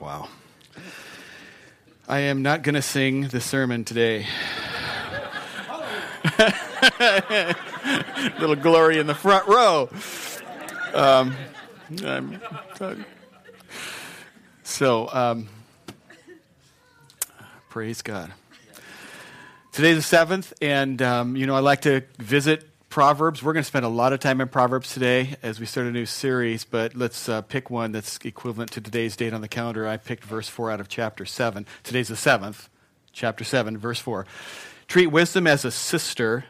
Wow. 0.00 0.28
I 2.08 2.20
am 2.20 2.40
not 2.40 2.62
going 2.62 2.74
to 2.74 2.80
sing 2.80 3.28
the 3.28 3.42
sermon 3.42 3.84
today. 3.84 4.26
Little 8.40 8.56
glory 8.56 8.98
in 8.98 9.06
the 9.06 9.14
front 9.14 9.46
row. 9.46 9.90
Um, 10.94 11.36
so, 14.62 15.10
um, 15.12 15.48
praise 17.68 18.00
God. 18.00 18.32
Today's 19.70 19.96
the 19.96 20.02
seventh, 20.02 20.54
and 20.62 21.02
um, 21.02 21.36
you 21.36 21.46
know 21.46 21.54
I 21.54 21.60
like 21.60 21.82
to 21.82 22.04
visit 22.18 22.69
Proverbs. 22.90 23.40
We're 23.40 23.52
going 23.52 23.62
to 23.62 23.68
spend 23.68 23.84
a 23.84 23.88
lot 23.88 24.12
of 24.12 24.18
time 24.18 24.40
in 24.40 24.48
Proverbs 24.48 24.92
today 24.92 25.36
as 25.44 25.60
we 25.60 25.64
start 25.64 25.86
a 25.86 25.92
new 25.92 26.06
series, 26.06 26.64
but 26.64 26.96
let's 26.96 27.28
uh, 27.28 27.40
pick 27.40 27.70
one 27.70 27.92
that's 27.92 28.18
equivalent 28.24 28.72
to 28.72 28.80
today's 28.80 29.14
date 29.14 29.32
on 29.32 29.42
the 29.42 29.48
calendar. 29.48 29.86
I 29.86 29.96
picked 29.96 30.24
verse 30.24 30.48
4 30.48 30.72
out 30.72 30.80
of 30.80 30.88
chapter 30.88 31.24
7. 31.24 31.66
Today's 31.84 32.08
the 32.08 32.16
7th, 32.16 32.66
chapter 33.12 33.44
7, 33.44 33.78
verse 33.78 34.00
4. 34.00 34.26
Treat 34.88 35.06
wisdom 35.06 35.46
as 35.46 35.64
a 35.64 35.70
sister 35.70 36.46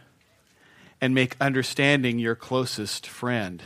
and 0.99 1.15
make 1.15 1.37
understanding 1.43 2.19
your 2.19 2.35
closest 2.35 3.07
friend. 3.07 3.63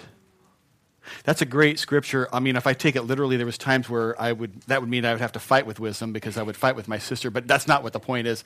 That's 1.22 1.42
a 1.42 1.46
great 1.46 1.78
scripture. 1.78 2.28
I 2.32 2.40
mean, 2.40 2.56
if 2.56 2.66
I 2.66 2.72
take 2.72 2.96
it 2.96 3.02
literally, 3.02 3.36
there 3.36 3.46
was 3.46 3.56
times 3.56 3.88
where 3.88 4.20
I 4.20 4.32
would 4.32 4.62
that 4.62 4.80
would 4.80 4.90
mean 4.90 5.04
I 5.04 5.12
would 5.12 5.20
have 5.20 5.32
to 5.32 5.38
fight 5.38 5.64
with 5.64 5.78
wisdom 5.78 6.12
because 6.12 6.36
I 6.36 6.42
would 6.42 6.56
fight 6.56 6.74
with 6.74 6.88
my 6.88 6.98
sister, 6.98 7.30
but 7.30 7.46
that's 7.46 7.68
not 7.68 7.84
what 7.84 7.92
the 7.92 8.00
point 8.00 8.26
is. 8.26 8.42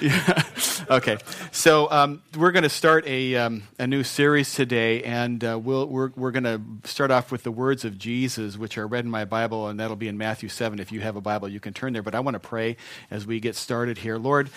Yeah. 0.00 0.42
okay. 0.90 1.18
So 1.50 1.90
um, 1.90 2.22
we're 2.36 2.52
going 2.52 2.62
to 2.62 2.68
start 2.68 3.06
a, 3.06 3.34
um, 3.36 3.64
a 3.78 3.86
new 3.86 4.04
series 4.04 4.54
today, 4.54 5.02
and 5.02 5.42
uh, 5.42 5.58
we'll, 5.58 5.86
we're, 5.86 6.10
we're 6.16 6.30
going 6.30 6.44
to 6.44 6.60
start 6.88 7.10
off 7.10 7.32
with 7.32 7.42
the 7.42 7.50
words 7.50 7.84
of 7.84 7.98
Jesus, 7.98 8.56
which 8.56 8.78
are 8.78 8.86
read 8.86 9.04
in 9.04 9.10
my 9.10 9.24
Bible, 9.24 9.68
and 9.68 9.80
that'll 9.80 9.96
be 9.96 10.08
in 10.08 10.18
Matthew 10.18 10.48
7. 10.48 10.78
If 10.78 10.92
you 10.92 11.00
have 11.00 11.16
a 11.16 11.20
Bible, 11.20 11.48
you 11.48 11.60
can 11.60 11.74
turn 11.74 11.92
there. 11.92 12.02
But 12.02 12.14
I 12.14 12.20
want 12.20 12.34
to 12.34 12.40
pray 12.40 12.76
as 13.10 13.26
we 13.26 13.40
get 13.40 13.56
started 13.56 13.98
here. 13.98 14.18
Lord, 14.18 14.50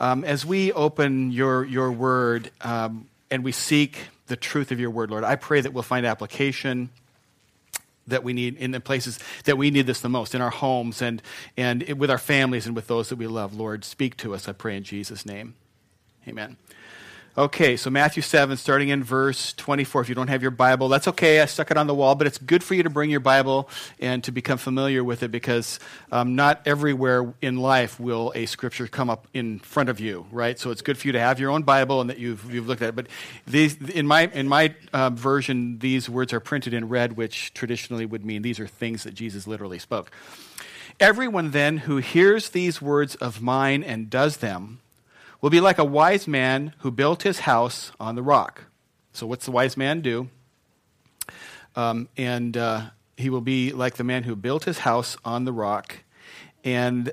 um, 0.00 0.24
as 0.24 0.46
we 0.46 0.72
open 0.72 1.30
your, 1.30 1.64
your 1.64 1.92
word 1.92 2.50
um, 2.62 3.08
and 3.30 3.44
we 3.44 3.52
seek 3.52 3.98
the 4.28 4.36
truth 4.36 4.72
of 4.72 4.80
your 4.80 4.90
word, 4.90 5.10
Lord, 5.10 5.24
I 5.24 5.36
pray 5.36 5.60
that 5.60 5.72
we'll 5.72 5.82
find 5.82 6.06
application 6.06 6.90
that 8.06 8.24
we 8.24 8.32
need 8.32 8.56
in 8.56 8.70
the 8.70 8.80
places 8.80 9.18
that 9.44 9.58
we 9.58 9.70
need 9.70 9.86
this 9.86 10.00
the 10.00 10.08
most 10.08 10.34
in 10.34 10.40
our 10.40 10.50
homes 10.50 11.02
and 11.02 11.22
and 11.56 11.82
with 11.98 12.10
our 12.10 12.18
families 12.18 12.66
and 12.66 12.76
with 12.76 12.86
those 12.86 13.08
that 13.08 13.16
we 13.16 13.26
love. 13.26 13.54
Lord 13.54 13.84
speak 13.84 14.16
to 14.18 14.34
us 14.34 14.48
i 14.48 14.52
pray 14.52 14.76
in 14.76 14.82
jesus 14.82 15.26
name. 15.26 15.54
Amen 16.28 16.56
Okay, 17.38 17.76
so 17.76 17.90
Matthew 17.90 18.22
7, 18.22 18.56
starting 18.56 18.88
in 18.88 19.04
verse 19.04 19.52
24. 19.52 20.00
If 20.00 20.08
you 20.08 20.14
don't 20.14 20.28
have 20.28 20.40
your 20.40 20.50
Bible, 20.50 20.88
that's 20.88 21.06
okay. 21.06 21.38
I 21.42 21.44
stuck 21.44 21.70
it 21.70 21.76
on 21.76 21.86
the 21.86 21.94
wall, 21.94 22.14
but 22.14 22.26
it's 22.26 22.38
good 22.38 22.64
for 22.64 22.72
you 22.72 22.82
to 22.82 22.88
bring 22.88 23.10
your 23.10 23.20
Bible 23.20 23.68
and 24.00 24.24
to 24.24 24.32
become 24.32 24.56
familiar 24.56 25.04
with 25.04 25.22
it 25.22 25.30
because 25.30 25.78
um, 26.10 26.34
not 26.34 26.62
everywhere 26.64 27.34
in 27.42 27.58
life 27.58 28.00
will 28.00 28.32
a 28.34 28.46
scripture 28.46 28.86
come 28.86 29.10
up 29.10 29.28
in 29.34 29.58
front 29.58 29.90
of 29.90 30.00
you, 30.00 30.24
right? 30.32 30.58
So 30.58 30.70
it's 30.70 30.80
good 30.80 30.96
for 30.96 31.08
you 31.08 31.12
to 31.12 31.20
have 31.20 31.38
your 31.38 31.50
own 31.50 31.62
Bible 31.62 32.00
and 32.00 32.08
that 32.08 32.18
you've, 32.18 32.50
you've 32.50 32.66
looked 32.66 32.80
at 32.80 32.88
it. 32.88 32.96
But 32.96 33.08
these, 33.46 33.76
in 33.90 34.06
my, 34.06 34.30
in 34.32 34.48
my 34.48 34.74
uh, 34.94 35.10
version, 35.10 35.78
these 35.80 36.08
words 36.08 36.32
are 36.32 36.40
printed 36.40 36.72
in 36.72 36.88
red, 36.88 37.18
which 37.18 37.52
traditionally 37.52 38.06
would 38.06 38.24
mean 38.24 38.40
these 38.40 38.60
are 38.60 38.66
things 38.66 39.02
that 39.02 39.12
Jesus 39.12 39.46
literally 39.46 39.78
spoke. 39.78 40.10
Everyone 40.98 41.50
then 41.50 41.76
who 41.76 41.98
hears 41.98 42.48
these 42.48 42.80
words 42.80 43.14
of 43.16 43.42
mine 43.42 43.84
and 43.84 44.08
does 44.08 44.38
them, 44.38 44.80
will 45.40 45.50
be 45.50 45.60
like 45.60 45.78
a 45.78 45.84
wise 45.84 46.26
man 46.26 46.74
who 46.78 46.90
built 46.90 47.22
his 47.22 47.40
house 47.40 47.92
on 48.00 48.14
the 48.14 48.22
rock. 48.22 48.64
So, 49.12 49.26
what's 49.26 49.44
the 49.44 49.50
wise 49.50 49.76
man 49.76 50.00
do? 50.00 50.28
Um, 51.74 52.08
and 52.16 52.56
uh, 52.56 52.82
he 53.16 53.30
will 53.30 53.40
be 53.40 53.72
like 53.72 53.96
the 53.96 54.04
man 54.04 54.24
who 54.24 54.34
built 54.36 54.64
his 54.64 54.78
house 54.78 55.16
on 55.24 55.44
the 55.44 55.52
rock. 55.52 55.98
And 56.64 57.12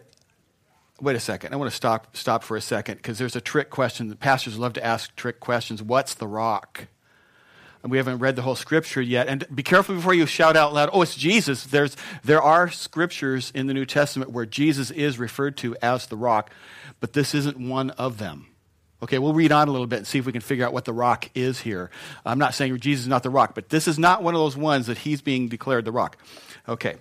wait 1.01 1.15
a 1.15 1.19
second. 1.19 1.53
I 1.53 1.57
want 1.57 1.69
to 1.69 1.75
stop, 1.75 2.15
stop 2.15 2.43
for 2.43 2.55
a 2.55 2.61
second 2.61 2.95
because 2.95 3.17
there's 3.17 3.35
a 3.35 3.41
trick 3.41 3.69
question. 3.69 4.07
The 4.07 4.15
pastors 4.15 4.57
love 4.57 4.73
to 4.73 4.85
ask 4.85 5.15
trick 5.15 5.39
questions. 5.39 5.83
What's 5.83 6.13
the 6.13 6.27
rock? 6.27 6.87
And 7.83 7.91
we 7.91 7.97
haven't 7.97 8.19
read 8.19 8.35
the 8.37 8.41
whole 8.41 8.55
scripture 8.55 9.01
yet. 9.01 9.27
And 9.27 9.45
be 9.53 9.61
careful 9.61 9.93
before 9.93 10.13
you 10.13 10.25
shout 10.25 10.55
out 10.55 10.73
loud, 10.73 10.89
oh, 10.93 11.01
it's 11.01 11.15
Jesus. 11.15 11.65
There's, 11.65 11.95
there 12.23 12.41
are 12.41 12.71
scriptures 12.71 13.51
in 13.53 13.67
the 13.67 13.73
New 13.73 13.85
Testament 13.85 14.31
where 14.31 14.45
Jesus 14.45 14.89
is 14.89 15.19
referred 15.19 15.57
to 15.57 15.75
as 15.81 16.07
the 16.07 16.15
rock 16.15 16.49
but 17.03 17.11
this 17.11 17.35
isn't 17.35 17.59
one 17.59 17.89
of 17.89 18.17
them. 18.17 18.47
Okay, 19.01 19.19
we'll 19.19 19.33
read 19.33 19.51
on 19.51 19.67
a 19.67 19.71
little 19.71 19.87
bit 19.87 19.97
and 19.97 20.07
see 20.07 20.19
if 20.19 20.25
we 20.25 20.31
can 20.31 20.39
figure 20.39 20.65
out 20.65 20.71
what 20.71 20.85
the 20.85 20.93
rock 20.93 21.29
is 21.35 21.59
here. 21.59 21.91
I'm 22.25 22.39
not 22.39 22.53
saying 22.53 22.79
Jesus 22.79 23.03
is 23.03 23.09
not 23.09 23.23
the 23.23 23.29
rock, 23.29 23.55
but 23.55 23.67
this 23.67 23.89
is 23.89 23.99
not 23.99 24.23
one 24.23 24.33
of 24.33 24.39
those 24.39 24.55
ones 24.55 24.87
that 24.87 24.99
he's 24.99 25.21
being 25.21 25.49
declared 25.49 25.83
the 25.83 25.91
rock. 25.91 26.17
Okay. 26.65 26.95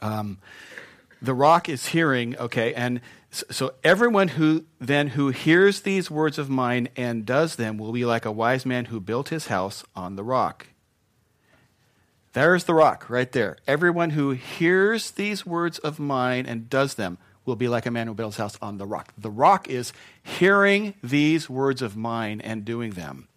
Um, 0.00 0.38
the 1.20 1.34
rock 1.34 1.68
is 1.68 1.84
hearing, 1.84 2.36
okay, 2.38 2.74
and 2.74 3.00
so 3.32 3.72
everyone 3.82 4.28
who 4.28 4.64
then 4.78 5.08
who 5.08 5.30
hears 5.30 5.80
these 5.80 6.10
words 6.10 6.38
of 6.38 6.50
mine 6.50 6.88
and 6.96 7.24
does 7.24 7.56
them 7.56 7.78
will 7.78 7.92
be 7.92 8.04
like 8.04 8.26
a 8.26 8.32
wise 8.32 8.66
man 8.66 8.86
who 8.86 9.00
built 9.00 9.30
his 9.30 9.46
house 9.46 9.82
on 9.96 10.16
the 10.16 10.22
rock. 10.22 10.66
There's 12.34 12.64
the 12.64 12.74
rock 12.74 13.08
right 13.08 13.30
there. 13.32 13.56
Everyone 13.66 14.10
who 14.10 14.30
hears 14.30 15.12
these 15.12 15.46
words 15.46 15.78
of 15.78 15.98
mine 15.98 16.46
and 16.46 16.68
does 16.68 16.94
them 16.94 17.18
will 17.44 17.56
be 17.56 17.68
like 17.68 17.86
a 17.86 17.90
man 17.90 18.06
who 18.06 18.14
builds 18.14 18.36
his 18.36 18.42
house 18.42 18.58
on 18.62 18.78
the 18.78 18.86
rock. 18.86 19.12
The 19.16 19.30
rock 19.30 19.68
is 19.68 19.92
hearing 20.22 20.94
these 21.02 21.50
words 21.50 21.82
of 21.82 21.96
mine 21.96 22.40
and 22.40 22.64
doing 22.64 22.92
them. 22.92 23.28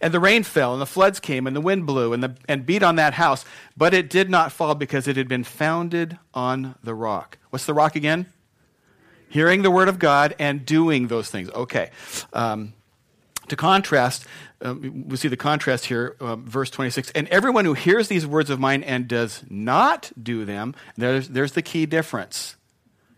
And 0.00 0.12
the 0.12 0.20
rain 0.20 0.42
fell, 0.42 0.72
and 0.72 0.82
the 0.82 0.86
floods 0.86 1.20
came, 1.20 1.46
and 1.46 1.54
the 1.54 1.60
wind 1.60 1.86
blew, 1.86 2.12
and, 2.12 2.22
the, 2.22 2.36
and 2.48 2.66
beat 2.66 2.82
on 2.82 2.96
that 2.96 3.14
house, 3.14 3.44
but 3.76 3.94
it 3.94 4.10
did 4.10 4.28
not 4.28 4.52
fall 4.52 4.74
because 4.74 5.06
it 5.06 5.16
had 5.16 5.28
been 5.28 5.44
founded 5.44 6.18
on 6.34 6.76
the 6.82 6.94
rock. 6.94 7.38
What's 7.50 7.66
the 7.66 7.74
rock 7.74 7.96
again? 7.96 8.26
Hearing 9.32 9.62
the 9.62 9.70
word 9.70 9.88
of 9.88 9.98
God 9.98 10.34
and 10.38 10.66
doing 10.66 11.08
those 11.08 11.30
things. 11.30 11.48
Okay. 11.48 11.90
Um, 12.34 12.74
to 13.48 13.56
contrast, 13.56 14.26
um, 14.60 15.06
we 15.08 15.16
see 15.16 15.28
the 15.28 15.38
contrast 15.38 15.86
here, 15.86 16.16
uh, 16.20 16.36
verse 16.36 16.68
26. 16.68 17.12
And 17.12 17.26
everyone 17.28 17.64
who 17.64 17.72
hears 17.72 18.08
these 18.08 18.26
words 18.26 18.50
of 18.50 18.60
mine 18.60 18.82
and 18.82 19.08
does 19.08 19.42
not 19.48 20.12
do 20.22 20.44
them, 20.44 20.74
there's, 20.98 21.30
there's 21.30 21.52
the 21.52 21.62
key 21.62 21.86
difference. 21.86 22.56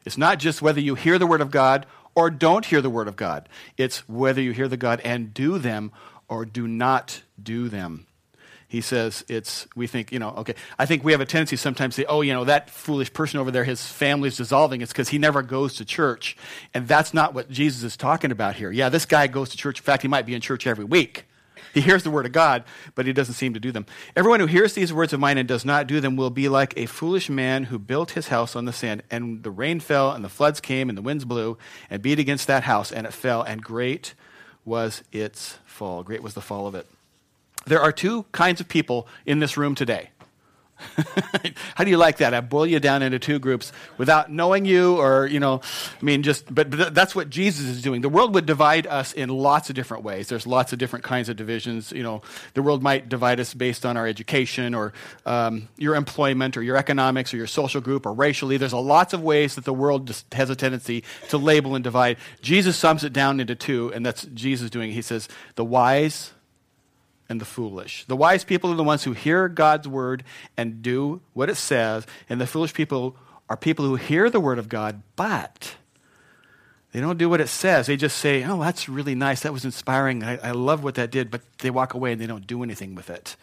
It's 0.04 0.16
not 0.16 0.38
just 0.38 0.62
whether 0.62 0.80
you 0.80 0.94
hear 0.94 1.18
the 1.18 1.26
word 1.26 1.40
of 1.40 1.50
God 1.50 1.84
or 2.14 2.30
don't 2.30 2.64
hear 2.64 2.80
the 2.80 2.90
word 2.90 3.08
of 3.08 3.16
God. 3.16 3.48
It's 3.76 4.08
whether 4.08 4.40
you 4.40 4.52
hear 4.52 4.68
the 4.68 4.76
God 4.76 5.00
and 5.04 5.34
do 5.34 5.58
them 5.58 5.90
or 6.28 6.44
do 6.44 6.68
not 6.68 7.22
do 7.42 7.68
them. 7.68 8.06
He 8.74 8.80
says 8.80 9.24
it's, 9.28 9.68
we 9.76 9.86
think, 9.86 10.10
you 10.10 10.18
know, 10.18 10.30
okay, 10.38 10.56
I 10.80 10.84
think 10.84 11.04
we 11.04 11.12
have 11.12 11.20
a 11.20 11.26
tendency 11.26 11.54
sometimes 11.54 11.94
to 11.94 12.02
say, 12.02 12.06
oh, 12.06 12.22
you 12.22 12.32
know, 12.32 12.42
that 12.42 12.70
foolish 12.70 13.12
person 13.12 13.38
over 13.38 13.52
there, 13.52 13.62
his 13.62 13.86
family's 13.86 14.36
dissolving. 14.36 14.80
It's 14.80 14.90
because 14.90 15.10
he 15.10 15.18
never 15.18 15.42
goes 15.42 15.74
to 15.74 15.84
church. 15.84 16.36
And 16.74 16.88
that's 16.88 17.14
not 17.14 17.34
what 17.34 17.48
Jesus 17.48 17.84
is 17.84 17.96
talking 17.96 18.32
about 18.32 18.56
here. 18.56 18.72
Yeah, 18.72 18.88
this 18.88 19.06
guy 19.06 19.28
goes 19.28 19.50
to 19.50 19.56
church. 19.56 19.78
In 19.78 19.84
fact, 19.84 20.02
he 20.02 20.08
might 20.08 20.26
be 20.26 20.34
in 20.34 20.40
church 20.40 20.66
every 20.66 20.84
week. 20.84 21.26
He 21.72 21.82
hears 21.82 22.02
the 22.02 22.10
word 22.10 22.26
of 22.26 22.32
God, 22.32 22.64
but 22.96 23.06
he 23.06 23.12
doesn't 23.12 23.34
seem 23.34 23.54
to 23.54 23.60
do 23.60 23.70
them. 23.70 23.86
Everyone 24.16 24.40
who 24.40 24.46
hears 24.46 24.72
these 24.72 24.92
words 24.92 25.12
of 25.12 25.20
mine 25.20 25.38
and 25.38 25.46
does 25.46 25.64
not 25.64 25.86
do 25.86 26.00
them 26.00 26.16
will 26.16 26.30
be 26.30 26.48
like 26.48 26.74
a 26.76 26.86
foolish 26.86 27.30
man 27.30 27.62
who 27.62 27.78
built 27.78 28.10
his 28.10 28.26
house 28.26 28.56
on 28.56 28.64
the 28.64 28.72
sand, 28.72 29.04
and 29.08 29.44
the 29.44 29.52
rain 29.52 29.78
fell, 29.78 30.10
and 30.10 30.24
the 30.24 30.28
floods 30.28 30.60
came, 30.60 30.88
and 30.88 30.98
the 30.98 31.02
winds 31.02 31.24
blew, 31.24 31.58
and 31.90 32.02
beat 32.02 32.18
against 32.18 32.48
that 32.48 32.64
house, 32.64 32.90
and 32.90 33.06
it 33.06 33.12
fell, 33.12 33.40
and 33.42 33.62
great 33.62 34.14
was 34.64 35.04
its 35.12 35.58
fall. 35.64 36.02
Great 36.02 36.24
was 36.24 36.34
the 36.34 36.40
fall 36.40 36.66
of 36.66 36.74
it. 36.74 36.88
There 37.66 37.80
are 37.80 37.92
two 37.92 38.24
kinds 38.32 38.60
of 38.60 38.68
people 38.68 39.08
in 39.26 39.38
this 39.38 39.56
room 39.56 39.74
today. 39.74 40.10
How 41.74 41.84
do 41.84 41.90
you 41.90 41.96
like 41.96 42.18
that? 42.18 42.34
I 42.34 42.40
boil 42.40 42.66
you 42.66 42.80
down 42.80 43.02
into 43.02 43.18
two 43.18 43.38
groups 43.38 43.72
without 43.96 44.30
knowing 44.30 44.64
you, 44.64 44.96
or, 44.96 45.26
you 45.26 45.40
know, 45.40 45.60
I 46.00 46.04
mean, 46.04 46.22
just, 46.22 46.52
but, 46.52 46.70
that's 46.94 47.14
what 47.14 47.30
Jesus 47.30 47.66
is 47.66 47.82
doing. 47.82 48.00
The 48.00 48.08
world 48.08 48.34
would 48.34 48.46
divide 48.46 48.86
us 48.86 49.12
in 49.12 49.28
lots 49.28 49.70
of 49.70 49.76
different 49.76 50.02
ways. 50.02 50.28
There's 50.28 50.46
lots 50.46 50.72
of 50.72 50.78
different 50.78 51.04
kinds 51.04 51.28
of 51.28 51.36
divisions. 51.36 51.92
You 51.92 52.02
know, 52.02 52.22
the 52.54 52.62
world 52.62 52.82
might 52.82 53.08
divide 53.08 53.40
us 53.40 53.54
based 53.54 53.86
on 53.86 53.96
our 53.96 54.06
education, 54.06 54.74
or 54.74 54.92
um, 55.26 55.68
your 55.76 55.94
employment, 55.94 56.56
or 56.56 56.62
your 56.62 56.76
economics, 56.76 57.32
or 57.32 57.36
your 57.36 57.46
social 57.46 57.80
group, 57.80 58.04
or 58.04 58.12
racially. 58.12 58.56
There's 58.56 58.72
a 58.72 58.78
lots 58.78 59.14
of 59.14 59.22
ways 59.22 59.54
that 59.54 59.64
the 59.64 59.74
world 59.74 60.06
just 60.06 60.32
has 60.34 60.50
a 60.50 60.56
tendency 60.56 61.04
to 61.28 61.38
label 61.38 61.74
and 61.74 61.84
divide. 61.84 62.18
Jesus 62.42 62.76
sums 62.76 63.04
it 63.04 63.12
down 63.12 63.40
into 63.40 63.54
two, 63.54 63.92
and 63.94 64.04
that's 64.04 64.24
Jesus 64.34 64.70
doing. 64.70 64.92
He 64.92 65.02
says, 65.02 65.28
the 65.54 65.64
wise 65.64 66.33
and 67.28 67.40
the 67.40 67.44
foolish. 67.44 68.04
The 68.04 68.16
wise 68.16 68.44
people 68.44 68.70
are 68.72 68.76
the 68.76 68.84
ones 68.84 69.04
who 69.04 69.12
hear 69.12 69.48
God's 69.48 69.88
word 69.88 70.24
and 70.56 70.82
do 70.82 71.20
what 71.32 71.48
it 71.48 71.56
says, 71.56 72.06
and 72.28 72.40
the 72.40 72.46
foolish 72.46 72.74
people 72.74 73.16
are 73.48 73.56
people 73.56 73.84
who 73.84 73.96
hear 73.96 74.30
the 74.30 74.40
word 74.40 74.58
of 74.58 74.68
God, 74.68 75.02
but 75.16 75.76
they 76.92 77.00
don't 77.00 77.18
do 77.18 77.28
what 77.28 77.40
it 77.40 77.48
says. 77.48 77.86
They 77.86 77.96
just 77.96 78.18
say, 78.18 78.44
Oh, 78.44 78.60
that's 78.60 78.88
really 78.88 79.14
nice. 79.14 79.40
That 79.40 79.52
was 79.52 79.64
inspiring. 79.64 80.22
I, 80.22 80.36
I 80.38 80.50
love 80.52 80.84
what 80.84 80.94
that 80.94 81.10
did, 81.10 81.30
but 81.30 81.42
they 81.58 81.70
walk 81.70 81.94
away 81.94 82.12
and 82.12 82.20
they 82.20 82.26
don't 82.26 82.46
do 82.46 82.62
anything 82.62 82.94
with 82.94 83.10
it. 83.10 83.36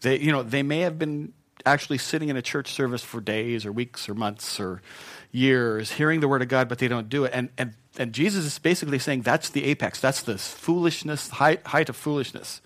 They, 0.00 0.18
you 0.18 0.32
know, 0.32 0.42
they 0.42 0.62
may 0.62 0.80
have 0.80 0.98
been 0.98 1.32
actually 1.64 1.98
sitting 1.98 2.28
in 2.28 2.36
a 2.36 2.42
church 2.42 2.72
service 2.72 3.02
for 3.04 3.20
days 3.20 3.64
or 3.66 3.72
weeks 3.72 4.08
or 4.08 4.14
months 4.14 4.58
or 4.58 4.82
years, 5.30 5.92
hearing 5.92 6.20
the 6.20 6.28
word 6.28 6.42
of 6.42 6.48
God, 6.48 6.68
but 6.68 6.78
they 6.78 6.88
don't 6.88 7.08
do 7.08 7.24
it. 7.24 7.32
And, 7.34 7.50
and, 7.56 7.74
and 7.98 8.12
Jesus 8.12 8.44
is 8.44 8.58
basically 8.58 8.98
saying 8.98 9.22
that's 9.22 9.50
the 9.50 9.64
apex. 9.64 10.00
That's 10.00 10.22
the 10.22 10.38
foolishness, 10.38 11.28
height, 11.28 11.64
height 11.66 11.88
of 11.88 11.94
foolishness 11.94 12.62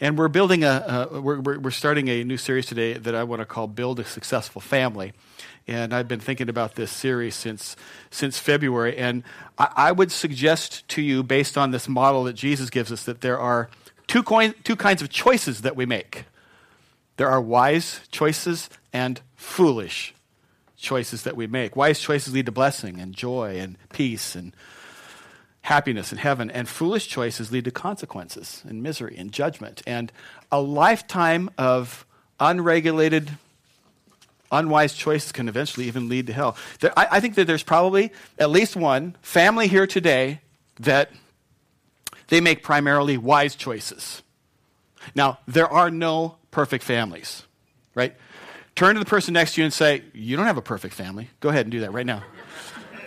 And 0.00 0.18
we're 0.18 0.28
building 0.28 0.64
a, 0.64 1.08
a 1.10 1.20
we're, 1.20 1.58
we're 1.58 1.70
starting 1.70 2.08
a 2.08 2.22
new 2.24 2.36
series 2.36 2.66
today 2.66 2.94
that 2.94 3.14
I 3.14 3.24
want 3.24 3.40
to 3.40 3.46
call 3.46 3.66
Build 3.66 3.98
a 4.00 4.04
Successful 4.04 4.60
Family. 4.60 5.12
And 5.66 5.94
I've 5.94 6.06
been 6.06 6.20
thinking 6.20 6.48
about 6.48 6.74
this 6.74 6.90
series 6.90 7.34
since, 7.34 7.76
since 8.10 8.38
February. 8.38 8.96
And 8.96 9.24
I, 9.58 9.68
I 9.76 9.92
would 9.92 10.12
suggest 10.12 10.86
to 10.88 11.02
you, 11.02 11.22
based 11.22 11.56
on 11.56 11.70
this 11.70 11.88
model 11.88 12.24
that 12.24 12.34
Jesus 12.34 12.70
gives 12.70 12.92
us, 12.92 13.04
that 13.04 13.20
there 13.20 13.38
are 13.38 13.70
two, 14.06 14.22
coin, 14.22 14.54
two 14.64 14.76
kinds 14.76 15.02
of 15.02 15.08
choices 15.08 15.62
that 15.62 15.76
we 15.76 15.86
make 15.86 16.24
there 17.16 17.28
are 17.28 17.40
wise 17.40 18.00
choices 18.10 18.68
and 18.92 19.20
foolish 19.34 20.14
choices 20.76 21.22
that 21.22 21.36
we 21.36 21.46
make. 21.46 21.74
Wise 21.74 21.98
choices 21.98 22.34
lead 22.34 22.46
to 22.46 22.52
blessing 22.52 23.00
and 23.00 23.14
joy 23.14 23.58
and 23.58 23.76
peace 23.92 24.34
and 24.34 24.54
happiness 25.66 26.12
in 26.12 26.18
heaven, 26.18 26.48
and 26.48 26.68
foolish 26.68 27.08
choices 27.08 27.50
lead 27.50 27.64
to 27.64 27.72
consequences 27.72 28.62
and 28.68 28.84
misery 28.84 29.16
and 29.18 29.32
judgment. 29.32 29.82
And 29.84 30.12
a 30.52 30.60
lifetime 30.60 31.50
of 31.58 32.06
unregulated, 32.38 33.32
unwise 34.52 34.94
choices 34.94 35.32
can 35.32 35.48
eventually 35.48 35.86
even 35.88 36.08
lead 36.08 36.28
to 36.28 36.32
hell. 36.32 36.56
There, 36.78 36.96
I, 36.96 37.08
I 37.10 37.20
think 37.20 37.34
that 37.34 37.48
there's 37.48 37.64
probably 37.64 38.12
at 38.38 38.48
least 38.48 38.76
one 38.76 39.16
family 39.22 39.66
here 39.66 39.88
today 39.88 40.40
that 40.78 41.10
they 42.28 42.40
make 42.40 42.62
primarily 42.62 43.18
wise 43.18 43.56
choices. 43.56 44.22
Now, 45.16 45.38
there 45.48 45.68
are 45.68 45.90
no 45.90 46.36
perfect 46.52 46.84
families, 46.84 47.42
right? 47.96 48.14
Turn 48.76 48.94
to 48.94 49.00
the 49.00 49.06
person 49.06 49.34
next 49.34 49.54
to 49.54 49.62
you 49.62 49.64
and 49.64 49.74
say, 49.74 50.04
You 50.14 50.36
don't 50.36 50.46
have 50.46 50.58
a 50.58 50.62
perfect 50.62 50.94
family. 50.94 51.28
Go 51.40 51.48
ahead 51.48 51.66
and 51.66 51.72
do 51.72 51.80
that 51.80 51.92
right 51.92 52.06
now. 52.06 52.22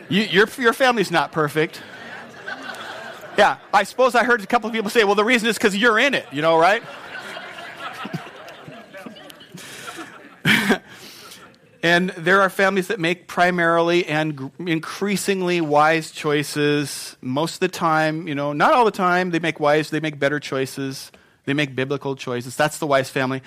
You, 0.09 0.23
your, 0.23 0.50
your 0.57 0.73
family's 0.73 1.11
not 1.11 1.31
perfect. 1.31 1.81
Yeah, 3.39 3.57
I 3.74 3.83
suppose 3.83 4.15
I 4.15 4.25
heard 4.25 4.41
a 4.41 4.45
couple 4.45 4.68
of 4.68 4.74
people 4.74 4.89
say, 4.89 5.06
Well, 5.06 5.15
the 5.15 5.24
reason 5.24 5.47
is 5.47 5.57
because 5.57 5.74
you're 5.74 5.97
in 5.97 6.13
it, 6.13 6.25
you 6.30 6.41
know, 6.41 6.59
right? 6.59 6.83
and 11.81 12.09
there 12.09 12.41
are 12.41 12.50
families 12.50 12.88
that 12.88 13.00
make 13.00 13.30
primarily 13.30 14.06
and 14.07 14.51
increasingly 14.59 15.62
wise 15.62 16.12
choices 16.12 17.15
most 17.21 17.53
of 17.53 17.59
the 17.62 17.69
time, 17.69 18.27
you 18.27 18.36
know, 18.36 18.51
not 18.51 18.74
all 18.74 18.83
the 18.83 18.91
time. 18.91 19.31
They 19.31 19.39
make 19.39 19.57
wise, 19.57 19.89
they 19.89 20.01
make 20.01 20.19
better 20.19 20.42
choices, 20.42 21.09
they 21.45 21.53
make 21.53 21.77
biblical 21.77 22.18
choices. 22.18 22.57
That's 22.57 22.77
the 22.77 22.88
wise 22.88 23.09
family. 23.09 23.42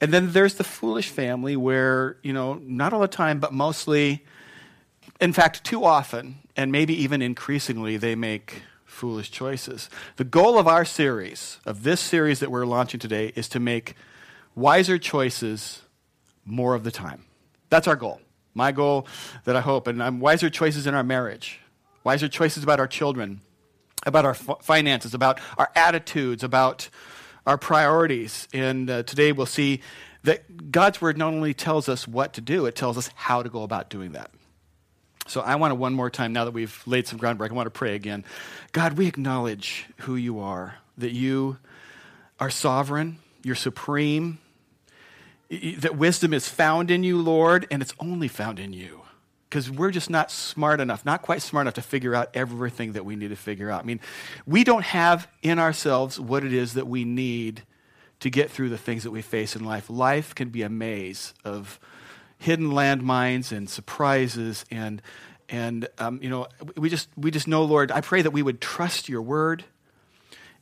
And 0.00 0.12
then 0.12 0.32
there's 0.32 0.54
the 0.54 0.64
foolish 0.64 1.08
family 1.08 1.54
where, 1.54 2.16
you 2.24 2.32
know, 2.32 2.54
not 2.54 2.92
all 2.92 3.00
the 3.00 3.06
time, 3.06 3.38
but 3.38 3.52
mostly, 3.52 4.24
in 5.20 5.32
fact, 5.32 5.62
too 5.62 5.84
often, 5.84 6.40
and 6.56 6.72
maybe 6.72 7.00
even 7.00 7.22
increasingly, 7.22 7.96
they 7.96 8.16
make 8.16 8.62
foolish 8.90 9.30
choices. 9.30 9.88
The 10.16 10.24
goal 10.24 10.58
of 10.58 10.66
our 10.66 10.84
series, 10.84 11.58
of 11.64 11.82
this 11.84 12.00
series 12.00 12.40
that 12.40 12.50
we're 12.50 12.66
launching 12.66 13.00
today, 13.00 13.32
is 13.34 13.48
to 13.50 13.60
make 13.60 13.94
wiser 14.54 14.98
choices 14.98 15.82
more 16.44 16.74
of 16.74 16.84
the 16.84 16.90
time. 16.90 17.24
That's 17.70 17.88
our 17.88 17.96
goal. 17.96 18.20
My 18.52 18.72
goal 18.72 19.06
that 19.44 19.56
I 19.56 19.60
hope, 19.60 19.86
and 19.86 20.02
I'm 20.02 20.20
wiser 20.20 20.50
choices 20.50 20.86
in 20.86 20.94
our 20.94 21.04
marriage, 21.04 21.60
wiser 22.04 22.28
choices 22.28 22.62
about 22.62 22.80
our 22.80 22.88
children, 22.88 23.40
about 24.04 24.24
our 24.24 24.34
finances, 24.34 25.14
about 25.14 25.40
our 25.56 25.70
attitudes, 25.74 26.42
about 26.42 26.88
our 27.46 27.56
priorities. 27.56 28.48
And 28.52 28.90
uh, 28.90 29.02
today 29.04 29.32
we'll 29.32 29.46
see 29.46 29.80
that 30.24 30.70
God's 30.70 31.00
word 31.00 31.16
not 31.16 31.32
only 31.32 31.54
tells 31.54 31.88
us 31.88 32.08
what 32.08 32.32
to 32.34 32.40
do, 32.40 32.66
it 32.66 32.74
tells 32.74 32.98
us 32.98 33.10
how 33.14 33.42
to 33.42 33.48
go 33.48 33.62
about 33.62 33.88
doing 33.88 34.12
that. 34.12 34.30
So 35.30 35.40
I 35.40 35.54
want 35.54 35.70
to 35.70 35.76
one 35.76 35.94
more 35.94 36.10
time, 36.10 36.32
now 36.32 36.44
that 36.44 36.50
we've 36.50 36.82
laid 36.86 37.06
some 37.06 37.16
groundwork, 37.16 37.52
I 37.52 37.54
want 37.54 37.66
to 37.66 37.70
pray 37.70 37.94
again. 37.94 38.24
God, 38.72 38.98
we 38.98 39.06
acknowledge 39.06 39.86
who 39.98 40.16
you 40.16 40.40
are, 40.40 40.78
that 40.98 41.12
you 41.12 41.58
are 42.40 42.50
sovereign, 42.50 43.18
you're 43.44 43.54
supreme, 43.54 44.38
that 45.50 45.96
wisdom 45.96 46.34
is 46.34 46.48
found 46.48 46.90
in 46.90 47.04
you, 47.04 47.16
Lord, 47.16 47.68
and 47.70 47.80
it's 47.80 47.94
only 48.00 48.26
found 48.26 48.58
in 48.58 48.72
you 48.72 49.02
because 49.48 49.70
we're 49.70 49.92
just 49.92 50.10
not 50.10 50.32
smart 50.32 50.80
enough, 50.80 51.04
not 51.04 51.22
quite 51.22 51.42
smart 51.42 51.64
enough 51.64 51.74
to 51.74 51.82
figure 51.82 52.12
out 52.14 52.30
everything 52.34 52.92
that 52.92 53.04
we 53.04 53.14
need 53.14 53.28
to 53.28 53.36
figure 53.36 53.70
out. 53.70 53.82
I 53.82 53.86
mean, 53.86 54.00
we 54.46 54.64
don't 54.64 54.84
have 54.84 55.28
in 55.42 55.60
ourselves 55.60 56.18
what 56.18 56.42
it 56.42 56.52
is 56.52 56.74
that 56.74 56.88
we 56.88 57.04
need 57.04 57.62
to 58.18 58.30
get 58.30 58.50
through 58.50 58.70
the 58.70 58.78
things 58.78 59.04
that 59.04 59.12
we 59.12 59.22
face 59.22 59.54
in 59.54 59.64
life. 59.64 59.88
Life 59.88 60.34
can 60.34 60.48
be 60.48 60.62
a 60.62 60.68
maze 60.68 61.34
of 61.44 61.78
hidden 62.40 62.70
landmines 62.70 63.52
and 63.52 63.70
surprises 63.70 64.64
and 64.70 65.00
and 65.48 65.88
um, 65.98 66.18
you 66.22 66.28
know 66.28 66.48
we 66.76 66.88
just 66.88 67.08
we 67.16 67.30
just 67.30 67.46
know 67.46 67.62
lord 67.62 67.92
i 67.92 68.00
pray 68.00 68.22
that 68.22 68.32
we 68.32 68.42
would 68.42 68.60
trust 68.60 69.08
your 69.08 69.22
word 69.22 69.64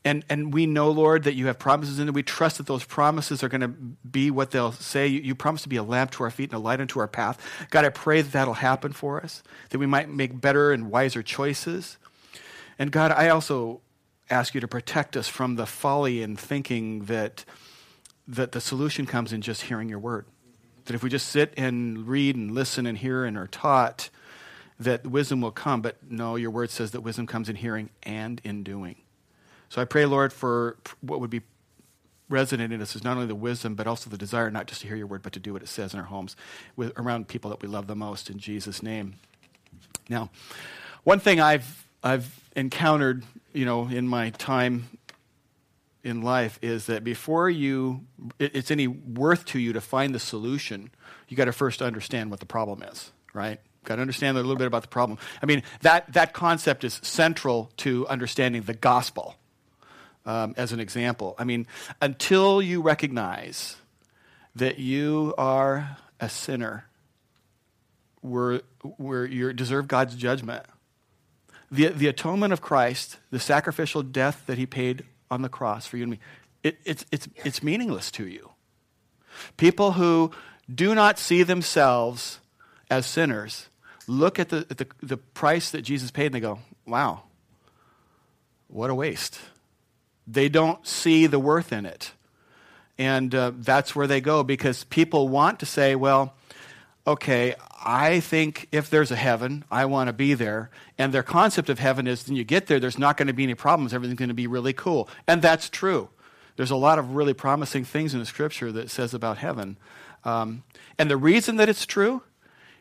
and, 0.04 0.24
and 0.28 0.54
we 0.54 0.66
know, 0.66 0.90
Lord, 0.90 1.24
that 1.24 1.34
you 1.34 1.48
have 1.48 1.58
promises 1.58 1.98
in 1.98 2.08
it. 2.08 2.14
We 2.14 2.22
trust 2.22 2.58
that 2.58 2.66
those 2.66 2.84
promises 2.84 3.42
are 3.42 3.48
going 3.48 3.60
to 3.62 3.68
be 3.68 4.30
what 4.30 4.52
they'll 4.52 4.72
say. 4.72 5.06
You, 5.06 5.20
you 5.20 5.34
promise 5.34 5.62
to 5.62 5.68
be 5.68 5.76
a 5.76 5.82
lamp 5.82 6.12
to 6.12 6.22
our 6.22 6.30
feet 6.30 6.50
and 6.50 6.54
a 6.54 6.62
light 6.62 6.80
unto 6.80 7.00
our 7.00 7.08
path. 7.08 7.44
God, 7.70 7.84
I 7.84 7.88
pray 7.88 8.22
that 8.22 8.32
that'll 8.32 8.54
happen 8.54 8.92
for 8.92 9.20
us, 9.20 9.42
that 9.70 9.78
we 9.78 9.86
might 9.86 10.08
make 10.08 10.40
better 10.40 10.72
and 10.72 10.90
wiser 10.90 11.22
choices. 11.22 11.98
And 12.78 12.92
God, 12.92 13.10
I 13.10 13.28
also 13.28 13.80
ask 14.30 14.54
you 14.54 14.60
to 14.60 14.68
protect 14.68 15.16
us 15.16 15.26
from 15.26 15.56
the 15.56 15.66
folly 15.66 16.22
in 16.22 16.36
thinking 16.36 17.04
that, 17.06 17.44
that 18.28 18.52
the 18.52 18.60
solution 18.60 19.04
comes 19.04 19.32
in 19.32 19.40
just 19.40 19.62
hearing 19.62 19.88
your 19.88 19.98
word. 19.98 20.26
That 20.88 20.94
if 20.94 21.02
we 21.02 21.10
just 21.10 21.28
sit 21.28 21.52
and 21.56 22.08
read 22.08 22.34
and 22.34 22.52
listen 22.52 22.86
and 22.86 22.96
hear 22.96 23.26
and 23.26 23.36
are 23.36 23.46
taught, 23.46 24.08
that 24.80 25.06
wisdom 25.06 25.42
will 25.42 25.50
come. 25.50 25.82
But 25.82 25.96
no, 26.08 26.36
your 26.36 26.50
word 26.50 26.70
says 26.70 26.92
that 26.92 27.02
wisdom 27.02 27.26
comes 27.26 27.50
in 27.50 27.56
hearing 27.56 27.90
and 28.02 28.40
in 28.42 28.62
doing. 28.62 28.96
So 29.68 29.82
I 29.82 29.84
pray, 29.84 30.06
Lord, 30.06 30.32
for 30.32 30.78
what 31.02 31.20
would 31.20 31.28
be 31.28 31.42
resonant 32.30 32.72
in 32.72 32.80
us 32.80 32.96
is 32.96 33.04
not 33.04 33.16
only 33.16 33.26
the 33.26 33.34
wisdom, 33.34 33.74
but 33.74 33.86
also 33.86 34.08
the 34.08 34.16
desire 34.16 34.50
not 34.50 34.66
just 34.66 34.80
to 34.80 34.86
hear 34.86 34.96
your 34.96 35.06
word, 35.06 35.20
but 35.22 35.34
to 35.34 35.40
do 35.40 35.52
what 35.52 35.62
it 35.62 35.68
says 35.68 35.92
in 35.92 36.00
our 36.00 36.06
homes 36.06 36.36
with, 36.74 36.92
around 36.98 37.28
people 37.28 37.50
that 37.50 37.60
we 37.60 37.68
love 37.68 37.86
the 37.86 37.94
most 37.94 38.30
in 38.30 38.38
Jesus' 38.38 38.82
name. 38.82 39.16
Now, 40.08 40.30
one 41.04 41.20
thing 41.20 41.38
I've, 41.38 41.86
I've 42.02 42.40
encountered, 42.56 43.24
you 43.52 43.66
know, 43.66 43.88
in 43.88 44.08
my 44.08 44.30
time 44.30 44.88
in 46.02 46.22
life 46.22 46.58
is 46.62 46.86
that 46.86 47.04
before 47.04 47.50
you, 47.50 48.04
it, 48.38 48.54
it's 48.54 48.70
any 48.70 48.86
worth 48.86 49.44
to 49.46 49.58
you 49.58 49.72
to 49.72 49.80
find 49.80 50.14
the 50.14 50.18
solution, 50.18 50.90
you 51.28 51.36
got 51.36 51.46
to 51.46 51.52
first 51.52 51.82
understand 51.82 52.30
what 52.30 52.40
the 52.40 52.46
problem 52.46 52.82
is, 52.82 53.12
right? 53.32 53.60
Got 53.84 53.96
to 53.96 54.02
understand 54.02 54.36
a 54.36 54.40
little 54.40 54.56
bit 54.56 54.66
about 54.66 54.82
the 54.82 54.88
problem. 54.88 55.18
I 55.42 55.46
mean, 55.46 55.62
that, 55.82 56.12
that 56.12 56.32
concept 56.32 56.84
is 56.84 57.00
central 57.02 57.70
to 57.78 58.06
understanding 58.08 58.62
the 58.62 58.74
gospel 58.74 59.36
um, 60.26 60.54
as 60.56 60.72
an 60.72 60.80
example. 60.80 61.34
I 61.38 61.44
mean, 61.44 61.66
until 62.00 62.60
you 62.62 62.82
recognize 62.82 63.76
that 64.54 64.78
you 64.78 65.34
are 65.38 65.96
a 66.20 66.28
sinner, 66.28 66.84
where, 68.20 68.62
where 68.96 69.24
you 69.24 69.52
deserve 69.52 69.88
God's 69.88 70.16
judgment, 70.16 70.66
the, 71.70 71.88
the 71.88 72.08
atonement 72.08 72.52
of 72.52 72.60
Christ, 72.60 73.18
the 73.30 73.38
sacrificial 73.38 74.02
death 74.02 74.42
that 74.46 74.58
he 74.58 74.66
paid 74.66 75.04
on 75.30 75.42
the 75.42 75.48
cross 75.48 75.86
for 75.86 75.96
you 75.96 76.04
and 76.04 76.12
me, 76.12 76.18
it, 76.62 76.78
it's, 76.84 77.04
it's, 77.12 77.28
it's 77.44 77.62
meaningless 77.62 78.10
to 78.12 78.26
you. 78.26 78.50
People 79.56 79.92
who 79.92 80.30
do 80.72 80.94
not 80.94 81.18
see 81.18 81.42
themselves 81.42 82.40
as 82.90 83.06
sinners 83.06 83.68
look 84.06 84.38
at 84.38 84.48
the, 84.48 84.66
at 84.70 84.78
the, 84.78 84.86
the 85.02 85.16
price 85.16 85.70
that 85.70 85.82
Jesus 85.82 86.10
paid 86.10 86.26
and 86.26 86.34
they 86.34 86.40
go, 86.40 86.58
wow, 86.86 87.22
what 88.68 88.90
a 88.90 88.94
waste. 88.94 89.38
They 90.26 90.48
don't 90.48 90.86
see 90.86 91.26
the 91.26 91.38
worth 91.38 91.72
in 91.72 91.86
it. 91.86 92.12
And 92.98 93.34
uh, 93.34 93.52
that's 93.54 93.94
where 93.94 94.06
they 94.06 94.20
go 94.20 94.42
because 94.42 94.84
people 94.84 95.28
want 95.28 95.60
to 95.60 95.66
say, 95.66 95.94
well, 95.94 96.34
okay, 97.08 97.54
I 97.82 98.20
think 98.20 98.68
if 98.70 98.90
there's 98.90 99.10
a 99.10 99.16
heaven, 99.16 99.64
I 99.70 99.86
want 99.86 100.08
to 100.08 100.12
be 100.12 100.34
there. 100.34 100.70
And 100.98 101.12
their 101.12 101.22
concept 101.22 101.70
of 101.70 101.78
heaven 101.78 102.06
is 102.06 102.28
when 102.28 102.36
you 102.36 102.44
get 102.44 102.66
there, 102.66 102.78
there's 102.78 102.98
not 102.98 103.16
going 103.16 103.28
to 103.28 103.32
be 103.32 103.44
any 103.44 103.54
problems. 103.54 103.94
Everything's 103.94 104.18
going 104.18 104.28
to 104.28 104.34
be 104.34 104.46
really 104.46 104.74
cool. 104.74 105.08
And 105.26 105.40
that's 105.40 105.70
true. 105.70 106.10
There's 106.56 106.70
a 106.70 106.76
lot 106.76 106.98
of 106.98 107.14
really 107.14 107.32
promising 107.34 107.84
things 107.84 108.12
in 108.12 108.20
the 108.20 108.26
scripture 108.26 108.70
that 108.72 108.90
says 108.90 109.14
about 109.14 109.38
heaven. 109.38 109.78
Um, 110.24 110.64
and 110.98 111.10
the 111.10 111.16
reason 111.16 111.56
that 111.56 111.68
it's 111.68 111.86
true 111.86 112.22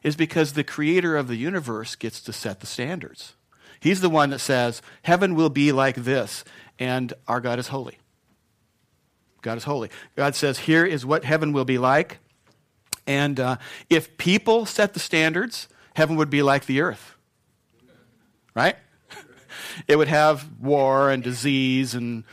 is 0.04 0.16
because 0.16 0.54
the 0.54 0.64
creator 0.64 1.16
of 1.16 1.28
the 1.28 1.36
universe 1.38 1.96
gets 1.96 2.20
to 2.22 2.34
set 2.34 2.60
the 2.60 2.68
standards. 2.68 3.36
He's 3.80 4.02
the 4.02 4.10
one 4.10 4.32
that 4.32 4.40
says, 4.40 4.82
Heaven 5.04 5.36
will 5.36 5.50
be 5.50 5.72
like 5.72 5.96
this 5.96 6.44
and 6.80 7.14
our 7.28 7.40
God 7.40 7.60
is 7.60 7.70
holy. 7.70 7.98
God 9.42 9.58
is 9.58 9.64
holy. 9.64 9.90
God 10.16 10.36
says, 10.36 10.60
here 10.60 10.86
is 10.86 11.06
what 11.06 11.24
heaven 11.24 11.54
will 11.54 11.66
be 11.66 11.78
like. 11.78 12.20
And 13.08 13.40
uh, 13.40 13.58
if 13.90 14.18
people 14.18 14.66
set 14.66 14.94
the 14.94 15.00
standards, 15.00 15.68
heaven 15.96 16.18
would 16.18 16.30
be 16.30 16.44
like 16.44 16.66
the 16.66 16.82
earth. 16.82 17.16
Right? 18.54 18.76
it 19.88 19.96
would 19.96 20.10
have 20.10 20.46
war 20.60 21.10
and 21.10 21.24
disease 21.24 21.96
and 21.96 22.24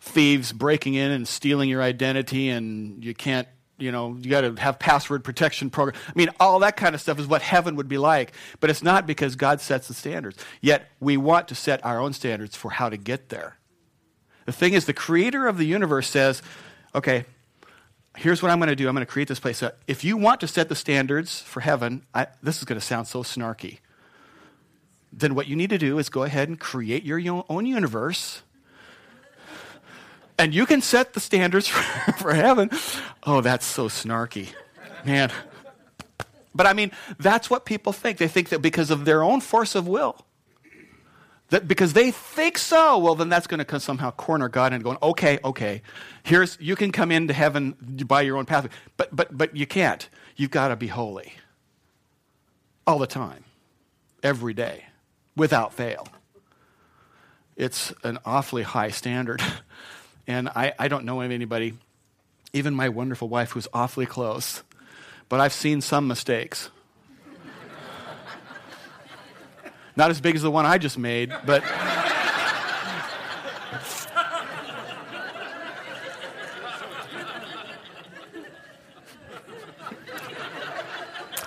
thieves 0.00 0.52
breaking 0.52 0.94
in 0.94 1.10
and 1.10 1.26
stealing 1.26 1.68
your 1.68 1.82
identity, 1.82 2.50
and 2.50 3.02
you 3.04 3.14
can't 3.14 3.48
you 3.76 3.90
know, 3.90 4.16
you 4.20 4.30
got 4.30 4.42
to 4.42 4.54
have 4.54 4.78
password 4.78 5.24
protection 5.24 5.68
program. 5.68 6.00
I 6.06 6.12
mean, 6.14 6.30
all 6.38 6.60
that 6.60 6.76
kind 6.76 6.94
of 6.94 7.00
stuff 7.00 7.18
is 7.18 7.26
what 7.26 7.42
heaven 7.42 7.76
would 7.76 7.88
be 7.88 7.98
like. 7.98 8.32
But 8.60 8.70
it's 8.70 8.82
not 8.82 9.06
because 9.06 9.34
God 9.34 9.60
sets 9.60 9.88
the 9.88 9.94
standards. 9.94 10.38
Yet 10.60 10.88
we 11.00 11.16
want 11.16 11.48
to 11.48 11.54
set 11.54 11.84
our 11.84 11.98
own 11.98 12.12
standards 12.12 12.54
for 12.54 12.70
how 12.70 12.88
to 12.88 12.96
get 12.96 13.30
there. 13.30 13.58
The 14.46 14.52
thing 14.52 14.74
is, 14.74 14.84
the 14.84 14.92
creator 14.92 15.48
of 15.48 15.58
the 15.58 15.64
universe 15.64 16.08
says, 16.08 16.42
okay, 16.94 17.24
here's 18.16 18.42
what 18.42 18.50
I'm 18.50 18.58
going 18.58 18.68
to 18.68 18.76
do. 18.76 18.88
I'm 18.88 18.94
going 18.94 19.06
to 19.06 19.10
create 19.10 19.28
this 19.28 19.40
place. 19.40 19.62
Uh, 19.62 19.72
if 19.86 20.04
you 20.04 20.16
want 20.16 20.40
to 20.40 20.48
set 20.48 20.68
the 20.68 20.74
standards 20.74 21.40
for 21.40 21.60
heaven, 21.60 22.04
I, 22.14 22.28
this 22.42 22.58
is 22.58 22.64
going 22.64 22.78
to 22.78 22.84
sound 22.84 23.06
so 23.06 23.22
snarky. 23.22 23.78
Then 25.12 25.34
what 25.34 25.46
you 25.46 25.56
need 25.56 25.70
to 25.70 25.78
do 25.78 25.98
is 25.98 26.08
go 26.08 26.24
ahead 26.24 26.48
and 26.48 26.58
create 26.58 27.04
your 27.04 27.44
own 27.48 27.66
universe. 27.66 28.42
And 30.38 30.52
you 30.52 30.66
can 30.66 30.80
set 30.80 31.14
the 31.14 31.20
standards 31.20 31.68
for, 31.68 32.12
for 32.12 32.34
heaven. 32.34 32.70
Oh, 33.22 33.40
that's 33.40 33.66
so 33.66 33.88
snarky. 33.88 34.48
Man. 35.04 35.30
But 36.54 36.66
I 36.66 36.72
mean, 36.72 36.92
that's 37.18 37.50
what 37.50 37.64
people 37.64 37.92
think. 37.92 38.18
They 38.18 38.28
think 38.28 38.50
that 38.50 38.62
because 38.62 38.90
of 38.90 39.04
their 39.04 39.22
own 39.22 39.40
force 39.40 39.74
of 39.74 39.88
will, 39.88 40.24
that 41.54 41.68
because 41.68 41.92
they 41.92 42.10
think 42.10 42.58
so, 42.58 42.98
well, 42.98 43.14
then 43.14 43.28
that's 43.28 43.46
going 43.46 43.64
to 43.64 43.80
somehow 43.80 44.10
corner 44.10 44.48
God 44.48 44.72
and 44.72 44.82
going, 44.82 44.98
okay, 45.00 45.38
okay, 45.44 45.82
here's 46.24 46.58
you 46.60 46.74
can 46.74 46.90
come 46.90 47.12
into 47.12 47.32
heaven 47.32 47.76
by 48.06 48.22
your 48.22 48.38
own 48.38 48.44
path, 48.44 48.68
but 48.96 49.14
but 49.14 49.36
but 49.36 49.56
you 49.56 49.64
can't. 49.64 50.08
You've 50.34 50.50
got 50.50 50.68
to 50.68 50.76
be 50.76 50.88
holy 50.88 51.34
all 52.88 52.98
the 52.98 53.06
time, 53.06 53.44
every 54.20 54.52
day, 54.52 54.86
without 55.36 55.72
fail. 55.72 56.08
It's 57.56 57.92
an 58.02 58.18
awfully 58.24 58.64
high 58.64 58.90
standard, 58.90 59.40
and 60.26 60.48
I, 60.48 60.72
I 60.76 60.88
don't 60.88 61.04
know 61.04 61.20
of 61.20 61.30
anybody, 61.30 61.74
even 62.52 62.74
my 62.74 62.88
wonderful 62.88 63.28
wife, 63.28 63.52
who's 63.52 63.68
awfully 63.72 64.06
close, 64.06 64.64
but 65.28 65.38
I've 65.38 65.52
seen 65.52 65.80
some 65.80 66.08
mistakes. 66.08 66.70
Not 69.96 70.10
as 70.10 70.20
big 70.20 70.34
as 70.34 70.42
the 70.42 70.50
one 70.50 70.66
I 70.66 70.78
just 70.78 70.98
made, 70.98 71.32
but. 71.46 71.62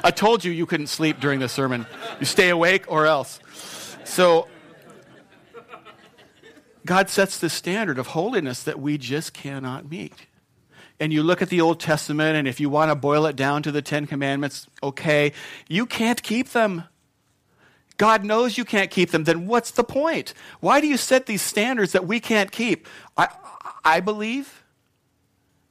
I 0.04 0.12
told 0.12 0.46
you 0.46 0.54
you 0.54 0.66
couldn't 0.66 0.88
sleep 0.88 1.20
during 1.20 1.42
the 1.42 1.50
sermon. 1.50 1.86
You 2.22 2.26
stay 2.26 2.48
awake 2.50 2.86
or 2.88 3.06
else. 3.06 3.42
So, 4.06 4.48
God 6.86 7.10
sets 7.10 7.40
the 7.40 7.50
standard 7.50 8.00
of 8.00 8.08
holiness 8.08 8.64
that 8.64 8.80
we 8.80 8.98
just 8.98 9.34
cannot 9.34 9.92
meet. 9.92 10.14
And 10.98 11.12
you 11.12 11.22
look 11.22 11.42
at 11.42 11.50
the 11.50 11.60
Old 11.60 11.82
Testament, 11.82 12.38
and 12.38 12.48
if 12.48 12.62
you 12.62 12.70
want 12.70 12.90
to 12.90 12.96
boil 12.96 13.26
it 13.26 13.36
down 13.36 13.64
to 13.64 13.72
the 13.72 13.82
Ten 13.82 14.08
Commandments, 14.08 14.68
okay, 14.82 15.34
you 15.68 15.86
can't 15.86 16.24
keep 16.24 16.52
them. 16.52 16.86
God 17.98 18.24
knows 18.24 18.58
you 18.58 18.66
can't 18.66 18.92
keep 18.92 19.12
them, 19.12 19.24
then 19.24 19.48
what's 19.48 19.72
the 19.72 19.84
point? 19.84 20.34
Why 20.60 20.80
do 20.80 20.88
you 20.88 20.98
set 20.98 21.26
these 21.26 21.42
standards 21.42 21.92
that 21.94 22.06
we 22.06 22.20
can't 22.20 22.52
keep? 22.52 22.88
I, 23.18 23.28
I 23.84 24.00
believe 24.00 24.64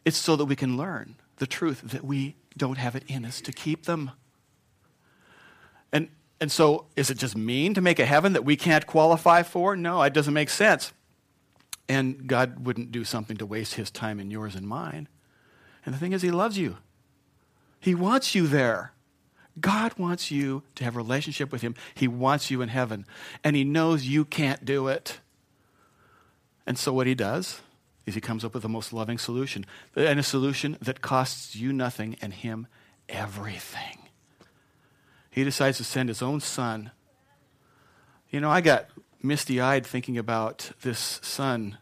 it's 0.05 0.19
so 0.19 0.37
that 0.37 0.45
we 0.45 0.57
can 0.57 0.77
learn 0.77 1.17
the 1.37 1.47
truth 1.47 1.83
that 1.83 2.05
we 2.05 2.37
don't 2.57 2.79
have 2.79 2.97
it 2.97 3.05
in 3.07 3.25
us 3.25 3.41
to 3.43 3.53
keep 3.53 3.85
them. 3.85 4.11
And, 5.93 6.09
and 6.41 6.51
so, 6.51 6.87
is 6.97 7.11
it 7.11 7.19
just 7.19 7.37
mean 7.37 7.75
to 7.75 7.81
make 7.81 7.99
a 7.99 8.07
heaven 8.07 8.33
that 8.33 8.45
we 8.45 8.57
can't 8.57 8.87
qualify 8.87 9.43
for? 9.43 9.77
No, 9.77 10.03
it 10.03 10.13
doesn't 10.13 10.35
make 10.35 10.51
sense. 10.51 10.93
And 11.89 12.27
God 12.27 12.67
wouldn't 12.67 12.91
do 12.91 13.05
something 13.05 13.37
to 13.37 13.47
waste 13.47 13.75
his 13.75 13.91
time 13.91 14.19
and 14.19 14.33
yours 14.33 14.57
and 14.57 14.67
mine. 14.67 15.09
And 15.85 15.95
the 15.95 15.99
thing 15.99 16.13
is, 16.13 16.23
he 16.23 16.33
loves 16.33 16.59
you, 16.59 16.79
he 17.79 17.95
wants 17.95 18.35
you 18.35 18.49
there. 18.49 18.93
God 19.61 19.99
wants 19.99 20.31
you 20.31 20.63
to 20.75 20.85
have 20.85 20.95
a 20.95 20.99
relationship 20.99 21.51
with 21.51 21.63
Him. 21.63 21.75
He 21.95 22.09
wants 22.09 22.51
you 22.51 22.63
in 22.63 22.69
heaven. 22.69 23.07
And 23.43 23.57
He 23.57 23.65
knows 23.65 24.07
you 24.07 24.25
can't 24.25 24.65
do 24.65 24.89
it. 24.89 25.21
And 26.67 26.79
so, 26.79 26.93
what 26.93 27.07
He 27.07 27.15
does 27.15 27.61
is 28.05 28.15
He 28.15 28.21
comes 28.21 28.45
up 28.45 28.55
with 28.55 28.63
the 28.63 28.69
most 28.69 28.93
loving 28.93 29.19
solution, 29.19 29.65
and 29.95 30.21
a 30.21 30.23
solution 30.23 30.77
that 30.81 31.01
costs 31.01 31.57
you 31.57 31.73
nothing 31.73 32.17
and 32.21 32.35
Him 32.35 32.67
everything. 33.09 33.99
He 35.31 35.45
decides 35.45 35.79
to 35.79 35.85
send 35.85 36.09
His 36.09 36.23
own 36.23 36.41
Son. 36.41 36.91
You 38.31 38.41
know, 38.41 38.51
I 38.51 38.61
got 38.61 38.89
misty 39.23 39.61
eyed 39.61 39.87
thinking 39.87 40.19
about 40.19 40.71
this 40.83 41.21
son 41.23 41.79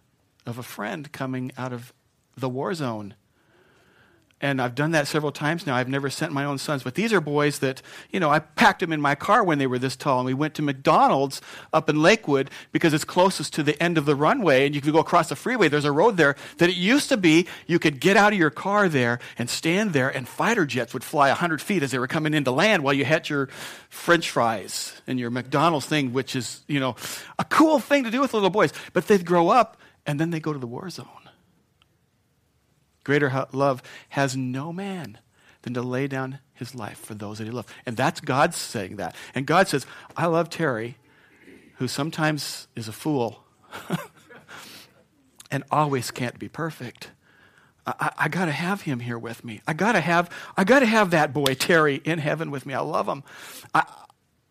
of 0.46 0.58
a 0.58 0.62
friend 0.62 1.10
coming 1.12 1.52
out 1.56 1.72
of 1.72 1.92
the 2.36 2.48
war 2.48 2.74
zone 2.74 3.14
and 4.44 4.60
I've 4.60 4.74
done 4.74 4.90
that 4.90 5.08
several 5.08 5.32
times 5.32 5.66
now. 5.66 5.74
I've 5.74 5.88
never 5.88 6.10
sent 6.10 6.30
my 6.30 6.44
own 6.44 6.58
sons, 6.58 6.82
but 6.82 6.96
these 6.96 7.14
are 7.14 7.20
boys 7.22 7.60
that, 7.60 7.80
you 8.10 8.20
know, 8.20 8.28
I 8.28 8.40
packed 8.40 8.80
them 8.80 8.92
in 8.92 9.00
my 9.00 9.14
car 9.14 9.42
when 9.42 9.56
they 9.56 9.66
were 9.66 9.78
this 9.78 9.96
tall, 9.96 10.18
and 10.18 10.26
we 10.26 10.34
went 10.34 10.52
to 10.56 10.62
McDonald's 10.62 11.40
up 11.72 11.88
in 11.88 12.02
Lakewood 12.02 12.50
because 12.70 12.92
it's 12.92 13.04
closest 13.04 13.54
to 13.54 13.62
the 13.62 13.82
end 13.82 13.96
of 13.96 14.04
the 14.04 14.14
runway, 14.14 14.66
and 14.66 14.74
you 14.74 14.82
could 14.82 14.92
go 14.92 14.98
across 14.98 15.30
the 15.30 15.34
freeway. 15.34 15.68
There's 15.68 15.86
a 15.86 15.92
road 15.92 16.18
there 16.18 16.36
that 16.58 16.68
it 16.68 16.76
used 16.76 17.08
to 17.08 17.16
be 17.16 17.46
you 17.66 17.78
could 17.78 18.00
get 18.00 18.18
out 18.18 18.34
of 18.34 18.38
your 18.38 18.50
car 18.50 18.86
there 18.86 19.18
and 19.38 19.48
stand 19.48 19.94
there, 19.94 20.10
and 20.10 20.28
fighter 20.28 20.66
jets 20.66 20.92
would 20.92 21.04
fly 21.04 21.28
100 21.28 21.62
feet 21.62 21.82
as 21.82 21.90
they 21.90 21.98
were 21.98 22.06
coming 22.06 22.34
into 22.34 22.50
land 22.50 22.84
while 22.84 22.92
you 22.92 23.06
had 23.06 23.30
your 23.30 23.46
french 23.88 24.28
fries 24.28 25.00
and 25.06 25.18
your 25.18 25.30
McDonald's 25.30 25.86
thing, 25.86 26.12
which 26.12 26.36
is, 26.36 26.60
you 26.68 26.80
know, 26.80 26.96
a 27.38 27.44
cool 27.44 27.78
thing 27.78 28.04
to 28.04 28.10
do 28.10 28.20
with 28.20 28.34
little 28.34 28.50
boys. 28.50 28.74
But 28.92 29.06
they'd 29.06 29.24
grow 29.24 29.48
up, 29.48 29.78
and 30.04 30.20
then 30.20 30.28
they 30.28 30.38
go 30.38 30.52
to 30.52 30.58
the 30.58 30.66
war 30.66 30.90
zone 30.90 31.08
Greater 33.04 33.46
love 33.52 33.82
has 34.10 34.36
no 34.36 34.72
man 34.72 35.18
than 35.62 35.74
to 35.74 35.82
lay 35.82 36.06
down 36.06 36.40
his 36.52 36.74
life 36.74 36.98
for 36.98 37.14
those 37.14 37.38
that 37.38 37.44
he 37.44 37.50
loves. 37.50 37.68
And 37.86 37.96
that's 37.96 38.20
God 38.20 38.54
saying 38.54 38.96
that. 38.96 39.14
And 39.34 39.46
God 39.46 39.68
says, 39.68 39.86
I 40.16 40.26
love 40.26 40.50
Terry, 40.50 40.96
who 41.76 41.88
sometimes 41.88 42.68
is 42.74 42.88
a 42.88 42.92
fool 42.92 43.44
and 45.50 45.64
always 45.70 46.10
can't 46.10 46.38
be 46.38 46.48
perfect. 46.48 47.10
I, 47.86 48.12
I 48.18 48.28
got 48.28 48.46
to 48.46 48.52
have 48.52 48.82
him 48.82 49.00
here 49.00 49.18
with 49.18 49.44
me. 49.44 49.60
I 49.66 49.74
got 49.74 49.92
to 49.92 50.00
have 50.00 50.30
I 50.56 50.64
got 50.64 50.80
to 50.80 50.86
have 50.86 51.10
that 51.10 51.32
boy 51.32 51.54
Terry 51.54 52.00
in 52.04 52.18
heaven 52.18 52.50
with 52.50 52.64
me. 52.64 52.74
I 52.74 52.80
love 52.80 53.06
him. 53.06 53.22
I, 53.74 53.84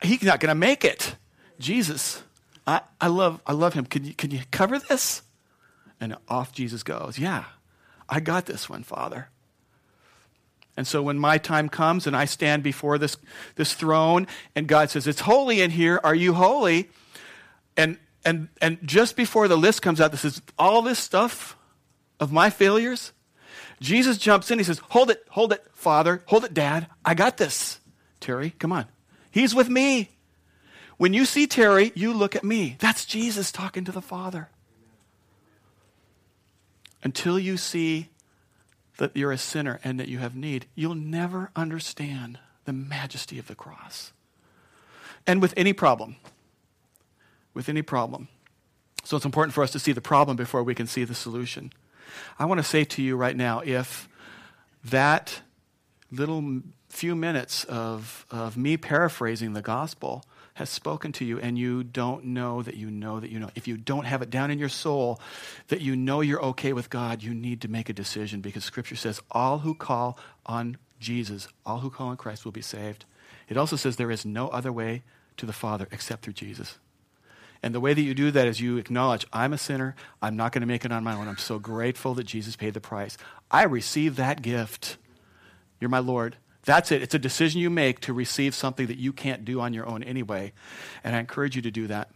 he's 0.02 0.24
not 0.24 0.40
going 0.40 0.50
to 0.50 0.56
make 0.56 0.86
it. 0.86 1.16
Jesus, 1.60 2.22
I, 2.68 2.82
I 3.02 3.08
love 3.08 3.42
I 3.46 3.54
love 3.54 3.74
him. 3.74 3.86
Can 3.86 4.04
you 4.04 4.14
can 4.14 4.32
you 4.32 4.42
cover 4.52 4.78
this? 4.78 5.24
And 6.00 6.16
off 6.28 6.54
Jesus 6.54 6.84
goes. 6.84 7.18
Yeah, 7.18 7.46
I 8.10 8.20
got 8.20 8.46
this 8.46 8.70
one, 8.70 8.84
Father. 8.84 9.30
And 10.76 10.88
so 10.88 11.04
when 11.04 11.20
my 11.20 11.38
time 11.38 11.70
comes 11.70 12.08
and 12.08 12.16
I 12.16 12.26
stand 12.26 12.64
before 12.64 12.98
this, 12.98 13.16
this 13.56 13.74
throne 13.74 14.28
and 14.56 14.68
God 14.68 14.90
says, 14.90 15.08
It's 15.08 15.22
holy 15.22 15.62
in 15.62 15.72
here, 15.72 16.00
are 16.04 16.16
you 16.16 16.34
holy? 16.34 16.90
And, 17.78 17.98
and, 18.26 18.50
and 18.62 18.80
just 18.84 19.16
before 19.16 19.48
the 19.48 19.58
list 19.58 19.82
comes 19.82 20.02
out 20.02 20.12
this 20.12 20.26
is 20.26 20.42
all 20.58 20.82
this 20.82 21.00
stuff 21.00 21.56
of 22.20 22.32
my 22.32 22.50
failures, 22.50 23.12
Jesus 23.80 24.18
jumps 24.18 24.50
in. 24.50 24.58
He 24.58 24.64
says, 24.64 24.80
Hold 24.90 25.12
it, 25.12 25.24
hold 25.30 25.54
it, 25.54 25.64
Father, 25.74 26.24
hold 26.26 26.44
it, 26.44 26.54
Dad. 26.54 26.88
I 27.06 27.14
got 27.14 27.38
this. 27.38 27.80
Terry, 28.20 28.52
come 28.58 28.72
on. 28.72 28.86
He's 29.30 29.54
with 29.54 29.70
me. 29.70 30.10
When 30.98 31.14
you 31.14 31.26
see 31.26 31.48
Terry, 31.48 31.92
you 31.96 32.14
look 32.14 32.36
at 32.36 32.44
me. 32.44 32.78
That's 32.80 33.06
Jesus 33.06 33.52
talking 33.52 33.84
to 33.86 33.92
the 33.92 34.02
Father 34.02 34.50
until 37.04 37.38
you 37.38 37.58
see 37.58 38.10
that 38.98 39.16
you're 39.16 39.32
a 39.32 39.38
sinner 39.38 39.80
and 39.84 40.00
that 40.00 40.08
you 40.08 40.20
have 40.20 40.36
need, 40.36 40.68
you'll 40.76 40.96
never 40.96 41.52
understand 41.56 42.40
the 42.66 42.74
majesty 42.74 43.38
of 43.38 43.48
the 43.48 43.56
cross. 43.56 44.14
And 45.28 45.42
with 45.42 45.54
any 45.58 45.74
problem, 45.74 46.16
with 47.54 47.70
any 47.70 47.82
problem. 47.82 48.28
So 49.04 49.18
it's 49.18 49.26
important 49.26 49.54
for 49.54 49.64
us 49.64 49.72
to 49.72 49.80
see 49.80 49.92
the 49.92 50.02
problem 50.02 50.38
before 50.38 50.64
we 50.64 50.76
can 50.76 50.88
see 50.88 51.04
the 51.04 51.16
solution. 51.16 51.72
I 52.40 52.46
want 52.46 52.60
to 52.60 52.64
say 52.64 52.84
to 52.86 53.02
you 53.02 53.16
right 53.16 53.36
now 53.36 53.62
if 53.66 54.08
that 54.84 55.42
little 56.12 56.62
few 56.90 57.16
minutes 57.16 57.64
of, 57.66 58.26
of 58.30 58.56
me 58.56 58.78
paraphrasing 58.78 59.54
the 59.54 59.62
gospel 59.62 60.24
has 60.56 60.70
spoken 60.70 61.12
to 61.14 61.26
you 61.26 61.40
and 61.40 61.58
you 61.58 61.84
don't 61.84 62.26
know 62.26 62.62
that 62.62 62.76
you 62.76 62.92
know 62.92 63.20
that 63.20 63.32
you 63.32 63.40
know, 63.40 63.50
if 63.56 63.68
you 63.68 63.78
don't 63.78 64.06
have 64.06 64.22
it 64.22 64.30
down 64.30 64.52
in 64.52 64.60
your 64.60 64.70
soul 64.70 65.20
that 65.70 65.82
you 65.82 65.96
know 65.96 66.22
you're 66.22 66.44
okay 66.44 66.74
with 66.74 66.90
God, 66.90 67.24
you 67.24 67.34
need 67.34 67.62
to 67.62 67.68
make 67.68 67.90
a 67.90 67.94
decision 67.94 68.42
because 68.42 68.64
Scripture 68.64 68.96
says 68.96 69.22
all 69.32 69.60
who 69.60 69.74
call 69.74 70.18
on 70.46 70.78
Jesus, 71.00 71.48
all 71.66 71.80
who 71.80 71.90
call 71.90 72.10
on 72.10 72.18
Christ 72.18 72.46
will 72.46 72.52
be 72.52 72.62
saved. 72.62 73.06
It 73.50 73.58
also 73.58 73.76
says 73.76 73.96
there 73.96 74.12
is 74.12 74.26
no 74.26 74.48
other 74.50 74.72
way 74.72 75.04
to 75.38 75.46
the 75.46 75.54
Father 75.54 75.88
except 75.92 76.24
through 76.24 76.34
Jesus. 76.34 76.78
And 77.62 77.74
the 77.74 77.80
way 77.80 77.94
that 77.94 78.02
you 78.02 78.14
do 78.14 78.30
that 78.32 78.48
is 78.48 78.60
you 78.60 78.78
acknowledge, 78.78 79.26
I'm 79.32 79.54
a 79.54 79.58
sinner. 79.58 79.96
I'm 80.22 80.36
not 80.36 80.52
going 80.52 80.62
to 80.62 80.68
make 80.68 80.84
it 80.84 80.92
on 80.92 81.04
my 81.04 81.16
own. 81.16 81.30
I'm 81.30 81.38
so 81.38 81.60
grateful 81.60 82.14
that 82.16 82.26
Jesus 82.26 82.58
paid 82.58 82.74
the 82.74 82.82
price. 82.82 83.18
I 83.50 83.64
receive 83.64 84.18
that 84.18 84.42
gift. 84.42 84.98
You're 85.80 85.90
my 85.90 86.00
Lord. 86.00 86.36
That's 86.66 86.92
it. 86.92 87.02
It's 87.02 87.14
a 87.14 87.20
decision 87.20 87.60
you 87.60 87.70
make 87.70 88.00
to 88.02 88.14
receive 88.14 88.56
something 88.56 88.88
that 88.88 88.98
you 88.98 89.12
can't 89.12 89.44
do 89.44 89.60
on 89.60 89.74
your 89.74 89.86
own 89.86 90.04
anyway. 90.04 90.54
And 91.04 91.16
I 91.16 91.20
encourage 91.20 91.56
you 91.56 91.62
to 91.64 91.72
do 91.72 91.88
that. 91.88 92.10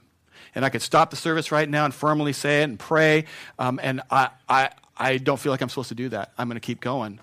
And 0.56 0.64
I 0.64 0.70
could 0.70 0.82
stop 0.82 1.10
the 1.10 1.16
service 1.16 1.52
right 1.52 1.68
now 1.68 1.86
and 1.86 1.94
firmly 1.94 2.34
say 2.34 2.62
it 2.62 2.66
and 2.66 2.80
pray. 2.80 3.26
Um, 3.60 3.80
and 3.84 4.02
I, 4.10 4.30
I, 4.48 4.70
I 4.96 5.18
don't 5.18 5.40
feel 5.40 5.52
like 5.52 5.62
I'm 5.62 5.70
supposed 5.70 5.90
to 5.90 5.96
do 5.96 6.10
that. 6.10 6.32
I'm 6.38 6.48
going 6.48 6.56
to 6.56 6.66
keep 6.66 6.80
going. 6.80 7.20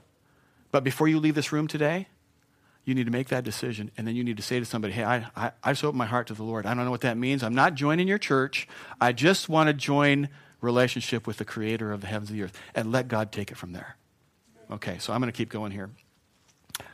But 0.70 0.84
before 0.84 1.08
you 1.08 1.18
leave 1.18 1.34
this 1.34 1.50
room 1.52 1.66
today, 1.66 2.08
you 2.84 2.94
need 2.94 3.04
to 3.04 3.12
make 3.12 3.28
that 3.28 3.44
decision. 3.44 3.90
And 3.96 4.06
then 4.06 4.14
you 4.16 4.24
need 4.24 4.36
to 4.36 4.42
say 4.42 4.58
to 4.58 4.66
somebody, 4.66 4.92
hey, 4.92 5.04
I, 5.04 5.26
I, 5.34 5.52
I 5.62 5.72
just 5.72 5.84
opened 5.84 5.98
my 5.98 6.06
heart 6.06 6.26
to 6.26 6.34
the 6.34 6.42
Lord. 6.42 6.66
I 6.66 6.74
don't 6.74 6.84
know 6.84 6.90
what 6.90 7.00
that 7.00 7.16
means. 7.16 7.42
I'm 7.42 7.54
not 7.54 7.74
joining 7.74 8.06
your 8.06 8.18
church. 8.18 8.68
I 9.00 9.12
just 9.12 9.48
want 9.48 9.68
to 9.68 9.72
join 9.72 10.28
relationship 10.60 11.26
with 11.26 11.38
the 11.38 11.44
creator 11.44 11.92
of 11.92 12.02
the 12.02 12.06
heavens 12.06 12.30
and 12.30 12.38
the 12.38 12.44
earth 12.44 12.60
and 12.74 12.92
let 12.92 13.08
God 13.08 13.32
take 13.32 13.50
it 13.50 13.56
from 13.56 13.72
there. 13.72 13.96
Okay, 14.70 14.98
so 14.98 15.12
I'm 15.12 15.20
going 15.20 15.32
to 15.32 15.36
keep 15.36 15.48
going 15.48 15.72
here. 15.72 15.90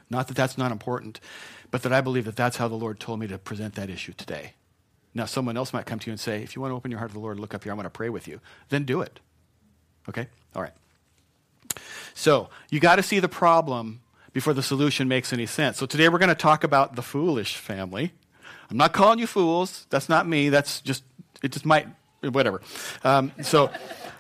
Not 0.09 0.29
that 0.29 0.37
that's 0.37 0.59
not 0.59 0.73
important, 0.73 1.21
but 1.71 1.83
that 1.83 1.93
I 1.93 2.01
believe 2.01 2.25
that 2.25 2.37
that's 2.37 2.57
how 2.57 2.69
the 2.69 2.75
Lord 2.75 2.99
told 3.01 3.21
me 3.21 3.27
to 3.29 3.39
present 3.39 3.75
that 3.75 3.91
issue 3.91 4.13
today. 4.13 4.55
Now, 5.15 5.25
someone 5.25 5.57
else 5.57 5.73
might 5.73 5.87
come 5.87 5.99
to 5.99 6.07
you 6.07 6.13
and 6.13 6.21
say, 6.21 6.43
if 6.43 6.55
you 6.55 6.63
want 6.63 6.73
to 6.73 6.77
open 6.77 6.91
your 6.91 6.99
heart 6.99 7.11
to 7.11 7.15
the 7.15 7.21
Lord, 7.21 7.41
look 7.41 7.55
up 7.55 7.65
here, 7.65 7.73
I 7.73 7.75
want 7.75 7.87
to 7.87 7.91
pray 7.91 8.09
with 8.09 8.29
you. 8.29 8.41
Then 8.69 8.85
do 8.85 9.01
it. 9.01 9.19
Okay? 10.09 10.29
All 10.55 10.63
right. 10.63 10.73
So, 12.15 12.49
you 12.71 12.81
got 12.81 12.97
to 12.97 13.03
see 13.03 13.19
the 13.19 13.29
problem 13.29 14.01
before 14.33 14.55
the 14.55 14.63
solution 14.63 15.09
makes 15.09 15.33
any 15.33 15.47
sense. 15.47 15.79
So, 15.79 15.87
today 15.87 16.09
we're 16.09 16.19
going 16.19 16.29
to 16.29 16.35
talk 16.35 16.63
about 16.63 16.97
the 16.97 17.03
foolish 17.03 17.57
family. 17.57 18.13
I'm 18.71 18.77
not 18.77 18.93
calling 18.93 19.19
you 19.19 19.27
fools. 19.27 19.87
That's 19.91 20.09
not 20.09 20.29
me. 20.29 20.49
That's 20.49 20.81
just, 20.81 21.03
it 21.43 21.51
just 21.53 21.67
might, 21.67 21.89
whatever. 22.21 22.61
Um, 23.03 23.33
so, 23.43 23.71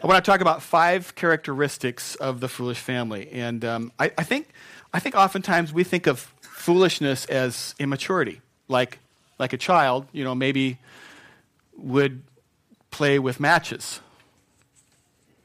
I 0.02 0.07
want 0.07 0.25
to 0.25 0.29
talk 0.29 0.40
about 0.40 0.62
five 0.62 1.14
characteristics 1.14 2.14
of 2.17 2.40
the 2.40 2.49
foolish 2.49 2.79
family. 2.79 3.29
And 3.33 3.64
um, 3.64 3.93
I, 3.99 4.11
I, 4.17 4.25
think, 4.25 4.49
I 4.92 4.99
think 4.99 5.14
oftentimes 5.14 5.73
we 5.73 5.85
think 5.85 6.06
of 6.06 6.20
foolishness 6.40 7.25
as 7.26 7.75
immaturity. 7.78 8.40
Like, 8.68 8.99
like 9.38 9.52
a 9.52 9.56
child, 9.56 10.06
you 10.12 10.25
know, 10.25 10.35
maybe 10.35 10.78
would 11.76 12.23
play 12.90 13.18
with 13.18 13.40
matches. 13.40 14.00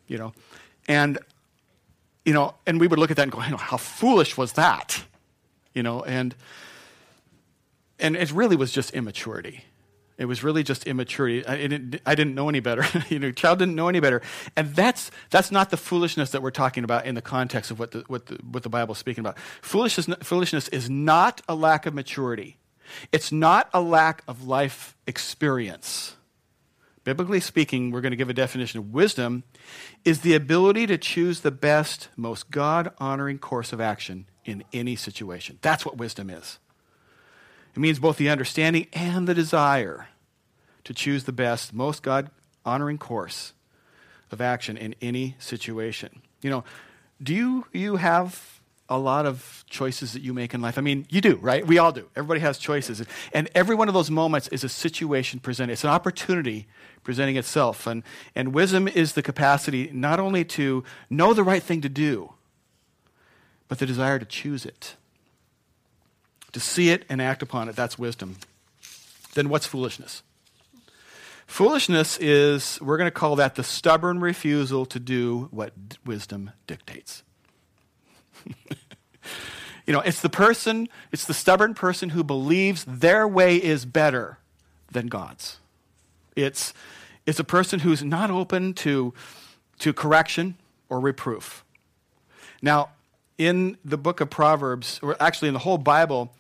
You 0.08 0.18
know, 0.20 0.34
and 0.88 1.18
you 2.26 2.34
know, 2.34 2.56
and 2.66 2.80
we 2.80 2.88
would 2.88 3.00
look 3.00 3.12
at 3.12 3.18
that 3.18 3.24
and 3.24 3.32
go, 3.32 3.40
how 3.40 3.78
foolish 3.78 4.38
was 4.38 4.54
that? 4.54 5.04
You 5.74 5.84
know, 5.84 6.04
and 6.04 6.36
and 8.00 8.16
it 8.16 8.32
really 8.32 8.56
was 8.56 8.72
just 8.72 8.92
immaturity. 8.92 9.64
It 10.18 10.26
was 10.26 10.44
really 10.44 10.64
just 10.64 10.88
immaturity. 10.88 11.46
I 11.46 11.58
didn't, 11.58 12.00
I 12.06 12.16
didn't 12.16 12.36
know 12.36 12.48
any 12.48 12.62
better. 12.62 12.86
you 13.10 13.20
know, 13.20 13.32
child 13.32 13.60
didn't 13.60 13.76
know 13.76 13.90
any 13.90 14.00
better, 14.00 14.22
and 14.56 14.74
that's 14.74 15.12
that's 15.30 15.52
not 15.52 15.72
the 15.72 15.78
foolishness 15.78 16.32
that 16.32 16.42
we're 16.42 16.52
talking 16.52 16.84
about 16.86 17.06
in 17.06 17.16
the 17.16 17.22
context 17.22 17.70
of 17.70 17.80
what 17.80 17.92
the 17.92 18.04
what 18.08 18.28
the, 18.28 18.40
what 18.50 18.64
the 18.64 18.70
Bible 18.70 18.94
is 18.94 18.98
speaking 18.98 19.22
about. 19.22 19.38
Foolishness, 19.62 20.08
foolishness 20.24 20.70
is 20.70 20.90
not 20.90 21.42
a 21.50 21.56
lack 21.56 21.86
of 21.86 21.94
maturity. 21.94 22.58
It's 23.12 23.32
not 23.32 23.70
a 23.74 23.82
lack 23.82 24.24
of 24.28 24.46
life 24.46 24.96
experience. 25.06 26.16
Biblically 27.04 27.40
speaking, 27.40 27.92
we're 27.92 28.02
going 28.02 28.12
to 28.12 28.18
give 28.18 28.30
a 28.30 28.34
definition 28.34 28.80
of 28.80 28.92
wisdom 28.92 29.44
is 30.04 30.22
the 30.22 30.34
ability 30.34 30.88
to 30.88 30.98
choose 30.98 31.42
the 31.42 31.52
best, 31.52 32.10
most 32.16 32.50
God 32.50 32.92
honoring 32.98 33.38
course 33.38 33.72
of 33.72 33.80
action 33.80 34.26
in 34.44 34.64
any 34.74 34.96
situation. 34.96 35.60
That's 35.62 35.86
what 35.86 35.98
wisdom 35.98 36.30
is. 36.30 36.58
It 37.76 37.80
means 37.80 38.00
both 38.00 38.18
the 38.18 38.30
understanding 38.30 38.88
and 38.94 39.28
the 39.28 39.34
desire 39.34 40.08
to 40.86 40.94
choose 40.94 41.26
the 41.26 41.32
best, 41.32 41.74
most 41.74 42.04
God 42.04 42.30
honoring 42.64 42.98
course 42.98 43.54
of 44.32 44.42
action 44.42 44.78
in 44.78 44.96
any 45.02 45.36
situation. 45.40 46.22
You 46.42 46.50
know, 46.50 46.64
do 47.22 47.34
you, 47.34 47.68
you 47.74 47.98
have 47.98 48.56
a 48.88 48.98
lot 48.98 49.26
of 49.26 49.66
choices 49.68 50.14
that 50.14 50.22
you 50.22 50.34
make 50.34 50.54
in 50.54 50.62
life. 50.62 50.78
I 50.78 50.82
mean, 50.82 51.08
you 51.10 51.20
do, 51.20 51.38
right? 51.38 51.66
We 51.66 51.80
all 51.80 51.92
do. 51.92 52.08
Everybody 52.16 52.42
has 52.42 52.58
choices. 52.60 53.04
And 53.34 53.50
every 53.56 53.74
one 53.74 53.88
of 53.88 53.96
those 53.96 54.12
moments 54.12 54.48
is 54.50 54.64
a 54.64 54.70
situation 54.70 55.40
presented. 55.40 55.74
It's 55.74 55.84
an 55.84 55.90
opportunity 55.90 56.68
presenting 57.04 57.36
itself. 57.36 57.88
And, 57.88 58.04
and 58.36 58.54
wisdom 58.54 58.88
is 58.88 59.14
the 59.14 59.24
capacity 59.24 59.90
not 59.92 60.20
only 60.20 60.46
to 60.46 60.84
know 61.10 61.34
the 61.34 61.44
right 61.44 61.64
thing 61.64 61.82
to 61.82 61.90
do, 61.90 62.34
but 63.68 63.80
the 63.80 63.88
desire 63.88 64.20
to 64.20 64.26
choose 64.26 64.66
it. 64.66 64.96
To 66.56 66.62
see 66.62 66.90
it 66.90 67.04
and 67.10 67.22
act 67.22 67.42
upon 67.42 67.68
it. 67.68 67.76
That's 67.76 68.00
wisdom. 68.00 68.38
Then 69.34 69.50
what's 69.50 69.68
foolishness? 69.68 70.24
Foolishness 71.48 72.18
is, 72.18 72.80
we're 72.82 72.96
going 72.96 73.08
to 73.08 73.12
call 73.12 73.36
that 73.36 73.56
the 73.56 73.64
stubborn 73.64 74.22
refusal 74.22 74.86
to 74.86 74.98
do 74.98 75.50
what 75.52 75.74
wisdom 76.06 76.52
dictates. 76.66 77.24
you 79.86 79.92
know, 79.92 80.00
it's 80.00 80.22
the 80.22 80.30
person, 80.30 80.88
it's 81.12 81.26
the 81.26 81.34
stubborn 81.34 81.74
person 81.74 82.12
who 82.12 82.24
believes 82.24 82.86
their 82.86 83.28
way 83.28 83.58
is 83.58 83.84
better 83.84 84.38
than 84.90 85.08
God's. 85.08 85.58
It's, 86.38 86.74
it's 87.26 87.38
a 87.38 87.44
person 87.44 87.82
who's 87.82 88.02
not 88.02 88.32
open 88.32 88.74
to, 88.76 89.14
to 89.80 89.92
correction 89.92 90.56
or 90.88 91.02
reproof. 91.02 91.66
Now, 92.62 92.92
in 93.38 93.78
the 93.84 93.98
book 93.98 94.22
of 94.22 94.30
Proverbs, 94.30 95.02
or 95.04 95.18
actually 95.20 95.50
in 95.50 95.54
the 95.54 95.60
whole 95.60 95.78
Bible, 95.78 96.32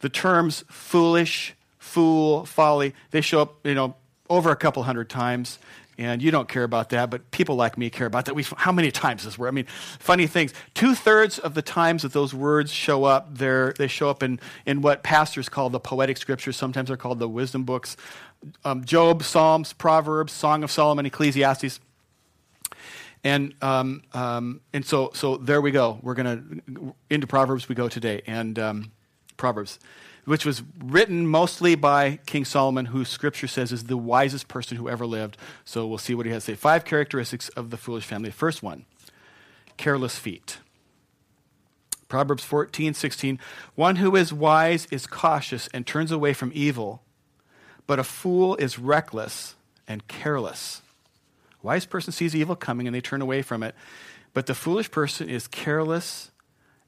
the 0.00 0.08
terms 0.08 0.64
foolish, 0.68 1.54
fool, 1.78 2.44
folly, 2.44 2.94
they 3.10 3.20
show 3.20 3.42
up, 3.42 3.54
you 3.64 3.74
know, 3.74 3.96
over 4.28 4.50
a 4.50 4.56
couple 4.56 4.82
hundred 4.82 5.08
times 5.08 5.58
and 5.98 6.22
you 6.22 6.30
don't 6.30 6.48
care 6.48 6.64
about 6.64 6.90
that, 6.90 7.10
but 7.10 7.30
people 7.30 7.56
like 7.56 7.78
me 7.78 7.88
care 7.90 8.06
about 8.06 8.24
that. 8.24 8.34
We, 8.34 8.42
how 8.56 8.72
many 8.72 8.90
times 8.90 9.24
this 9.24 9.38
word? 9.38 9.48
I 9.48 9.50
mean, 9.52 9.66
funny 9.66 10.26
things. 10.26 10.52
Two 10.74 10.94
thirds 10.94 11.38
of 11.38 11.54
the 11.54 11.62
times 11.62 12.02
that 12.02 12.12
those 12.12 12.34
words 12.34 12.72
show 12.72 13.04
up, 13.04 13.36
they 13.36 13.86
show 13.86 14.10
up 14.10 14.22
in, 14.22 14.40
in 14.66 14.82
what 14.82 15.02
pastors 15.02 15.48
call 15.48 15.70
the 15.70 15.80
poetic 15.80 16.16
scriptures. 16.16 16.56
Sometimes 16.56 16.88
they're 16.88 16.96
called 16.96 17.18
the 17.18 17.28
wisdom 17.28 17.64
books 17.64 17.96
um, 18.64 18.84
Job, 18.84 19.22
Psalms, 19.22 19.72
Proverbs, 19.72 20.32
Song 20.32 20.64
of 20.64 20.70
Solomon, 20.70 21.06
Ecclesiastes. 21.06 21.80
And, 23.22 23.54
um, 23.62 24.02
um, 24.12 24.60
and 24.74 24.84
so, 24.84 25.12
so 25.14 25.38
there 25.38 25.62
we 25.62 25.70
go. 25.70 25.98
We're 26.02 26.12
going 26.12 26.62
to, 26.66 26.94
into 27.08 27.26
Proverbs 27.26 27.70
we 27.70 27.74
go 27.74 27.88
today. 27.88 28.20
And 28.26 28.58
um, 28.58 28.92
Proverbs 29.36 29.78
which 30.24 30.44
was 30.46 30.62
written 30.82 31.26
mostly 31.26 31.74
by 31.74 32.18
King 32.26 32.44
Solomon, 32.44 32.86
who 32.86 33.04
scripture 33.04 33.46
says 33.46 33.72
is 33.72 33.84
the 33.84 33.96
wisest 33.96 34.48
person 34.48 34.76
who 34.76 34.88
ever 34.88 35.06
lived. 35.06 35.36
So 35.64 35.86
we'll 35.86 35.98
see 35.98 36.14
what 36.14 36.26
he 36.26 36.32
has 36.32 36.44
to 36.46 36.52
say. 36.52 36.56
Five 36.56 36.84
characteristics 36.84 37.48
of 37.50 37.70
the 37.70 37.76
foolish 37.76 38.04
family. 38.04 38.30
First 38.30 38.62
one 38.62 38.86
careless 39.76 40.18
feet. 40.18 40.58
Proverbs 42.08 42.44
14, 42.44 42.94
16. 42.94 43.40
One 43.74 43.96
who 43.96 44.14
is 44.14 44.32
wise 44.32 44.86
is 44.90 45.06
cautious 45.06 45.68
and 45.74 45.86
turns 45.86 46.12
away 46.12 46.32
from 46.32 46.52
evil, 46.54 47.02
but 47.86 47.98
a 47.98 48.04
fool 48.04 48.54
is 48.56 48.78
reckless 48.78 49.56
and 49.88 50.06
careless. 50.06 50.80
A 51.62 51.66
wise 51.66 51.86
person 51.86 52.12
sees 52.12 52.36
evil 52.36 52.54
coming 52.54 52.86
and 52.86 52.94
they 52.94 53.00
turn 53.00 53.20
away 53.20 53.42
from 53.42 53.62
it, 53.64 53.74
but 54.32 54.46
the 54.46 54.54
foolish 54.54 54.90
person 54.90 55.28
is 55.28 55.48
careless 55.48 56.30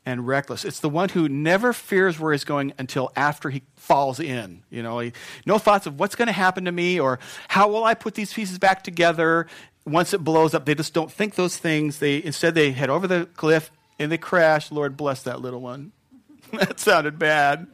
and 0.06 0.24
reckless. 0.24 0.64
It's 0.64 0.78
the 0.78 0.88
one 0.88 1.08
who 1.08 1.28
never 1.28 1.72
fears 1.72 2.18
where 2.18 2.32
he's 2.32 2.44
going 2.44 2.72
until 2.78 3.12
after 3.16 3.50
he 3.50 3.62
falls 3.74 4.20
in. 4.20 4.62
You 4.70 4.82
know, 4.84 5.00
he, 5.00 5.12
no 5.44 5.58
thoughts 5.58 5.86
of 5.86 5.98
what's 5.98 6.14
going 6.14 6.28
to 6.28 6.32
happen 6.32 6.64
to 6.66 6.72
me 6.72 7.00
or 7.00 7.18
how 7.48 7.68
will 7.68 7.84
I 7.84 7.94
put 7.94 8.14
these 8.14 8.32
pieces 8.32 8.58
back 8.58 8.84
together 8.84 9.48
once 9.84 10.14
it 10.14 10.22
blows 10.22 10.54
up. 10.54 10.64
They 10.64 10.76
just 10.76 10.94
don't 10.94 11.10
think 11.10 11.34
those 11.34 11.56
things. 11.56 11.98
They 11.98 12.22
instead 12.22 12.54
they 12.54 12.70
head 12.70 12.88
over 12.88 13.08
the 13.08 13.28
cliff 13.34 13.72
and 13.98 14.10
they 14.10 14.18
crash. 14.18 14.70
Lord 14.70 14.96
bless 14.96 15.24
that 15.24 15.40
little 15.40 15.60
one. 15.60 15.90
that 16.52 16.78
sounded 16.78 17.18
bad. 17.18 17.66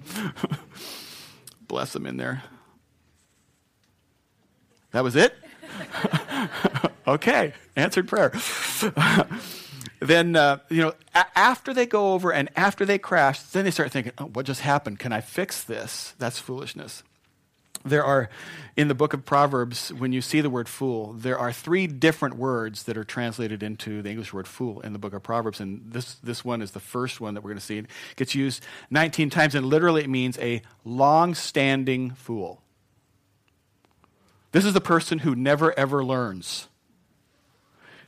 bless 1.68 1.92
them 1.92 2.06
in 2.06 2.16
there. 2.16 2.42
That 4.92 5.04
was 5.04 5.16
it? 5.16 5.34
okay, 7.06 7.52
answered 7.76 8.08
prayer 8.08 8.32
then 10.08 10.36
uh, 10.36 10.58
you 10.68 10.82
know 10.82 10.94
a- 11.14 11.38
after 11.38 11.72
they 11.72 11.86
go 11.86 12.12
over 12.12 12.32
and 12.32 12.48
after 12.56 12.84
they 12.84 12.98
crash 12.98 13.40
then 13.42 13.64
they 13.64 13.70
start 13.70 13.90
thinking 13.90 14.12
oh, 14.18 14.26
what 14.26 14.46
just 14.46 14.60
happened? 14.60 14.98
Can 14.98 15.12
i 15.12 15.20
fix 15.20 15.62
this? 15.62 16.14
That's 16.18 16.38
foolishness. 16.38 17.02
There 17.84 18.04
are 18.04 18.30
in 18.76 18.86
the 18.88 18.94
book 18.94 19.12
of 19.12 19.24
proverbs 19.24 19.92
when 19.92 20.12
you 20.12 20.20
see 20.20 20.40
the 20.40 20.50
word 20.50 20.68
fool 20.68 21.12
there 21.14 21.38
are 21.38 21.52
three 21.52 21.86
different 21.86 22.36
words 22.36 22.84
that 22.84 22.96
are 22.96 23.04
translated 23.04 23.62
into 23.62 24.02
the 24.02 24.08
english 24.08 24.32
word 24.32 24.46
fool 24.46 24.80
in 24.80 24.92
the 24.92 24.98
book 24.98 25.12
of 25.12 25.22
proverbs 25.22 25.60
and 25.60 25.82
this, 25.92 26.14
this 26.16 26.44
one 26.44 26.62
is 26.62 26.70
the 26.70 26.80
first 26.80 27.20
one 27.20 27.34
that 27.34 27.42
we're 27.42 27.50
going 27.50 27.58
to 27.58 27.64
see. 27.64 27.78
It 27.78 27.86
gets 28.16 28.34
used 28.34 28.64
19 28.90 29.30
times 29.30 29.54
and 29.54 29.66
literally 29.66 30.02
it 30.02 30.10
means 30.10 30.38
a 30.38 30.62
long-standing 30.84 32.12
fool. 32.12 32.62
This 34.52 34.64
is 34.64 34.74
the 34.74 34.80
person 34.80 35.20
who 35.20 35.34
never 35.34 35.76
ever 35.78 36.04
learns 36.04 36.68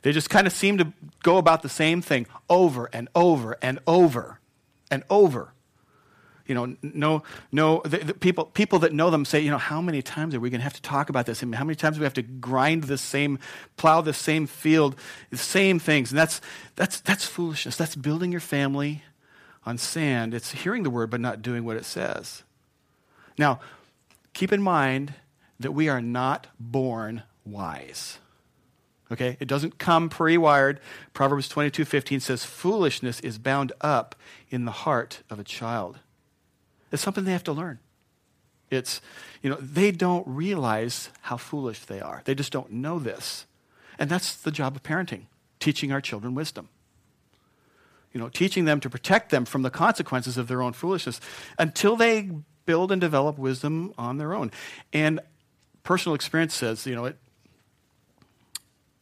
they 0.05 0.11
just 0.11 0.29
kind 0.29 0.45
of 0.45 0.53
seem 0.53 0.77
to 0.77 0.93
go 1.23 1.37
about 1.37 1.63
the 1.63 1.67
same 1.67 1.99
thing 1.99 2.27
over 2.47 2.91
and 2.93 3.09
over 3.15 3.57
and 3.59 3.79
over 3.87 4.39
and 4.91 5.03
over. 5.09 5.51
You 6.45 6.53
know, 6.53 6.75
no, 6.83 7.23
no. 7.51 7.81
The, 7.83 7.97
the 7.97 8.13
people, 8.13 8.45
people 8.45 8.77
that 8.79 8.93
know 8.93 9.09
them 9.09 9.25
say, 9.25 9.39
you 9.39 9.49
know, 9.49 9.57
how 9.57 9.81
many 9.81 10.03
times 10.03 10.35
are 10.35 10.39
we 10.39 10.51
going 10.51 10.59
to 10.59 10.63
have 10.63 10.75
to 10.75 10.81
talk 10.83 11.09
about 11.09 11.25
this? 11.25 11.41
And 11.41 11.55
how 11.55 11.63
many 11.63 11.75
times 11.75 11.95
do 11.95 12.01
we 12.01 12.03
have 12.03 12.13
to 12.13 12.21
grind 12.21 12.83
the 12.83 12.99
same, 12.99 13.39
plow 13.77 14.01
the 14.01 14.13
same 14.13 14.45
field, 14.45 14.95
the 15.31 15.37
same 15.37 15.79
things? 15.79 16.11
And 16.11 16.19
that's 16.19 16.39
that's 16.75 17.01
that's 17.01 17.25
foolishness. 17.25 17.75
That's 17.75 17.95
building 17.95 18.31
your 18.31 18.41
family 18.41 19.01
on 19.65 19.79
sand. 19.79 20.35
It's 20.35 20.51
hearing 20.51 20.83
the 20.83 20.91
word 20.91 21.09
but 21.09 21.19
not 21.19 21.41
doing 21.41 21.65
what 21.65 21.77
it 21.77 21.85
says. 21.85 22.43
Now, 23.39 23.59
keep 24.33 24.53
in 24.53 24.61
mind 24.61 25.15
that 25.59 25.71
we 25.71 25.89
are 25.89 25.99
not 25.99 26.45
born 26.59 27.23
wise. 27.43 28.19
Okay? 29.11 29.37
It 29.39 29.47
doesn't 29.47 29.77
come 29.77 30.09
pre-wired. 30.09 30.79
Proverbs 31.13 31.47
22:15 31.49 32.21
says 32.21 32.43
foolishness 32.43 33.19
is 33.19 33.37
bound 33.37 33.71
up 33.81 34.15
in 34.49 34.65
the 34.65 34.71
heart 34.71 35.23
of 35.29 35.39
a 35.39 35.43
child. 35.43 35.99
It's 36.91 37.03
something 37.03 37.25
they 37.25 37.31
have 37.31 37.43
to 37.43 37.53
learn. 37.53 37.79
It's, 38.71 39.01
you 39.41 39.49
know, 39.49 39.57
they 39.57 39.91
don't 39.91 40.27
realize 40.27 41.09
how 41.21 41.37
foolish 41.37 41.79
they 41.81 41.99
are. 41.99 42.21
They 42.25 42.35
just 42.35 42.51
don't 42.51 42.71
know 42.71 42.99
this. 42.99 43.45
And 43.99 44.09
that's 44.09 44.35
the 44.35 44.51
job 44.51 44.75
of 44.75 44.83
parenting, 44.83 45.23
teaching 45.59 45.91
our 45.91 46.01
children 46.01 46.35
wisdom. 46.35 46.69
You 48.11 48.19
know, 48.19 48.29
teaching 48.29 48.65
them 48.65 48.79
to 48.79 48.89
protect 48.89 49.29
them 49.29 49.45
from 49.45 49.61
the 49.61 49.69
consequences 49.69 50.37
of 50.37 50.47
their 50.47 50.61
own 50.61 50.73
foolishness 50.73 51.19
until 51.59 51.95
they 51.95 52.31
build 52.65 52.91
and 52.91 52.99
develop 52.99 53.37
wisdom 53.37 53.93
on 53.97 54.17
their 54.17 54.33
own. 54.33 54.51
And 54.93 55.19
personal 55.83 56.15
experience 56.15 56.53
says, 56.53 56.87
you 56.87 56.95
know, 56.95 57.05
it, 57.05 57.17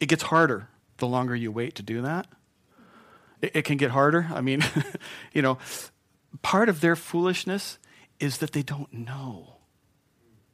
it 0.04 0.08
gets 0.08 0.24
harder 0.24 0.68
the 0.98 1.06
longer 1.06 1.34
you 1.34 1.50
wait 1.50 1.74
to 1.76 1.82
do 1.82 2.02
that. 2.02 2.26
It, 3.40 3.56
it 3.56 3.62
can 3.64 3.78
get 3.78 3.90
harder. 3.90 4.28
I 4.34 4.42
mean, 4.42 4.62
you 5.32 5.40
know, 5.40 5.56
part 6.42 6.68
of 6.68 6.82
their 6.82 6.94
foolishness 6.94 7.78
is 8.20 8.36
that 8.38 8.52
they 8.52 8.62
don't 8.62 8.92
know 8.92 9.56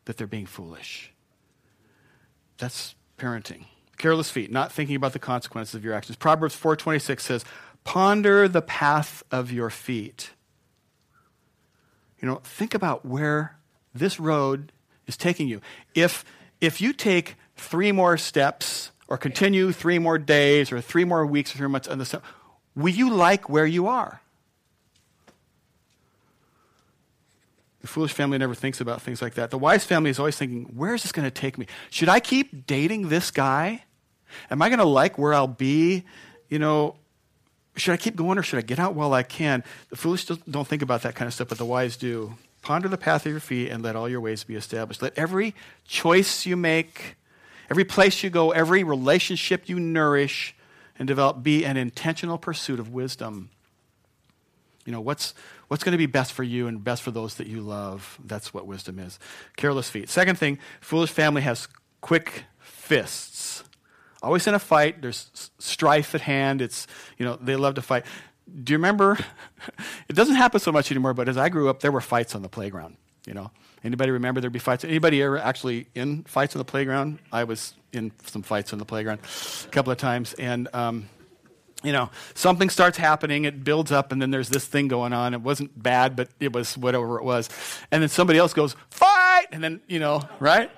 that 0.04 0.16
they're 0.16 0.28
being 0.28 0.46
foolish. 0.46 1.12
That's 2.58 2.94
parenting. 3.18 3.64
Careless 3.98 4.30
feet, 4.30 4.52
not 4.52 4.70
thinking 4.70 4.94
about 4.94 5.14
the 5.14 5.18
consequences 5.18 5.74
of 5.74 5.84
your 5.84 5.94
actions. 5.94 6.16
Proverbs 6.16 6.54
4:26 6.54 7.24
says, 7.24 7.44
"Ponder 7.82 8.46
the 8.46 8.62
path 8.62 9.24
of 9.32 9.50
your 9.50 9.68
feet." 9.68 10.30
You 12.20 12.28
know, 12.28 12.36
think 12.44 12.72
about 12.72 13.04
where 13.04 13.58
this 13.92 14.20
road 14.20 14.70
is 15.08 15.16
taking 15.16 15.48
you. 15.48 15.60
If 15.92 16.24
if 16.60 16.80
you 16.80 16.92
take 16.92 17.34
3 17.56 17.90
more 17.90 18.16
steps 18.16 18.92
or 19.10 19.18
continue 19.18 19.72
3 19.72 19.98
more 19.98 20.16
days 20.16 20.72
or 20.72 20.80
3 20.80 21.04
more 21.04 21.26
weeks 21.26 21.54
or 21.54 21.58
3 21.58 21.68
months 21.68 21.88
on 21.88 21.98
this, 21.98 22.14
will 22.74 22.94
you 22.94 23.10
like 23.10 23.50
where 23.50 23.66
you 23.66 23.88
are? 23.88 24.22
The 27.82 27.88
foolish 27.88 28.12
family 28.12 28.38
never 28.38 28.54
thinks 28.54 28.80
about 28.80 29.02
things 29.02 29.20
like 29.20 29.34
that. 29.34 29.50
The 29.50 29.58
wise 29.58 29.84
family 29.84 30.10
is 30.10 30.18
always 30.18 30.36
thinking, 30.36 30.64
where 30.76 30.94
is 30.94 31.02
this 31.02 31.12
going 31.12 31.24
to 31.24 31.30
take 31.30 31.58
me? 31.58 31.66
Should 31.90 32.08
I 32.08 32.20
keep 32.20 32.66
dating 32.66 33.08
this 33.08 33.30
guy? 33.30 33.84
Am 34.50 34.62
I 34.62 34.68
going 34.68 34.78
to 34.78 34.84
like 34.84 35.18
where 35.18 35.34
I'll 35.34 35.46
be? 35.46 36.04
You 36.48 36.58
know, 36.58 36.96
should 37.76 37.92
I 37.92 37.96
keep 37.96 38.16
going 38.16 38.38
or 38.38 38.42
should 38.42 38.58
I 38.58 38.62
get 38.62 38.78
out 38.78 38.94
while 38.94 39.14
I 39.14 39.22
can? 39.22 39.64
The 39.88 39.96
foolish 39.96 40.26
don't 40.26 40.68
think 40.68 40.82
about 40.82 41.02
that 41.02 41.14
kind 41.14 41.26
of 41.26 41.32
stuff, 41.34 41.48
but 41.48 41.58
the 41.58 41.64
wise 41.64 41.96
do. 41.96 42.34
Ponder 42.62 42.88
the 42.88 42.98
path 42.98 43.24
of 43.24 43.32
your 43.32 43.40
feet 43.40 43.70
and 43.70 43.82
let 43.82 43.96
all 43.96 44.08
your 44.08 44.20
ways 44.20 44.44
be 44.44 44.54
established. 44.54 45.00
Let 45.00 45.16
every 45.18 45.54
choice 45.86 46.44
you 46.44 46.58
make, 46.58 47.16
every 47.70 47.85
place 47.85 48.22
you 48.22 48.30
go, 48.30 48.50
every 48.50 48.85
relationship 48.85 49.68
you 49.68 49.78
nourish 49.78 50.54
and 50.98 51.06
develop 51.06 51.42
be 51.42 51.64
an 51.64 51.76
intentional 51.76 52.37
pursuit 52.37 52.80
of 52.80 52.92
wisdom. 52.92 53.50
You 54.85 54.92
know, 54.92 55.00
what's, 55.00 55.35
what's 55.68 55.85
going 55.85 55.92
to 55.92 55.98
be 55.98 56.06
best 56.06 56.33
for 56.33 56.42
you 56.42 56.66
and 56.66 56.83
best 56.83 57.02
for 57.02 57.11
those 57.11 57.37
that 57.37 57.46
you 57.46 57.61
love? 57.61 58.18
That's 58.24 58.52
what 58.52 58.66
wisdom 58.66 58.98
is. 58.98 59.18
Careless 59.56 59.88
feet. 59.88 60.09
Second 60.09 60.37
thing, 60.37 60.59
foolish 60.80 61.11
family 61.11 61.42
has 61.42 61.68
quick 62.00 62.44
fists. 62.59 63.64
Always 64.22 64.46
in 64.46 64.54
a 64.54 64.59
fight, 64.59 65.00
there's 65.00 65.50
strife 65.59 66.14
at 66.14 66.20
hand. 66.20 66.61
It's, 66.61 66.87
you 67.16 67.24
know, 67.24 67.38
they 67.40 67.56
love 67.56 67.74
to 67.76 67.83
fight. 67.83 68.04
Do 68.62 68.72
you 68.72 68.78
remember? 68.78 69.16
it 70.09 70.14
doesn't 70.16 70.35
happen 70.35 70.61
so 70.61 70.72
much 70.72 70.90
anymore, 70.90 71.14
but 71.14 71.28
as 71.28 71.37
I 71.37 71.48
grew 71.48 71.70
up, 71.70 71.80
there 71.80 71.92
were 71.92 72.00
fights 72.00 72.35
on 72.35 72.42
the 72.42 72.48
playground, 72.48 72.96
you 73.26 73.33
know. 73.33 73.50
Anybody 73.82 74.10
remember 74.10 74.40
there'd 74.40 74.52
be 74.52 74.58
fights? 74.58 74.84
Anybody 74.84 75.22
ever 75.22 75.38
actually 75.38 75.88
in 75.94 76.24
fights 76.24 76.54
on 76.54 76.58
the 76.58 76.64
playground? 76.64 77.18
I 77.32 77.44
was 77.44 77.74
in 77.92 78.12
some 78.26 78.42
fights 78.42 78.72
on 78.72 78.78
the 78.78 78.84
playground 78.84 79.20
a 79.64 79.68
couple 79.68 79.90
of 79.90 79.98
times, 79.98 80.34
and 80.34 80.68
um, 80.74 81.08
you 81.82 81.92
know, 81.92 82.10
something 82.34 82.68
starts 82.68 82.98
happening, 82.98 83.44
it 83.44 83.64
builds 83.64 83.90
up, 83.90 84.12
and 84.12 84.20
then 84.20 84.30
there's 84.30 84.48
this 84.48 84.66
thing 84.66 84.88
going 84.88 85.12
on. 85.12 85.32
It 85.32 85.40
wasn't 85.40 85.82
bad, 85.82 86.14
but 86.14 86.28
it 86.38 86.52
was 86.52 86.76
whatever 86.76 87.18
it 87.18 87.24
was. 87.24 87.48
And 87.90 88.02
then 88.02 88.08
somebody 88.08 88.38
else 88.38 88.52
goes, 88.52 88.76
fight! 88.90 89.46
And 89.50 89.64
then, 89.64 89.80
you 89.88 89.98
know, 89.98 90.22
right? 90.40 90.70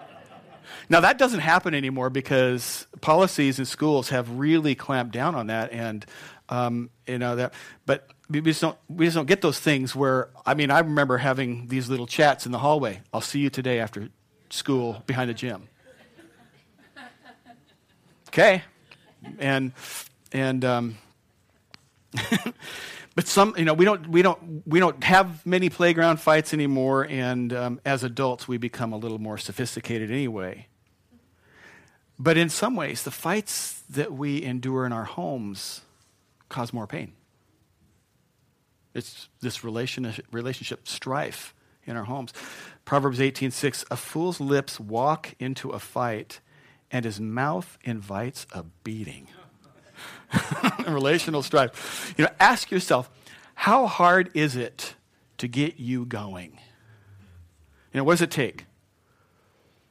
Now, 0.89 1.01
that 1.01 1.19
doesn't 1.19 1.41
happen 1.41 1.75
anymore 1.75 2.11
because 2.11 2.87
policies 3.01 3.59
in 3.59 3.65
schools 3.65 4.11
have 4.11 4.31
really 4.31 4.75
clamped 4.75 5.13
down 5.13 5.35
on 5.35 5.49
that. 5.49 5.73
And, 5.73 6.07
um, 6.49 6.91
you 7.07 7.19
know, 7.19 7.37
that, 7.37 7.55
but 7.85 8.09
we 8.33 8.51
just, 8.51 8.61
don't, 8.61 8.79
we 8.89 9.07
just 9.07 9.17
don't 9.17 9.27
get 9.27 9.41
those 9.41 9.59
things 9.59 9.95
where, 9.95 10.31
I 10.47 10.55
mean, 10.55 10.71
I 10.71 10.81
remember 10.81 11.19
having 11.19 11.69
these 11.69 11.89
little 11.89 12.07
chats 12.07 12.47
in 12.47 12.53
the 12.53 12.59
hallway. 12.59 13.01
I'll 13.13 13.21
see 13.21 13.41
you 13.41 13.51
today 13.51 13.81
after 13.81 14.09
school 14.51 15.03
behind 15.07 15.31
the 15.31 15.35
gym. 15.35 15.69
Okay. 18.29 18.63
And, 19.39 19.73
and 20.33 20.65
um, 20.65 20.99
but 23.15 23.27
some 23.27 23.55
you 23.57 23.65
know 23.65 23.75
we 23.75 23.85
don't 23.85 24.09
we 24.09 24.23
don't 24.23 24.63
we 24.67 24.81
don't 24.81 25.03
have 25.05 25.45
many 25.47 25.71
playground 25.71 26.19
fights 26.19 26.53
anymore 26.53 27.07
and 27.09 27.53
um, 27.53 27.81
as 27.85 28.05
adults 28.05 28.49
we 28.49 28.59
become 28.59 28.93
a 28.93 28.97
little 28.97 29.19
more 29.19 29.39
sophisticated 29.39 30.11
anyway 30.11 30.67
but 32.19 32.37
in 32.37 32.49
some 32.49 32.77
ways 32.77 33.03
the 33.03 33.11
fights 33.11 33.83
that 33.91 34.13
we 34.13 34.43
endure 34.43 34.87
in 34.87 34.93
our 34.93 35.05
homes 35.05 35.83
cause 36.49 36.73
more 36.73 36.87
pain 36.87 37.13
it's 38.95 39.29
this 39.41 39.65
relationship, 39.65 40.27
relationship 40.31 40.87
strife 40.87 41.55
in 41.85 41.97
our 41.97 42.05
homes 42.05 42.33
proverbs 42.85 43.19
18.6 43.19 43.85
a 43.91 43.97
fool's 43.97 44.41
lips 44.41 44.79
walk 44.79 45.35
into 45.39 45.71
a 45.71 45.79
fight 45.79 46.41
and 46.91 47.05
his 47.05 47.21
mouth 47.21 47.79
invites 47.85 48.47
a 48.53 48.65
beating 48.85 49.27
relational 50.87 51.43
strife. 51.43 52.15
You 52.17 52.25
know, 52.25 52.31
ask 52.41 52.71
yourself, 52.71 53.11
how 53.55 53.87
hard 53.87 54.31
is 54.35 54.57
it 54.57 54.95
to 55.39 55.49
get 55.49 55.79
you 55.79 56.05
going? 56.05 56.59
You 57.93 57.99
know, 57.99 58.05
what 58.05 58.15
does 58.15 58.23
it 58.23 58.31
take? 58.31 58.67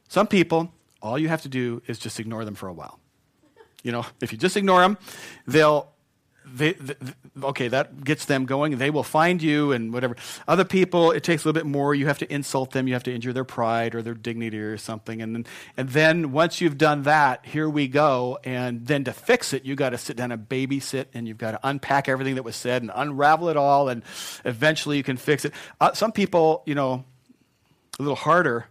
Some 0.08 0.26
people, 0.26 0.72
all 1.00 1.18
you 1.18 1.28
have 1.28 1.42
to 1.42 1.48
do 1.48 1.82
is 1.86 1.98
just 1.98 2.20
ignore 2.20 2.44
them 2.44 2.54
for 2.54 2.68
a 2.68 2.72
while. 2.72 2.98
You 3.82 3.92
know, 3.92 4.06
if 4.20 4.32
you 4.32 4.38
just 4.38 4.56
ignore 4.56 4.80
them, 4.80 4.98
they'll 5.46 5.88
they, 6.44 6.72
they, 6.72 6.94
okay, 7.42 7.68
that 7.68 8.04
gets 8.04 8.24
them 8.24 8.46
going. 8.46 8.76
They 8.78 8.90
will 8.90 9.02
find 9.02 9.42
you 9.42 9.72
and 9.72 9.92
whatever. 9.92 10.16
Other 10.46 10.64
people, 10.64 11.10
it 11.10 11.22
takes 11.22 11.44
a 11.44 11.48
little 11.48 11.60
bit 11.60 11.66
more. 11.66 11.94
You 11.94 12.06
have 12.06 12.18
to 12.18 12.32
insult 12.32 12.72
them. 12.72 12.86
You 12.86 12.94
have 12.94 13.04
to 13.04 13.14
injure 13.14 13.32
their 13.32 13.44
pride 13.44 13.94
or 13.94 14.02
their 14.02 14.14
dignity 14.14 14.58
or 14.58 14.76
something. 14.76 15.22
And 15.22 15.34
then, 15.34 15.46
and 15.76 15.88
then 15.90 16.32
once 16.32 16.60
you've 16.60 16.78
done 16.78 17.02
that, 17.04 17.46
here 17.46 17.68
we 17.68 17.88
go. 17.88 18.38
And 18.44 18.86
then 18.86 19.04
to 19.04 19.12
fix 19.12 19.52
it, 19.52 19.64
you 19.64 19.74
got 19.74 19.90
to 19.90 19.98
sit 19.98 20.16
down 20.16 20.32
and 20.32 20.48
babysit, 20.48 21.06
and 21.14 21.26
you've 21.26 21.38
got 21.38 21.52
to 21.52 21.60
unpack 21.62 22.08
everything 22.08 22.34
that 22.34 22.44
was 22.44 22.56
said 22.56 22.82
and 22.82 22.90
unravel 22.94 23.48
it 23.48 23.56
all. 23.56 23.88
And 23.88 24.02
eventually, 24.44 24.96
you 24.96 25.02
can 25.02 25.16
fix 25.16 25.44
it. 25.44 25.52
Uh, 25.80 25.92
some 25.92 26.12
people, 26.12 26.62
you 26.66 26.74
know, 26.74 27.04
a 27.98 28.02
little 28.02 28.16
harder 28.16 28.66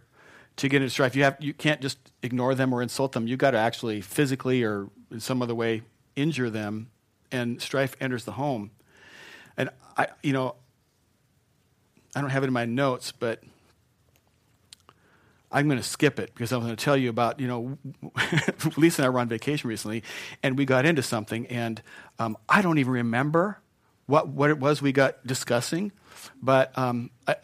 to 0.56 0.68
get 0.68 0.82
into 0.82 0.90
strife. 0.90 1.16
You 1.16 1.24
have 1.24 1.36
you 1.40 1.54
can't 1.54 1.80
just 1.80 1.98
ignore 2.22 2.54
them 2.54 2.72
or 2.72 2.82
insult 2.82 3.12
them. 3.12 3.26
You've 3.26 3.38
got 3.38 3.52
to 3.52 3.58
actually 3.58 4.00
physically 4.00 4.62
or 4.62 4.88
in 5.10 5.20
some 5.20 5.42
other 5.42 5.54
way 5.54 5.82
injure 6.14 6.50
them 6.50 6.91
and 7.32 7.60
strife 7.60 7.96
enters 8.00 8.24
the 8.24 8.32
home. 8.32 8.70
And 9.56 9.70
I, 9.96 10.08
you 10.22 10.32
know, 10.32 10.56
I 12.14 12.20
don't 12.20 12.30
have 12.30 12.42
it 12.42 12.46
in 12.46 12.52
my 12.52 12.66
notes, 12.66 13.12
but 13.12 13.42
I'm 15.50 15.66
going 15.66 15.78
to 15.78 15.84
skip 15.84 16.18
it 16.18 16.32
because 16.34 16.52
I'm 16.52 16.60
going 16.60 16.74
to 16.74 16.82
tell 16.82 16.96
you 16.96 17.10
about, 17.10 17.40
you 17.40 17.46
know, 17.46 17.78
Lisa 18.76 19.02
and 19.02 19.06
I 19.06 19.10
were 19.10 19.20
on 19.20 19.28
vacation 19.28 19.68
recently, 19.68 20.02
and 20.42 20.56
we 20.56 20.64
got 20.64 20.86
into 20.86 21.02
something, 21.02 21.46
and 21.46 21.82
um, 22.18 22.36
I 22.48 22.62
don't 22.62 22.78
even 22.78 22.92
remember 22.92 23.58
what, 24.06 24.28
what 24.28 24.50
it 24.50 24.58
was 24.58 24.80
we 24.80 24.92
got 24.92 25.26
discussing, 25.26 25.92
but 26.42 26.76
um, 26.78 27.10
I, 27.26 27.36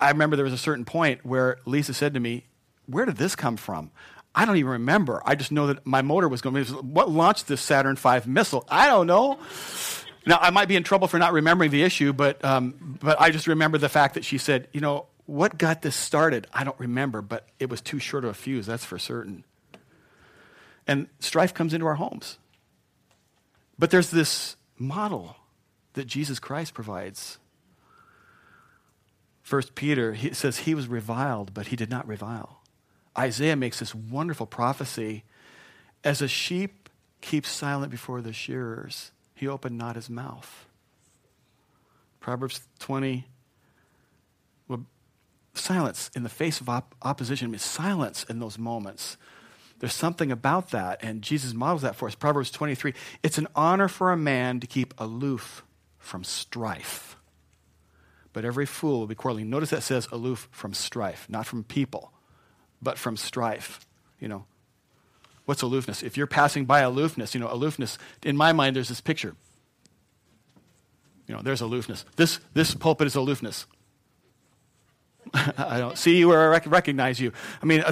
I 0.00 0.10
remember 0.10 0.36
there 0.36 0.44
was 0.44 0.52
a 0.52 0.58
certain 0.58 0.84
point 0.84 1.24
where 1.24 1.58
Lisa 1.64 1.94
said 1.94 2.14
to 2.14 2.20
me, 2.20 2.46
Where 2.86 3.04
did 3.06 3.16
this 3.16 3.36
come 3.36 3.56
from? 3.56 3.90
I 4.36 4.44
don't 4.44 4.58
even 4.58 4.72
remember. 4.72 5.22
I 5.24 5.34
just 5.34 5.50
know 5.50 5.68
that 5.68 5.86
my 5.86 6.02
motor 6.02 6.28
was 6.28 6.42
going. 6.42 6.62
What 6.66 7.10
launched 7.10 7.48
this 7.48 7.62
Saturn 7.62 7.96
V 7.96 8.20
missile? 8.26 8.66
I 8.68 8.86
don't 8.88 9.06
know. 9.06 9.38
Now 10.26 10.38
I 10.40 10.50
might 10.50 10.68
be 10.68 10.76
in 10.76 10.82
trouble 10.82 11.08
for 11.08 11.18
not 11.18 11.32
remembering 11.32 11.70
the 11.70 11.82
issue, 11.82 12.12
but 12.12 12.44
um, 12.44 12.98
but 13.00 13.18
I 13.18 13.30
just 13.30 13.46
remember 13.46 13.78
the 13.78 13.88
fact 13.88 14.14
that 14.14 14.24
she 14.26 14.36
said, 14.36 14.68
you 14.72 14.82
know, 14.82 15.06
what 15.24 15.56
got 15.56 15.80
this 15.80 15.96
started? 15.96 16.46
I 16.52 16.64
don't 16.64 16.78
remember, 16.78 17.22
but 17.22 17.48
it 17.58 17.70
was 17.70 17.80
too 17.80 17.98
short 17.98 18.24
of 18.24 18.30
a 18.30 18.34
fuse. 18.34 18.66
That's 18.66 18.84
for 18.84 18.98
certain. 18.98 19.44
And 20.86 21.08
strife 21.18 21.54
comes 21.54 21.72
into 21.72 21.86
our 21.86 21.94
homes. 21.94 22.38
But 23.78 23.90
there's 23.90 24.10
this 24.10 24.56
model 24.78 25.36
that 25.94 26.06
Jesus 26.06 26.38
Christ 26.38 26.74
provides. 26.74 27.38
First 29.42 29.74
Peter, 29.74 30.12
he 30.12 30.34
says 30.34 30.58
he 30.58 30.74
was 30.74 30.88
reviled, 30.88 31.54
but 31.54 31.68
he 31.68 31.76
did 31.76 31.88
not 31.88 32.06
revile. 32.06 32.55
Isaiah 33.18 33.56
makes 33.56 33.78
this 33.78 33.94
wonderful 33.94 34.46
prophecy 34.46 35.24
as 36.06 36.22
a 36.22 36.28
sheep 36.28 36.88
keeps 37.20 37.48
silent 37.50 37.90
before 37.90 38.20
the 38.20 38.32
shearers, 38.32 39.10
he 39.34 39.48
opened 39.48 39.76
not 39.76 39.96
his 39.96 40.08
mouth. 40.08 40.66
Proverbs 42.20 42.60
20. 42.78 43.26
Well, 44.68 44.86
silence 45.54 46.10
in 46.14 46.22
the 46.22 46.28
face 46.28 46.60
of 46.60 46.68
op- 46.68 46.94
opposition 47.02 47.50
means 47.50 47.64
silence 47.64 48.24
in 48.24 48.38
those 48.38 48.58
moments. 48.58 49.16
There's 49.80 49.92
something 49.92 50.30
about 50.30 50.70
that, 50.70 51.02
and 51.02 51.22
Jesus 51.22 51.52
models 51.52 51.82
that 51.82 51.96
for 51.96 52.08
us. 52.08 52.14
Proverbs 52.14 52.50
23 52.50 52.94
It's 53.22 53.36
an 53.36 53.48
honor 53.54 53.88
for 53.88 54.12
a 54.12 54.16
man 54.16 54.60
to 54.60 54.66
keep 54.66 54.94
aloof 54.98 55.64
from 55.98 56.22
strife, 56.22 57.16
but 58.32 58.44
every 58.44 58.64
fool 58.64 59.00
will 59.00 59.06
be 59.06 59.14
quarreling. 59.14 59.50
Notice 59.50 59.70
that 59.70 59.82
says 59.82 60.06
aloof 60.12 60.48
from 60.52 60.72
strife, 60.72 61.26
not 61.28 61.46
from 61.46 61.64
people 61.64 62.12
but 62.86 62.98
from 62.98 63.16
strife, 63.16 63.84
you 64.20 64.28
know. 64.28 64.44
What's 65.44 65.60
aloofness? 65.62 66.04
If 66.04 66.16
you're 66.16 66.28
passing 66.28 66.66
by 66.66 66.82
aloofness, 66.82 67.34
you 67.34 67.40
know, 67.40 67.52
aloofness, 67.52 67.98
in 68.22 68.36
my 68.36 68.52
mind, 68.52 68.76
there's 68.76 68.88
this 68.88 69.00
picture. 69.00 69.34
You 71.26 71.34
know, 71.34 71.42
there's 71.42 71.60
aloofness. 71.60 72.04
This, 72.14 72.38
this 72.54 72.76
pulpit 72.76 73.08
is 73.08 73.16
aloofness. 73.16 73.66
I 75.34 75.78
don't 75.78 75.98
see 75.98 76.16
you 76.16 76.30
or 76.30 76.54
I 76.54 76.58
recognize 76.58 77.18
you. 77.18 77.32
I 77.60 77.66
mean, 77.66 77.82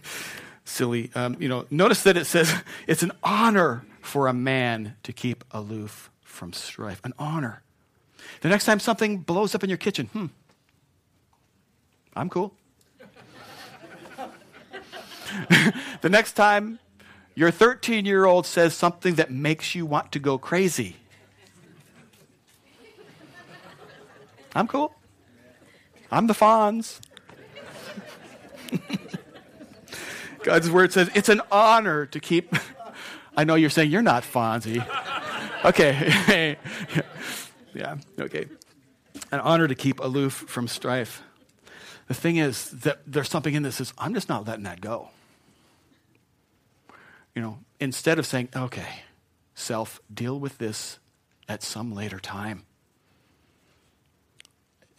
silly. 0.64 1.10
Um, 1.16 1.36
you 1.40 1.48
know, 1.48 1.66
notice 1.68 2.04
that 2.04 2.16
it 2.16 2.26
says 2.26 2.54
it's 2.86 3.02
an 3.02 3.10
honor 3.24 3.84
for 4.00 4.28
a 4.28 4.32
man 4.32 4.94
to 5.02 5.12
keep 5.12 5.42
aloof 5.50 6.12
from 6.22 6.52
strife. 6.52 7.00
An 7.02 7.12
honor. 7.18 7.64
The 8.42 8.50
next 8.50 8.66
time 8.66 8.78
something 8.78 9.18
blows 9.18 9.56
up 9.56 9.64
in 9.64 9.68
your 9.68 9.78
kitchen, 9.78 10.06
hmm, 10.06 10.26
I'm 12.14 12.28
cool. 12.28 12.54
the 16.00 16.08
next 16.08 16.32
time 16.32 16.78
your 17.34 17.50
13 17.50 18.04
year 18.04 18.24
old 18.24 18.46
says 18.46 18.74
something 18.74 19.14
that 19.16 19.30
makes 19.30 19.74
you 19.74 19.86
want 19.86 20.12
to 20.12 20.18
go 20.18 20.38
crazy, 20.38 20.96
I'm 24.54 24.66
cool. 24.66 24.94
I'm 26.10 26.26
the 26.26 26.34
Fonz. 26.34 27.00
God's 30.42 30.70
word 30.70 30.92
says 30.92 31.10
it's 31.14 31.28
an 31.28 31.42
honor 31.52 32.06
to 32.06 32.20
keep. 32.20 32.54
I 33.36 33.44
know 33.44 33.54
you're 33.54 33.70
saying 33.70 33.90
you're 33.90 34.02
not 34.02 34.24
Fonzie. 34.24 34.84
Okay. 35.64 36.56
yeah, 37.74 37.96
okay. 38.18 38.46
An 39.30 39.40
honor 39.40 39.68
to 39.68 39.74
keep 39.74 40.00
aloof 40.00 40.32
from 40.32 40.66
strife. 40.66 41.22
The 42.06 42.14
thing 42.14 42.36
is 42.36 42.70
that 42.70 43.00
there's 43.06 43.28
something 43.28 43.54
in 43.54 43.62
this 43.62 43.80
is 43.80 43.92
I'm 43.98 44.14
just 44.14 44.28
not 44.28 44.46
letting 44.46 44.64
that 44.64 44.80
go. 44.80 45.10
You 47.38 47.44
know, 47.44 47.58
instead 47.78 48.18
of 48.18 48.26
saying, 48.26 48.48
okay, 48.56 49.02
self, 49.54 50.00
deal 50.12 50.40
with 50.40 50.58
this 50.58 50.98
at 51.48 51.62
some 51.62 51.94
later 51.94 52.18
time 52.18 52.64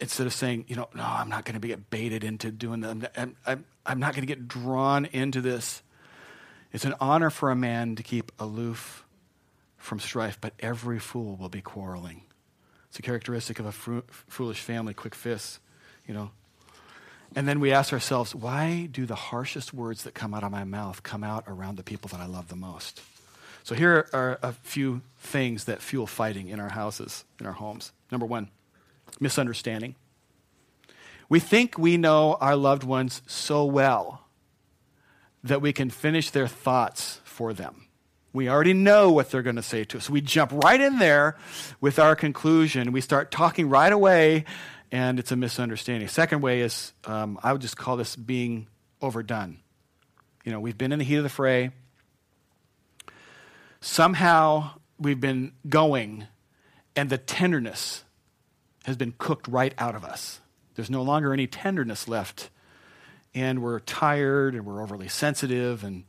instead 0.00 0.26
of 0.26 0.32
saying, 0.32 0.64
you 0.66 0.74
know, 0.74 0.88
no, 0.94 1.02
I'm 1.02 1.28
not 1.28 1.44
going 1.44 1.60
to 1.60 1.68
get 1.68 1.90
baited 1.90 2.24
into 2.24 2.50
doing 2.50 2.80
that. 2.80 3.12
I'm, 3.14 3.36
I'm, 3.46 3.64
I'm 3.84 4.00
not 4.00 4.14
going 4.14 4.22
to 4.22 4.26
get 4.26 4.48
drawn 4.48 5.04
into 5.04 5.42
this. 5.42 5.82
It's 6.72 6.86
an 6.86 6.94
honor 6.98 7.28
for 7.28 7.50
a 7.50 7.54
man 7.54 7.94
to 7.96 8.02
keep 8.02 8.32
aloof 8.38 9.04
from 9.76 10.00
strife, 10.00 10.38
but 10.40 10.54
every 10.60 10.98
fool 10.98 11.36
will 11.36 11.50
be 11.50 11.60
quarreling. 11.60 12.22
It's 12.88 12.98
a 12.98 13.02
characteristic 13.02 13.58
of 13.58 13.66
a 13.66 13.72
fru- 13.72 14.04
foolish 14.08 14.60
family, 14.60 14.94
quick 14.94 15.14
fists, 15.14 15.60
you 16.08 16.14
know. 16.14 16.30
And 17.36 17.46
then 17.46 17.60
we 17.60 17.72
ask 17.72 17.92
ourselves, 17.92 18.34
why 18.34 18.88
do 18.90 19.06
the 19.06 19.14
harshest 19.14 19.72
words 19.72 20.02
that 20.04 20.14
come 20.14 20.34
out 20.34 20.42
of 20.42 20.50
my 20.50 20.64
mouth 20.64 21.02
come 21.02 21.22
out 21.22 21.44
around 21.46 21.76
the 21.76 21.82
people 21.82 22.08
that 22.08 22.20
I 22.20 22.26
love 22.26 22.48
the 22.48 22.56
most? 22.56 23.00
So 23.62 23.74
here 23.74 24.08
are 24.12 24.38
a 24.42 24.52
few 24.52 25.02
things 25.18 25.64
that 25.64 25.80
fuel 25.82 26.06
fighting 26.06 26.48
in 26.48 26.58
our 26.58 26.70
houses, 26.70 27.24
in 27.38 27.46
our 27.46 27.52
homes. 27.52 27.92
Number 28.10 28.26
one, 28.26 28.48
misunderstanding. 29.20 29.94
We 31.28 31.38
think 31.38 31.78
we 31.78 31.96
know 31.96 32.36
our 32.40 32.56
loved 32.56 32.82
ones 32.82 33.22
so 33.26 33.64
well 33.64 34.22
that 35.44 35.62
we 35.62 35.72
can 35.72 35.88
finish 35.88 36.30
their 36.30 36.48
thoughts 36.48 37.20
for 37.24 37.52
them. 37.52 37.86
We 38.32 38.48
already 38.48 38.74
know 38.74 39.10
what 39.10 39.30
they're 39.30 39.42
going 39.42 39.56
to 39.56 39.62
say 39.62 39.84
to 39.84 39.98
us. 39.98 40.10
We 40.10 40.20
jump 40.20 40.52
right 40.52 40.80
in 40.80 40.98
there 40.98 41.36
with 41.80 41.98
our 41.98 42.14
conclusion. 42.14 42.92
We 42.92 43.00
start 43.00 43.30
talking 43.30 43.68
right 43.68 43.92
away, 43.92 44.44
and 44.92 45.18
it's 45.18 45.32
a 45.32 45.36
misunderstanding. 45.36 46.08
Second 46.08 46.40
way 46.40 46.60
is 46.60 46.92
um, 47.04 47.38
I 47.42 47.52
would 47.52 47.62
just 47.62 47.76
call 47.76 47.96
this 47.96 48.16
being 48.16 48.66
overdone. 49.00 49.58
You 50.44 50.52
know, 50.52 50.60
we've 50.60 50.78
been 50.78 50.92
in 50.92 50.98
the 50.98 51.04
heat 51.04 51.16
of 51.16 51.22
the 51.22 51.28
fray. 51.28 51.70
Somehow 53.80 54.70
we've 54.98 55.20
been 55.20 55.52
going, 55.68 56.26
and 56.96 57.08
the 57.08 57.18
tenderness 57.18 58.04
has 58.84 58.96
been 58.96 59.14
cooked 59.18 59.48
right 59.48 59.74
out 59.78 59.94
of 59.94 60.04
us. 60.04 60.40
There's 60.74 60.90
no 60.90 61.02
longer 61.02 61.32
any 61.32 61.46
tenderness 61.46 62.08
left. 62.08 62.50
And 63.34 63.62
we're 63.62 63.78
tired 63.80 64.54
and 64.54 64.66
we're 64.66 64.82
overly 64.82 65.08
sensitive 65.08 65.84
and 65.84 66.04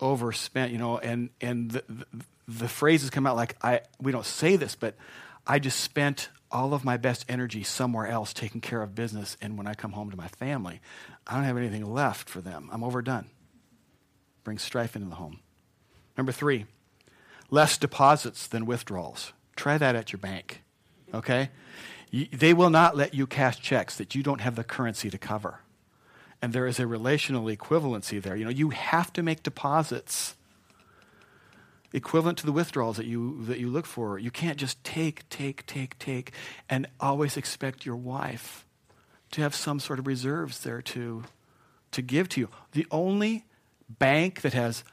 overspent, 0.00 0.72
you 0.72 0.78
know, 0.78 0.98
and, 0.98 1.30
and 1.40 1.70
the, 1.70 1.84
the, 1.88 2.06
the 2.48 2.68
phrases 2.68 3.10
come 3.10 3.26
out 3.26 3.36
like, 3.36 3.56
I, 3.62 3.82
we 4.00 4.10
don't 4.10 4.26
say 4.26 4.56
this, 4.56 4.74
but 4.74 4.94
I 5.46 5.58
just 5.58 5.80
spent 5.80 6.28
all 6.50 6.74
of 6.74 6.84
my 6.84 6.96
best 6.96 7.24
energy 7.28 7.62
somewhere 7.62 8.06
else 8.06 8.32
taking 8.32 8.60
care 8.60 8.82
of 8.82 8.94
business. 8.94 9.36
And 9.40 9.58
when 9.58 9.66
I 9.66 9.74
come 9.74 9.92
home 9.92 10.10
to 10.10 10.16
my 10.16 10.28
family, 10.28 10.80
I 11.26 11.34
don't 11.34 11.44
have 11.44 11.56
anything 11.56 11.84
left 11.84 12.28
for 12.28 12.40
them. 12.40 12.68
I'm 12.72 12.84
overdone. 12.84 13.26
Brings 14.44 14.62
strife 14.62 14.94
into 14.96 15.08
the 15.08 15.16
home. 15.16 15.40
Number 16.16 16.32
three, 16.32 16.66
less 17.50 17.76
deposits 17.76 18.46
than 18.46 18.66
withdrawals. 18.66 19.32
Try 19.56 19.78
that 19.78 19.96
at 19.96 20.12
your 20.12 20.18
bank, 20.18 20.62
okay? 21.12 21.50
they 22.32 22.54
will 22.54 22.70
not 22.70 22.96
let 22.96 23.14
you 23.14 23.26
cash 23.26 23.60
checks 23.60 23.96
that 23.96 24.14
you 24.14 24.22
don't 24.22 24.40
have 24.40 24.56
the 24.56 24.64
currency 24.64 25.10
to 25.10 25.18
cover. 25.18 25.60
And 26.40 26.52
there 26.52 26.66
is 26.66 26.78
a 26.78 26.86
relational 26.86 27.44
equivalency 27.46 28.22
there. 28.22 28.36
You 28.36 28.44
know, 28.44 28.50
you 28.50 28.70
have 28.70 29.12
to 29.14 29.22
make 29.22 29.42
deposits 29.42 30.36
equivalent 31.92 32.38
to 32.38 32.46
the 32.46 32.52
withdrawals 32.52 32.96
that 32.96 33.06
you 33.06 33.44
that 33.44 33.58
you 33.58 33.68
look 33.68 33.86
for. 33.86 34.18
You 34.18 34.30
can't 34.30 34.58
just 34.58 34.82
take, 34.84 35.28
take, 35.28 35.66
take, 35.66 35.98
take, 35.98 36.32
and 36.68 36.86
always 37.00 37.36
expect 37.36 37.86
your 37.86 37.96
wife 37.96 38.64
to 39.32 39.40
have 39.40 39.54
some 39.54 39.80
sort 39.80 39.98
of 39.98 40.06
reserves 40.06 40.60
there 40.60 40.82
to 40.82 41.24
to 41.92 42.02
give 42.02 42.28
to 42.30 42.40
you. 42.40 42.48
The 42.72 42.86
only 42.90 43.44
bank 43.88 44.42
that 44.42 44.52
has 44.52 44.84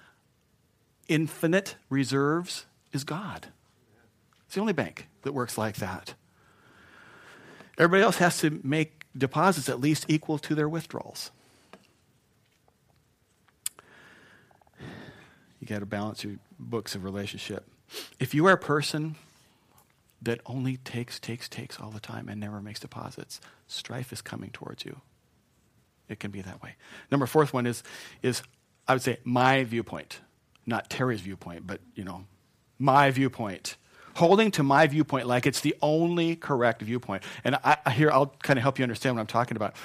infinite 1.08 1.76
reserves 1.90 2.66
is 2.92 3.04
God. 3.04 3.48
It's 4.46 4.56
the 4.56 4.62
only 4.62 4.74
bank 4.74 5.08
that 5.24 5.34
works 5.34 5.58
like 5.58 5.78
that. 5.78 6.14
Everybody 7.78 8.04
else 8.04 8.18
has 8.18 8.38
to 8.40 8.62
make 8.64 9.06
deposits 9.18 9.68
at 9.68 9.80
least 9.80 10.06
equal 10.08 10.38
to 10.40 10.56
their 10.56 10.70
withdrawals. 10.70 11.32
You 15.64 15.70
got 15.70 15.80
to 15.80 15.86
balance 15.86 16.26
your 16.26 16.36
books 16.60 16.94
of 16.94 17.06
relationship. 17.06 17.66
If 18.20 18.34
you 18.34 18.46
are 18.48 18.52
a 18.52 18.58
person 18.58 19.16
that 20.22 20.42
only 20.46 20.76
takes, 20.76 21.22
takes, 21.22 21.48
takes 21.48 21.80
all 21.80 21.90
the 21.90 22.02
time 22.02 22.28
and 22.28 22.38
never 22.38 22.62
makes 22.62 22.82
deposits, 22.82 23.40
strife 23.66 24.12
is 24.12 24.22
coming 24.22 24.50
towards 24.50 24.84
you. 24.84 25.00
It 26.10 26.20
can 26.20 26.32
be 26.32 26.42
that 26.42 26.62
way. 26.62 26.76
Number 27.10 27.26
fourth 27.26 27.54
one 27.54 27.66
is, 27.66 27.82
is 28.22 28.44
I 28.90 28.94
would 28.94 29.02
say 29.02 29.20
my 29.24 29.64
viewpoint, 29.64 30.20
not 30.66 30.90
Terry's 30.90 31.22
viewpoint, 31.22 31.66
but 31.66 31.80
you 31.96 32.04
know, 32.04 32.26
my 32.78 33.10
viewpoint 33.10 33.78
holding 34.16 34.52
to 34.52 34.64
my 34.64 34.86
viewpoint 34.86 35.28
like 35.28 35.46
it's 35.46 35.62
the 35.62 35.76
only 35.82 36.36
correct 36.36 36.82
viewpoint. 36.82 37.24
And 37.46 37.58
I, 37.64 37.90
here, 37.92 38.12
I'll 38.12 38.36
kind 38.44 38.60
of 38.60 38.64
help 38.64 38.80
you 38.80 38.84
understand 38.84 39.16
what 39.16 39.22
I'm 39.22 39.28
talking 39.28 39.56
about. 39.56 39.78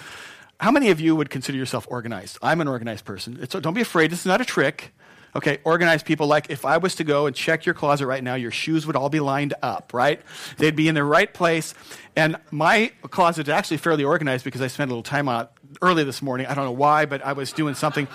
How 0.59 0.73
many 0.73 0.91
of 0.91 0.99
you 0.99 1.15
would 1.15 1.31
consider 1.31 1.57
yourself 1.57 1.87
organized? 1.89 2.37
I'm 2.43 2.61
an 2.61 2.67
organized 2.67 3.05
person. 3.05 3.39
It's, 3.41 3.55
don't 3.55 3.75
be 3.75 3.81
afraid. 3.81 4.11
This 4.11 4.19
is 4.19 4.27
not 4.27 4.41
a 4.41 4.45
trick. 4.45 4.93
Okay, 5.39 5.59
organized 5.63 6.05
people, 6.05 6.27
like 6.27 6.51
if 6.51 6.65
I 6.65 6.79
was 6.79 6.97
to 6.97 7.05
go 7.05 7.27
and 7.27 7.37
check 7.37 7.65
your 7.65 7.75
closet 7.77 8.09
right 8.09 8.25
now, 8.25 8.35
your 8.35 8.51
shoes 8.51 8.89
would 8.89 8.97
all 8.97 9.09
be 9.09 9.21
lined 9.21 9.55
up, 9.63 9.95
right? 9.95 10.21
They'd 10.57 10.75
be 10.75 10.89
in 10.89 10.97
the 10.97 11.05
right 11.05 11.33
place. 11.33 11.75
And 12.17 12.39
my 12.51 12.91
closet 13.03 13.47
is 13.47 13.49
actually 13.49 13.77
fairly 13.77 14.03
organized 14.03 14.45
because 14.45 14.61
I 14.61 14.67
spent 14.67 14.91
a 14.91 14.93
little 14.93 15.05
time 15.05 15.29
on 15.29 15.45
it 15.45 15.51
early 15.81 16.03
this 16.03 16.23
morning. 16.23 16.49
I 16.49 16.55
don't 16.55 16.65
know 16.65 16.73
why, 16.73 17.07
but 17.07 17.25
I 17.25 17.35
was 17.35 17.53
doing 17.53 17.77
something. 17.77 18.09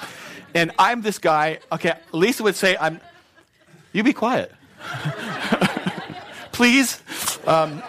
And 0.53 0.73
I'm 0.77 1.01
this 1.01 1.17
guy, 1.17 1.59
okay, 1.71 1.93
Lisa 2.11 2.43
would 2.43 2.57
say, 2.57 2.75
I'm, 2.77 2.99
you 3.93 4.03
be 4.03 4.11
quiet. 4.11 4.51
please. 6.51 7.01
Um, 7.47 7.81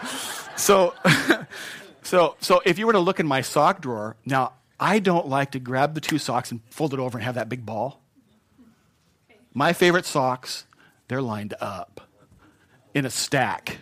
so, 0.56 0.94
so, 2.02 2.34
so 2.40 2.60
if 2.66 2.76
you 2.76 2.88
were 2.88 2.94
to 2.94 2.98
look 2.98 3.20
in 3.20 3.26
my 3.28 3.42
sock 3.42 3.82
drawer, 3.82 4.16
now 4.26 4.54
I 4.80 4.98
don't 4.98 5.28
like 5.28 5.52
to 5.52 5.60
grab 5.60 5.94
the 5.94 6.00
two 6.00 6.18
socks 6.18 6.50
and 6.50 6.60
fold 6.70 6.92
it 6.92 6.98
over 6.98 7.18
and 7.18 7.24
have 7.24 7.36
that 7.36 7.48
big 7.48 7.64
ball. 7.64 8.00
My 9.52 9.72
favorite 9.72 10.06
socks, 10.06 10.66
they're 11.08 11.22
lined 11.22 11.54
up 11.60 12.00
in 12.94 13.04
a 13.04 13.10
stack. 13.10 13.78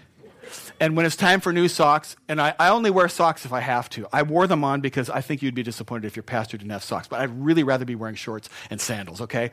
And 0.80 0.96
when 0.96 1.04
it's 1.04 1.16
time 1.16 1.40
for 1.40 1.52
new 1.52 1.68
socks, 1.68 2.16
and 2.28 2.40
I, 2.40 2.54
I, 2.58 2.68
only 2.68 2.90
wear 2.90 3.08
socks 3.08 3.44
if 3.44 3.52
I 3.52 3.60
have 3.60 3.90
to. 3.90 4.06
I 4.12 4.22
wore 4.22 4.46
them 4.46 4.64
on 4.64 4.80
because 4.80 5.10
I 5.10 5.20
think 5.20 5.42
you'd 5.42 5.54
be 5.54 5.62
disappointed 5.62 6.06
if 6.06 6.16
your 6.16 6.22
pastor 6.22 6.56
didn't 6.56 6.70
have 6.70 6.84
socks, 6.84 7.08
but 7.08 7.20
I'd 7.20 7.44
really 7.44 7.64
rather 7.64 7.84
be 7.84 7.96
wearing 7.96 8.14
shorts 8.14 8.48
and 8.70 8.80
sandals, 8.80 9.20
okay? 9.20 9.50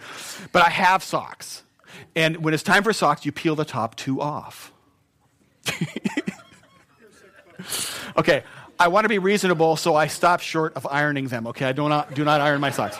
But 0.51 0.65
I 0.65 0.69
have 0.69 1.04
socks. 1.04 1.63
And 2.15 2.38
when 2.38 2.54
it's 2.54 2.63
time 2.63 2.84
for 2.84 2.93
socks, 2.93 3.25
you 3.25 3.32
peel 3.32 3.56
the 3.56 3.65
top 3.65 3.95
two 3.95 4.21
off. 4.21 4.71
okay, 8.17 8.43
I 8.80 8.88
want 8.88 9.06
to 9.06 9.10
be 9.10 9.19
reasonable, 9.19 9.75
so 9.78 9.95
I 9.95 10.08
stop 10.08 10.41
short 10.41 10.75
of 10.75 10.86
ironing 10.86 11.28
them. 11.28 11.47
Okay, 11.47 11.65
I 11.65 11.71
do 11.71 11.89
not, 11.89 12.13
do 12.13 12.23
not 12.23 12.39
iron 12.39 12.62
my 12.62 12.71
socks. 12.71 12.97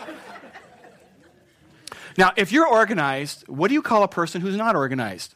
Now, 2.18 2.32
if 2.36 2.52
you're 2.52 2.66
organized, 2.66 3.46
what 3.48 3.68
do 3.68 3.74
you 3.74 3.82
call 3.82 4.02
a 4.02 4.08
person 4.08 4.40
who's 4.40 4.56
not 4.56 4.74
organized? 4.74 5.34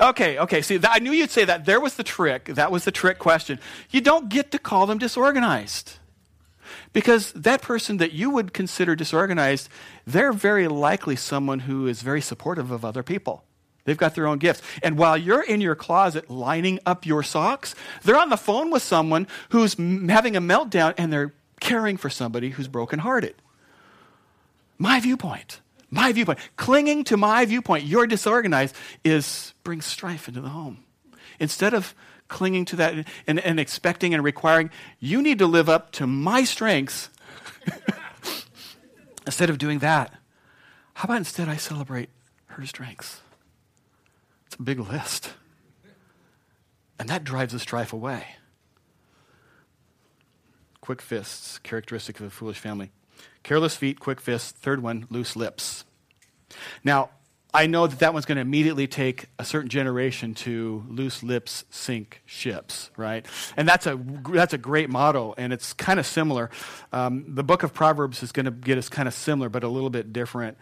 Okay, 0.00 0.38
okay. 0.38 0.62
See, 0.62 0.80
I 0.82 0.98
knew 0.98 1.12
you'd 1.12 1.30
say 1.30 1.44
that. 1.44 1.64
There 1.64 1.80
was 1.80 1.94
the 1.94 2.02
trick. 2.02 2.46
That 2.46 2.70
was 2.70 2.84
the 2.84 2.90
trick 2.90 3.18
question. 3.18 3.58
You 3.90 4.00
don't 4.00 4.28
get 4.28 4.50
to 4.50 4.58
call 4.58 4.86
them 4.86 4.98
disorganized 4.98 5.98
Because 6.92 7.32
that 7.32 7.62
person 7.62 7.98
that 7.98 8.12
you 8.12 8.30
would 8.30 8.52
consider 8.52 8.96
disorganized, 8.96 9.68
they're 10.06 10.32
very 10.32 10.68
likely 10.68 11.16
someone 11.16 11.60
who 11.60 11.86
is 11.86 12.02
very 12.02 12.20
supportive 12.20 12.70
of 12.70 12.84
other 12.84 13.02
people. 13.02 13.44
They've 13.84 13.96
got 13.96 14.16
their 14.16 14.26
own 14.26 14.38
gifts. 14.38 14.62
And 14.82 14.98
while 14.98 15.16
you're 15.16 15.42
in 15.42 15.60
your 15.60 15.76
closet 15.76 16.28
lining 16.28 16.80
up 16.84 17.06
your 17.06 17.22
socks, 17.22 17.74
they're 18.02 18.18
on 18.18 18.30
the 18.30 18.36
phone 18.36 18.70
with 18.70 18.82
someone 18.82 19.28
who's 19.50 19.74
having 19.74 20.36
a 20.36 20.40
meltdown 20.40 20.94
and 20.98 21.12
they're 21.12 21.32
caring 21.60 21.96
for 21.96 22.10
somebody 22.10 22.50
who's 22.50 22.68
brokenhearted. 22.68 23.36
My 24.76 25.00
viewpoint. 25.00 25.60
My 25.90 26.12
viewpoint. 26.12 26.38
Clinging 26.56 27.04
to 27.04 27.16
my 27.16 27.44
viewpoint, 27.44 27.84
you're 27.84 28.06
disorganized, 28.06 28.74
is 29.04 29.54
brings 29.62 29.84
strife 29.84 30.28
into 30.28 30.40
the 30.40 30.48
home. 30.48 30.84
Instead 31.38 31.74
of 31.74 31.94
clinging 32.28 32.64
to 32.66 32.76
that 32.76 33.06
and, 33.26 33.38
and 33.40 33.60
expecting 33.60 34.14
and 34.14 34.24
requiring, 34.24 34.70
you 34.98 35.22
need 35.22 35.38
to 35.38 35.46
live 35.46 35.68
up 35.68 35.92
to 35.92 36.06
my 36.06 36.44
strengths. 36.44 37.10
instead 39.26 39.50
of 39.50 39.58
doing 39.58 39.78
that, 39.80 40.12
how 40.94 41.04
about 41.04 41.18
instead 41.18 41.48
I 41.48 41.56
celebrate 41.56 42.08
her 42.46 42.64
strengths? 42.66 43.20
It's 44.46 44.56
a 44.56 44.62
big 44.62 44.80
list. 44.80 45.34
And 46.98 47.08
that 47.08 47.24
drives 47.24 47.52
the 47.52 47.58
strife 47.58 47.92
away. 47.92 48.26
Quick 50.80 51.02
fists, 51.02 51.58
characteristic 51.58 52.20
of 52.20 52.26
a 52.26 52.30
foolish 52.30 52.58
family. 52.58 52.92
Careless 53.46 53.76
feet, 53.76 54.00
quick 54.00 54.20
fists. 54.20 54.50
Third 54.50 54.82
one, 54.82 55.06
loose 55.08 55.36
lips. 55.36 55.84
Now, 56.82 57.10
I 57.54 57.68
know 57.68 57.86
that 57.86 58.00
that 58.00 58.12
one's 58.12 58.24
going 58.24 58.36
to 58.36 58.42
immediately 58.42 58.88
take 58.88 59.26
a 59.38 59.44
certain 59.44 59.68
generation 59.68 60.34
to 60.34 60.84
loose 60.88 61.22
lips 61.22 61.64
sink 61.70 62.22
ships, 62.26 62.90
right? 62.96 63.24
And 63.56 63.68
that's 63.68 63.86
a, 63.86 64.00
that's 64.32 64.52
a 64.52 64.58
great 64.58 64.90
motto, 64.90 65.32
and 65.38 65.52
it's 65.52 65.72
kind 65.72 66.00
of 66.00 66.06
similar. 66.06 66.50
Um, 66.92 67.24
the 67.28 67.44
book 67.44 67.62
of 67.62 67.72
Proverbs 67.72 68.20
is 68.24 68.32
going 68.32 68.46
to 68.46 68.50
get 68.50 68.78
us 68.78 68.88
kind 68.88 69.06
of 69.06 69.14
similar, 69.14 69.48
but 69.48 69.62
a 69.62 69.68
little 69.68 69.90
bit 69.90 70.12
different. 70.12 70.58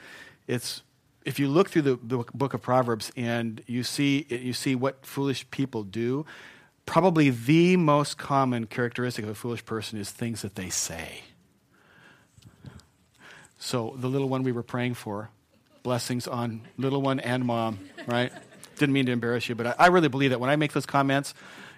It's 0.46 0.82
if 1.24 1.38
you 1.38 1.48
look 1.48 1.70
through 1.70 1.82
the, 1.82 1.98
the 2.02 2.24
book 2.34 2.52
of 2.52 2.60
Proverbs 2.60 3.10
and 3.16 3.62
you 3.66 3.82
see 3.82 4.26
you 4.28 4.52
see 4.52 4.74
what 4.74 5.06
foolish 5.06 5.50
people 5.50 5.84
do, 5.84 6.26
probably 6.84 7.30
the 7.30 7.78
most 7.78 8.18
common 8.18 8.66
characteristic 8.66 9.24
of 9.24 9.30
a 9.30 9.34
foolish 9.34 9.64
person 9.64 9.98
is 9.98 10.10
things 10.10 10.42
that 10.42 10.54
they 10.54 10.68
say. 10.68 11.22
So 13.64 13.94
the 13.96 14.08
little 14.08 14.28
one 14.28 14.42
we 14.42 14.52
were 14.52 14.62
praying 14.62 14.92
for, 14.92 15.30
blessings 15.82 16.28
on 16.28 16.60
little 16.76 17.00
one 17.00 17.18
and 17.18 17.46
mom, 17.46 17.78
right? 18.06 18.30
Didn't 18.76 18.92
mean 18.92 19.06
to 19.06 19.12
embarrass 19.12 19.48
you, 19.48 19.54
but 19.54 19.66
I, 19.66 19.74
I, 19.78 19.86
really 19.86 20.08
believe 20.08 20.30
that 20.30 20.38
when 20.38 20.50
I 20.50 20.56
make 20.56 20.74
those 20.74 20.84
comments, 20.84 21.32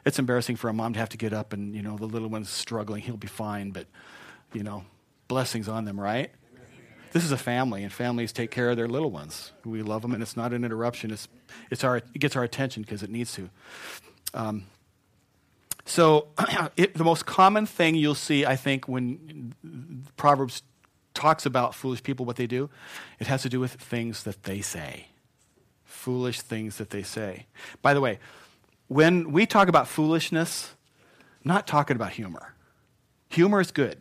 it's 0.04 0.18
embarrassing 0.18 0.56
for 0.56 0.68
a 0.68 0.72
mom 0.72 0.94
to 0.94 0.98
have 0.98 1.10
to 1.10 1.16
get 1.16 1.32
up 1.32 1.52
and, 1.52 1.76
you 1.76 1.82
know, 1.82 1.96
the 1.96 2.06
little 2.06 2.28
one's 2.28 2.50
struggling. 2.50 3.02
He'll 3.02 3.16
be 3.16 3.28
fine, 3.28 3.70
but, 3.70 3.86
you 4.52 4.64
know, 4.64 4.84
blessings 5.28 5.68
on 5.68 5.84
them, 5.84 6.00
right? 6.00 6.32
This 7.12 7.24
is 7.24 7.30
a 7.30 7.38
family, 7.38 7.84
and 7.84 7.92
families 7.92 8.32
take 8.32 8.50
care 8.50 8.68
of 8.68 8.76
their 8.76 8.88
little 8.88 9.12
ones. 9.12 9.52
We 9.64 9.82
love 9.82 10.02
them, 10.02 10.12
and 10.12 10.20
it's 10.24 10.36
not 10.36 10.52
an 10.52 10.64
interruption. 10.64 11.12
It's, 11.12 11.28
it's 11.70 11.84
our, 11.84 11.98
it 11.98 12.18
gets 12.18 12.34
our 12.34 12.42
attention 12.42 12.82
because 12.82 13.04
it 13.04 13.10
needs 13.10 13.32
to. 13.34 13.48
Um, 14.34 14.66
so, 15.84 16.26
it, 16.76 16.94
the 16.94 17.04
most 17.04 17.26
common 17.26 17.64
thing 17.64 17.94
you'll 17.94 18.16
see, 18.16 18.44
I 18.44 18.56
think, 18.56 18.88
when 18.88 19.54
Proverbs 20.16 20.62
talks 21.16 21.46
about 21.46 21.74
foolish 21.74 22.02
people, 22.02 22.24
what 22.24 22.36
they 22.36 22.46
do, 22.46 22.70
it 23.18 23.26
has 23.26 23.42
to 23.42 23.48
do 23.48 23.58
with 23.58 23.72
things 23.72 24.22
that 24.22 24.44
they 24.44 24.60
say. 24.60 25.08
Foolish 25.84 26.42
things 26.42 26.76
that 26.76 26.90
they 26.90 27.02
say. 27.02 27.46
By 27.82 27.94
the 27.94 28.00
way, 28.00 28.20
when 28.86 29.32
we 29.32 29.46
talk 29.46 29.68
about 29.68 29.88
foolishness, 29.88 30.74
not 31.42 31.66
talking 31.66 31.96
about 31.96 32.12
humor. 32.12 32.54
Humor 33.30 33.60
is 33.60 33.70
good 33.70 34.00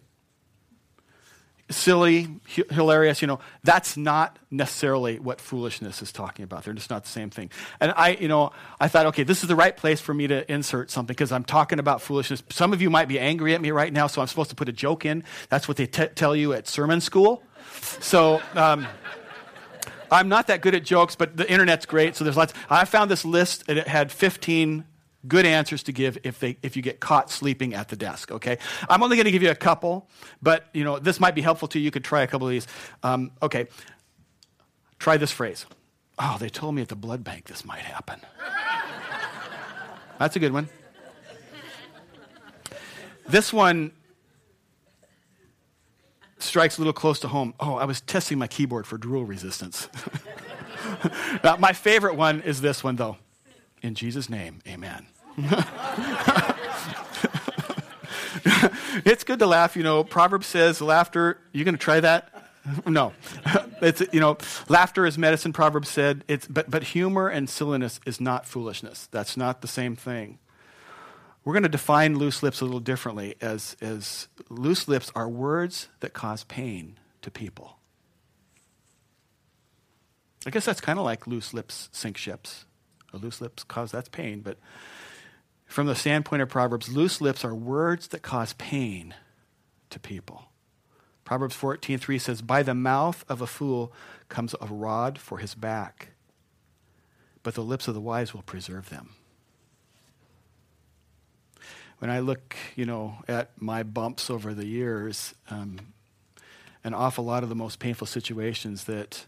silly, 1.70 2.28
hilarious, 2.70 3.22
you 3.22 3.28
know, 3.28 3.40
that's 3.64 3.98
not 3.98 4.38
necessarily 4.52 5.18
what 5.18 5.42
foolishness 5.42 6.02
is 6.02 6.12
talking 6.12 6.44
about. 6.44 6.64
They're 6.64 6.74
just 6.74 6.92
not 6.92 7.04
the 7.04 7.10
same 7.10 7.32
thing. 7.32 7.50
And 7.80 7.92
I, 7.96 8.12
you 8.12 8.28
know, 8.28 8.52
I 8.80 8.88
thought, 8.88 9.08
okay, 9.08 9.24
this 9.24 9.42
is 9.42 9.48
the 9.48 9.56
right 9.56 9.76
place 9.76 10.00
for 10.00 10.14
me 10.14 10.28
to 10.28 10.50
insert 10.52 10.92
something 10.92 11.14
because 11.14 11.32
I'm 11.32 11.44
talking 11.44 11.80
about 11.80 12.02
foolishness. 12.02 12.44
Some 12.52 12.72
of 12.72 12.82
you 12.82 12.90
might 12.90 13.08
be 13.08 13.20
angry 13.20 13.56
at 13.56 13.62
me 13.62 13.72
right 13.72 13.92
now, 13.92 14.06
so 14.08 14.22
I'm 14.22 14.28
supposed 14.28 14.52
to 14.52 14.56
put 14.56 14.70
a 14.70 14.74
joke 14.74 15.06
in. 15.06 15.24
That's 15.50 15.68
what 15.68 15.78
they 15.78 15.88
t- 15.88 16.08
tell 16.08 16.36
you 16.36 16.54
at 16.54 16.68
sermon 16.68 17.02
school. 17.02 17.42
So, 18.00 18.42
um, 18.54 18.88
I'm 20.12 20.30
not 20.30 20.48
that 20.48 20.62
good 20.62 20.76
at 20.76 20.84
jokes, 20.84 21.16
but 21.16 21.36
the 21.36 21.52
internet's 21.52 21.88
great, 21.88 22.16
so 22.16 22.24
there's 22.24 22.38
lots. 22.38 22.54
I 22.70 22.86
found 22.86 23.10
this 23.10 23.26
list, 23.26 23.64
and 23.68 23.80
it 23.80 23.88
had 23.88 24.12
15 24.12 24.86
good 25.28 25.46
answers 25.46 25.84
to 25.84 25.92
give 25.92 26.18
if, 26.24 26.40
they, 26.40 26.58
if 26.62 26.76
you 26.76 26.82
get 26.82 27.00
caught 27.00 27.30
sleeping 27.30 27.74
at 27.74 27.90
the 27.90 27.96
desk, 27.96 28.32
okay? 28.32 28.58
I'm 28.90 29.04
only 29.04 29.16
going 29.16 29.26
to 29.26 29.32
give 29.32 29.44
you 29.44 29.52
a 29.52 29.56
couple, 29.56 30.10
but, 30.42 30.66
you 30.74 30.84
know, 30.84 31.00
this 31.00 31.20
might 31.20 31.36
be 31.36 31.42
helpful 31.42 31.68
to 31.70 31.80
you. 31.80 31.86
You 31.86 31.92
could 31.92 32.04
try 32.04 32.22
a 32.22 32.28
couple 32.28 32.48
of 32.48 32.52
these. 32.52 32.68
Um, 33.04 33.32
okay, 33.42 33.68
try 35.00 35.18
this 35.18 35.32
phrase. 35.32 35.66
Oh, 36.18 36.38
they 36.40 36.50
told 36.50 36.76
me 36.76 36.82
at 36.82 36.88
the 36.88 36.96
blood 36.96 37.24
bank 37.24 37.46
this 37.46 37.66
might 37.66 37.82
happen. 37.82 38.20
That's 40.18 40.36
a 40.36 40.40
good 40.40 40.54
one. 40.54 40.70
This 43.28 43.52
one 43.52 43.92
strikes 46.38 46.78
a 46.78 46.82
little 46.82 46.94
close 46.94 47.20
to 47.22 47.28
home. 47.28 47.54
Oh, 47.60 47.76
I 47.76 47.86
was 47.86 48.02
testing 48.02 48.38
my 48.38 48.48
keyboard 48.48 48.86
for 48.86 48.98
drool 48.98 49.26
resistance. 49.26 49.90
now, 51.44 51.58
my 51.58 51.74
favorite 51.74 52.16
one 52.16 52.42
is 52.42 52.62
this 52.62 52.84
one, 52.84 52.96
though. 52.96 53.18
In 53.82 53.96
Jesus' 53.96 54.30
name, 54.30 54.62
amen. 54.68 55.08
it's 59.06 59.24
good 59.24 59.40
to 59.40 59.48
laugh. 59.48 59.76
You 59.76 59.84
know, 59.84 60.04
Proverbs 60.04 60.48
says 60.48 60.82
laughter, 60.82 61.40
you 61.52 61.64
going 61.64 61.76
to 61.76 61.80
try 61.80 62.00
that? 62.00 62.30
no. 62.86 63.14
it's, 63.82 64.02
you 64.12 64.20
know, 64.20 64.38
laughter 64.70 65.06
is 65.06 65.18
medicine, 65.18 65.54
Proverbs 65.54 65.90
said. 65.90 66.24
It's, 66.28 66.48
but, 66.48 66.70
but 66.70 66.84
humor 66.84 67.28
and 67.28 67.50
silliness 67.50 68.00
is 68.06 68.22
not 68.22 68.46
foolishness. 68.46 69.08
That's 69.12 69.38
not 69.38 69.62
the 69.62 69.68
same 69.68 69.96
thing. 69.96 70.40
We're 71.44 71.54
going 71.54 71.64
to 71.64 71.70
define 71.70 72.18
loose 72.18 72.42
lips 72.42 72.62
a 72.62 72.66
little 72.66 72.80
differently 72.80 73.36
as, 73.40 73.78
as 73.80 74.28
loose 74.50 74.88
lips 74.88 75.12
are 75.16 75.30
words 75.30 75.90
that 76.00 76.14
cause 76.14 76.44
pain 76.44 76.98
to 77.22 77.30
people. 77.30 77.78
I 80.48 80.50
guess 80.50 80.66
that's 80.66 80.82
kind 80.82 80.98
of 80.98 81.06
like 81.06 81.28
loose 81.28 81.54
lips 81.54 81.90
sink 81.92 82.18
ships. 82.18 82.66
A 83.14 83.18
loose 83.18 83.42
lips 83.42 83.64
cause 83.64 83.92
that's 83.92 84.10
pain, 84.10 84.42
but 84.42 84.58
from 85.66 85.88
the 85.88 85.96
standpoint 85.96 86.42
of 86.42 86.50
Proverbs, 86.50 86.90
loose 86.90 87.22
lips 87.22 87.44
are 87.44 87.56
words 87.56 88.08
that 88.10 88.22
cause 88.22 88.54
pain 88.54 89.14
to 89.90 90.00
people. 90.00 90.46
Proverbs 91.24 91.56
14:3 91.56 92.20
says, 92.20 92.42
"By 92.42 92.62
the 92.62 92.76
mouth 92.76 93.26
of 93.28 93.42
a 93.42 93.48
fool 93.48 93.92
comes 94.30 94.56
a 94.62 94.68
rod 94.68 95.18
for 95.18 95.40
his 95.40 95.56
back, 95.56 96.10
but 97.42 97.56
the 97.56 97.64
lips 97.64 97.88
of 97.88 97.96
the 97.96 98.02
wise 98.02 98.34
will 98.34 98.44
preserve 98.44 98.90
them." 98.90 99.16
When 101.98 102.12
I 102.12 102.20
look, 102.20 102.56
you 102.76 102.86
know, 102.86 103.24
at 103.28 103.60
my 103.60 103.82
bumps 103.82 104.30
over 104.30 104.54
the 104.54 104.68
years, 104.68 105.34
um, 105.50 105.94
an 106.84 106.94
awful 106.94 107.26
lot 107.26 107.42
of 107.42 107.50
the 107.50 107.56
most 107.56 107.80
painful 107.80 108.06
situations 108.06 108.84
that 108.84 109.26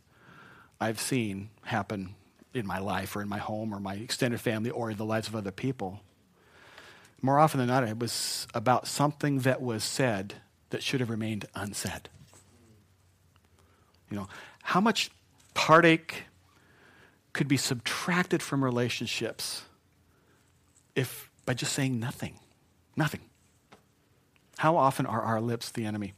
I've 0.79 0.99
seen 0.99 1.49
happen 1.63 2.13
in 2.53 2.67
my 2.67 2.77
life 2.77 3.15
or 3.15 3.21
in 3.21 3.29
my 3.29 3.39
home 3.39 3.73
or 3.73 3.79
my 3.79 3.95
extended 3.95 4.39
family 4.39 4.69
or 4.69 4.91
in 4.91 4.97
the 4.97 5.05
lives 5.05 5.27
of 5.27 5.35
other 5.35 5.51
people 5.51 6.01
more 7.21 7.39
often 7.39 7.59
than 7.59 7.67
not, 7.67 7.83
it 7.83 7.99
was 7.99 8.47
about 8.53 8.87
something 8.87 9.39
that 9.39 9.61
was 9.61 9.83
said 9.83 10.35
that 10.69 10.83
should 10.83 10.99
have 10.99 11.09
remained 11.09 11.45
unsaid. 11.55 12.09
You 14.09 14.17
know, 14.17 14.27
how 14.63 14.79
much 14.79 15.09
heartache 15.55 16.23
could 17.33 17.47
be 17.47 17.57
subtracted 17.57 18.41
from 18.41 18.63
relationships 18.63 19.63
if 20.95 21.29
by 21.45 21.53
just 21.53 21.73
saying 21.73 21.99
nothing? 21.99 22.39
Nothing. 22.95 23.21
How 24.57 24.77
often 24.77 25.05
are 25.05 25.21
our 25.21 25.41
lips 25.41 25.69
the 25.69 25.85
enemy? 25.85 26.13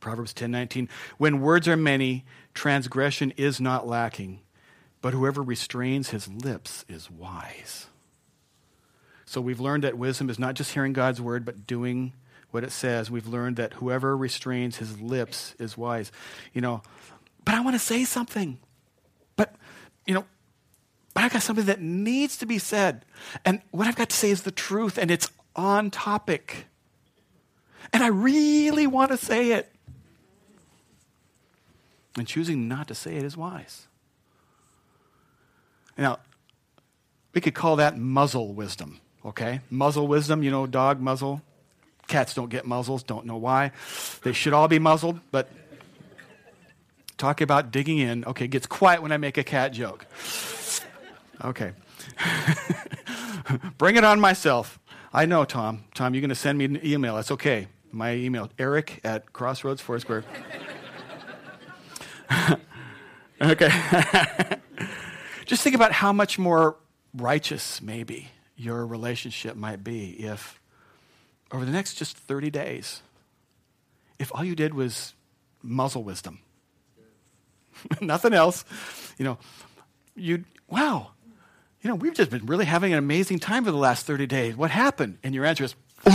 Proverbs 0.00 0.34
10:19 0.34 0.88
When 1.16 1.40
words 1.40 1.66
are 1.66 1.76
many, 1.76 2.24
transgression 2.52 3.32
is 3.36 3.60
not 3.60 3.86
lacking, 3.86 4.40
but 5.00 5.14
whoever 5.14 5.42
restrains 5.42 6.10
his 6.10 6.28
lips 6.28 6.84
is 6.88 7.10
wise. 7.10 7.86
So 9.34 9.40
we've 9.40 9.58
learned 9.58 9.82
that 9.82 9.98
wisdom 9.98 10.30
is 10.30 10.38
not 10.38 10.54
just 10.54 10.74
hearing 10.74 10.92
God's 10.92 11.20
word, 11.20 11.44
but 11.44 11.66
doing 11.66 12.12
what 12.52 12.62
it 12.62 12.70
says. 12.70 13.10
We've 13.10 13.26
learned 13.26 13.56
that 13.56 13.72
whoever 13.72 14.16
restrains 14.16 14.76
his 14.76 15.00
lips 15.00 15.56
is 15.58 15.76
wise. 15.76 16.12
You 16.52 16.60
know, 16.60 16.82
but 17.44 17.56
I 17.56 17.60
want 17.60 17.74
to 17.74 17.80
say 17.80 18.04
something. 18.04 18.60
But, 19.34 19.56
you 20.06 20.14
know, 20.14 20.24
but 21.14 21.24
I've 21.24 21.32
got 21.32 21.42
something 21.42 21.64
that 21.64 21.80
needs 21.80 22.36
to 22.36 22.46
be 22.46 22.60
said. 22.60 23.04
And 23.44 23.60
what 23.72 23.88
I've 23.88 23.96
got 23.96 24.10
to 24.10 24.16
say 24.16 24.30
is 24.30 24.42
the 24.42 24.52
truth, 24.52 24.98
and 24.98 25.10
it's 25.10 25.28
on 25.56 25.90
topic. 25.90 26.66
And 27.92 28.04
I 28.04 28.10
really 28.10 28.86
want 28.86 29.10
to 29.10 29.16
say 29.16 29.50
it. 29.50 29.68
And 32.16 32.28
choosing 32.28 32.68
not 32.68 32.86
to 32.86 32.94
say 32.94 33.16
it 33.16 33.24
is 33.24 33.36
wise. 33.36 33.88
Now, 35.98 36.20
we 37.32 37.40
could 37.40 37.56
call 37.56 37.74
that 37.74 37.98
muzzle 37.98 38.54
wisdom 38.54 39.00
okay? 39.24 39.60
Muzzle 39.70 40.06
wisdom, 40.06 40.42
you 40.42 40.50
know, 40.50 40.66
dog 40.66 41.00
muzzle. 41.00 41.42
Cats 42.06 42.34
don't 42.34 42.50
get 42.50 42.66
muzzles, 42.66 43.02
don't 43.02 43.24
know 43.26 43.36
why. 43.36 43.72
They 44.22 44.32
should 44.32 44.52
all 44.52 44.68
be 44.68 44.78
muzzled, 44.78 45.20
but 45.30 45.48
talk 47.16 47.40
about 47.40 47.70
digging 47.70 47.98
in. 47.98 48.24
Okay, 48.26 48.46
gets 48.46 48.66
quiet 48.66 49.02
when 49.02 49.12
I 49.12 49.16
make 49.16 49.38
a 49.38 49.44
cat 49.44 49.72
joke. 49.72 50.06
Okay. 51.42 51.72
Bring 53.78 53.96
it 53.96 54.04
on 54.04 54.20
myself. 54.20 54.78
I 55.12 55.26
know, 55.26 55.44
Tom. 55.44 55.84
Tom, 55.94 56.14
you're 56.14 56.20
going 56.20 56.28
to 56.28 56.34
send 56.34 56.58
me 56.58 56.64
an 56.64 56.80
email. 56.84 57.16
That's 57.16 57.30
okay. 57.30 57.68
My 57.92 58.14
email, 58.14 58.50
eric 58.58 59.00
at 59.04 59.32
crossroads 59.32 59.80
foursquare. 59.80 60.24
okay. 63.40 63.70
Just 65.46 65.62
think 65.62 65.76
about 65.76 65.92
how 65.92 66.12
much 66.12 66.38
more 66.38 66.76
righteous, 67.14 67.80
maybe, 67.80 68.28
your 68.56 68.86
relationship 68.86 69.56
might 69.56 69.82
be 69.82 70.10
if, 70.10 70.60
over 71.50 71.64
the 71.64 71.72
next 71.72 71.94
just 71.94 72.16
30 72.16 72.50
days, 72.50 73.02
if 74.18 74.30
all 74.34 74.44
you 74.44 74.54
did 74.54 74.74
was 74.74 75.14
muzzle 75.62 76.04
wisdom. 76.04 76.40
Nothing 78.00 78.34
else. 78.34 78.64
You 79.18 79.24
know, 79.24 79.38
you, 80.14 80.44
wow, 80.68 81.10
you 81.84 81.90
know, 81.90 81.96
we've 81.96 82.14
just 82.14 82.30
been 82.30 82.46
really 82.46 82.64
having 82.64 82.92
an 82.92 82.98
amazing 82.98 83.40
time 83.40 83.64
for 83.64 83.70
the 83.70 83.76
last 83.76 84.06
30 84.06 84.26
days. 84.26 84.56
What 84.56 84.70
happened? 84.70 85.18
And 85.22 85.34
your 85.34 85.44
answer 85.44 85.64
is, 85.64 85.74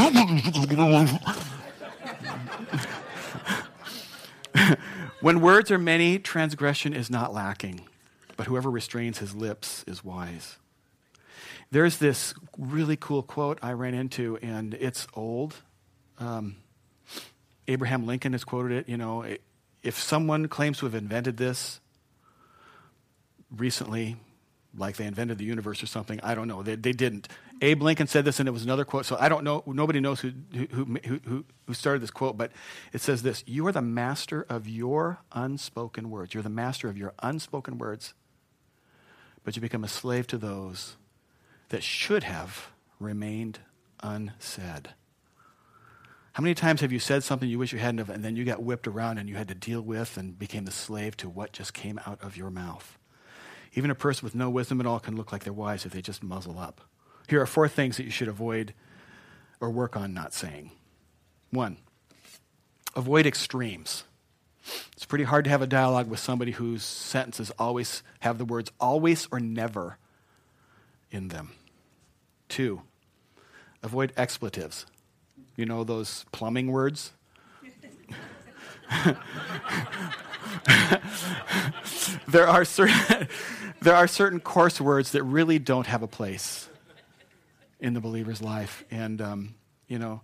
when 5.21 5.41
words 5.41 5.69
are 5.71 5.77
many, 5.77 6.17
transgression 6.19 6.93
is 6.93 7.09
not 7.09 7.33
lacking, 7.33 7.87
but 8.35 8.47
whoever 8.47 8.71
restrains 8.71 9.19
his 9.19 9.35
lips 9.35 9.85
is 9.87 10.03
wise. 10.03 10.57
There's 11.71 11.97
this 11.97 12.33
really 12.57 12.95
cool 12.95 13.21
quote 13.21 13.59
I 13.61 13.73
ran 13.73 13.93
into, 13.93 14.37
and 14.41 14.73
it's 14.73 15.07
old. 15.13 15.55
Um, 16.17 16.57
Abraham 17.67 18.07
Lincoln 18.07 18.31
has 18.31 18.43
quoted 18.43 18.71
it. 18.71 18.89
You 18.89 18.97
know, 18.97 19.25
if 19.83 19.97
someone 19.97 20.47
claims 20.47 20.79
to 20.79 20.85
have 20.85 20.95
invented 20.95 21.37
this 21.37 21.79
recently, 23.55 24.17
like 24.75 24.97
they 24.97 25.05
invented 25.05 25.37
the 25.37 25.45
universe 25.45 25.81
or 25.81 25.87
something. 25.87 26.19
I 26.21 26.35
don't 26.35 26.47
know. 26.47 26.63
They, 26.63 26.75
they 26.75 26.91
didn't. 26.91 27.27
Abe 27.61 27.81
Lincoln 27.81 28.07
said 28.07 28.23
this, 28.23 28.39
and 28.39 28.47
it 28.47 28.51
was 28.51 28.63
another 28.63 28.85
quote. 28.85 29.05
So 29.05 29.17
I 29.19 29.29
don't 29.29 29.43
know. 29.43 29.63
Nobody 29.65 29.99
knows 29.99 30.21
who, 30.21 30.31
who, 30.53 30.97
who, 31.05 31.45
who 31.65 31.73
started 31.73 32.01
this 32.01 32.11
quote, 32.11 32.37
but 32.37 32.51
it 32.93 33.01
says 33.01 33.21
this 33.21 33.43
You 33.45 33.65
are 33.67 33.71
the 33.71 33.81
master 33.81 34.45
of 34.47 34.67
your 34.67 35.19
unspoken 35.31 36.09
words. 36.09 36.33
You're 36.33 36.43
the 36.43 36.49
master 36.49 36.87
of 36.87 36.97
your 36.97 37.13
unspoken 37.21 37.77
words, 37.77 38.13
but 39.43 39.55
you 39.55 39.61
become 39.61 39.83
a 39.83 39.89
slave 39.89 40.27
to 40.27 40.37
those 40.37 40.95
that 41.69 41.83
should 41.83 42.23
have 42.23 42.69
remained 42.99 43.59
unsaid. 44.01 44.89
How 46.33 46.43
many 46.43 46.55
times 46.55 46.81
have 46.81 46.91
you 46.91 46.99
said 46.99 47.23
something 47.23 47.49
you 47.49 47.59
wish 47.59 47.73
you 47.73 47.79
hadn't 47.79 48.07
and 48.09 48.23
then 48.23 48.35
you 48.35 48.45
got 48.45 48.63
whipped 48.63 48.87
around 48.87 49.17
and 49.17 49.27
you 49.27 49.35
had 49.35 49.47
to 49.49 49.55
deal 49.55 49.81
with 49.81 50.17
and 50.17 50.37
became 50.37 50.65
the 50.65 50.71
slave 50.71 51.17
to 51.17 51.29
what 51.29 51.51
just 51.51 51.73
came 51.73 51.99
out 52.05 52.21
of 52.21 52.37
your 52.37 52.49
mouth? 52.49 52.97
Even 53.73 53.91
a 53.91 53.95
person 53.95 54.25
with 54.25 54.35
no 54.35 54.49
wisdom 54.49 54.79
at 54.79 54.87
all 54.87 54.99
can 54.99 55.15
look 55.15 55.31
like 55.31 55.43
they're 55.43 55.53
wise 55.53 55.85
if 55.85 55.91
they 55.91 56.01
just 56.01 56.23
muzzle 56.23 56.57
up. 56.57 56.81
Here 57.27 57.41
are 57.41 57.45
four 57.45 57.67
things 57.67 57.97
that 57.97 58.05
you 58.05 58.11
should 58.11 58.27
avoid 58.27 58.73
or 59.59 59.69
work 59.69 59.97
on 59.97 60.13
not 60.13 60.33
saying. 60.33 60.71
One, 61.51 61.77
avoid 62.95 63.25
extremes. 63.25 64.05
It's 64.93 65.05
pretty 65.05 65.23
hard 65.23 65.43
to 65.45 65.49
have 65.49 65.61
a 65.61 65.67
dialogue 65.67 66.09
with 66.09 66.19
somebody 66.19 66.51
whose 66.51 66.83
sentences 66.83 67.51
always 67.59 68.03
have 68.21 68.37
the 68.37 68.45
words 68.45 68.71
always 68.79 69.27
or 69.31 69.39
never 69.39 69.97
in 71.11 71.29
them. 71.29 71.51
Two, 72.49 72.81
avoid 73.81 74.11
expletives. 74.17 74.85
You 75.55 75.65
know 75.65 75.83
those 75.83 76.25
plumbing 76.31 76.71
words? 76.71 77.13
there 82.27 82.47
are 82.47 82.65
certain 82.65 83.27
there 83.81 83.95
are 83.95 84.07
certain 84.07 84.39
coarse 84.39 84.81
words 84.81 85.11
that 85.11 85.23
really 85.23 85.59
don't 85.59 85.87
have 85.87 86.01
a 86.01 86.07
place 86.07 86.69
in 87.79 87.93
the 87.93 88.01
believer's 88.01 88.41
life, 88.41 88.83
and 88.89 89.21
um, 89.21 89.55
you 89.87 89.99
know 89.99 90.21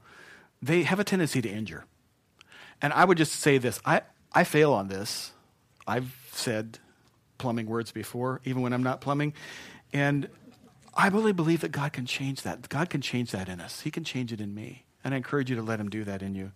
they 0.62 0.84
have 0.84 1.00
a 1.00 1.04
tendency 1.04 1.42
to 1.42 1.50
injure. 1.50 1.86
And 2.82 2.92
I 2.94 3.06
would 3.06 3.18
just 3.18 3.34
say 3.34 3.58
this: 3.58 3.80
I 3.86 4.02
I 4.34 4.44
fail 4.44 4.74
on 4.74 4.88
this. 4.88 5.32
I've 5.88 6.16
said 6.32 6.80
plumbing 7.38 7.68
words 7.68 7.92
before, 7.92 8.42
even 8.46 8.62
when 8.64 8.74
I'm 8.74 8.84
not 8.84 9.00
plumbing, 9.00 9.34
and 9.94 10.28
I 10.96 11.08
really 11.10 11.34
believe 11.34 11.62
that 11.62 11.72
God 11.72 11.92
can 11.92 12.06
change 12.06 12.44
that. 12.44 12.70
God 12.70 12.90
can 12.90 13.02
change 13.02 13.32
that 13.32 13.50
in 13.50 13.60
us. 13.60 13.82
He 13.82 13.92
can 13.92 14.04
change 14.04 14.32
it 14.32 14.40
in 14.40 14.56
me, 14.56 14.86
and 15.04 15.14
I 15.14 15.18
encourage 15.18 15.50
you 15.50 15.56
to 15.58 15.62
let 15.62 15.80
Him 15.80 15.90
do 15.90 16.04
that 16.06 16.22
in 16.22 16.36
you. 16.36 16.52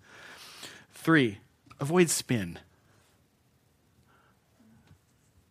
Three, 0.93 1.39
avoid 1.79 2.09
spin. 2.09 2.59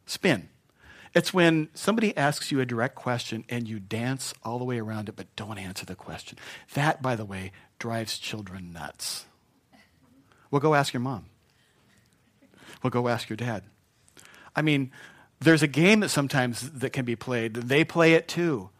Spin. 0.07 0.49
It's 1.14 1.34
when 1.34 1.68
somebody 1.74 2.16
asks 2.16 2.51
you 2.51 2.61
a 2.61 2.66
direct 2.66 2.95
question 2.95 3.45
and 3.49 3.66
you 3.68 3.80
dance 3.80 4.34
all 4.43 4.59
the 4.59 4.64
way 4.64 4.78
around 4.78 5.09
it 5.09 5.16
but 5.16 5.34
don't 5.36 5.59
answer 5.59 5.84
the 5.84 5.95
question. 5.95 6.39
That, 6.74 7.03
by 7.03 7.16
the 7.16 7.24
way, 7.24 7.53
drives 7.78 8.18
children 8.18 8.72
nuts. 8.72 9.26
Well, 10.51 10.61
go 10.61 10.74
ask 10.74 10.93
your 10.93 11.01
mom. 11.01 11.26
Well, 12.82 12.91
go 12.91 13.09
ask 13.09 13.28
your 13.28 13.36
dad. 13.36 13.64
I 14.55 14.62
mean, 14.62 14.93
there's 15.41 15.62
a 15.62 15.68
game 15.68 16.01
that 16.01 16.09
sometimes 16.09 16.70
that 16.70 16.91
can 16.91 17.05
be 17.05 17.16
played. 17.16 17.55
They 17.55 17.84
play 17.84 18.14
it 18.14 18.28
too. 18.28 18.70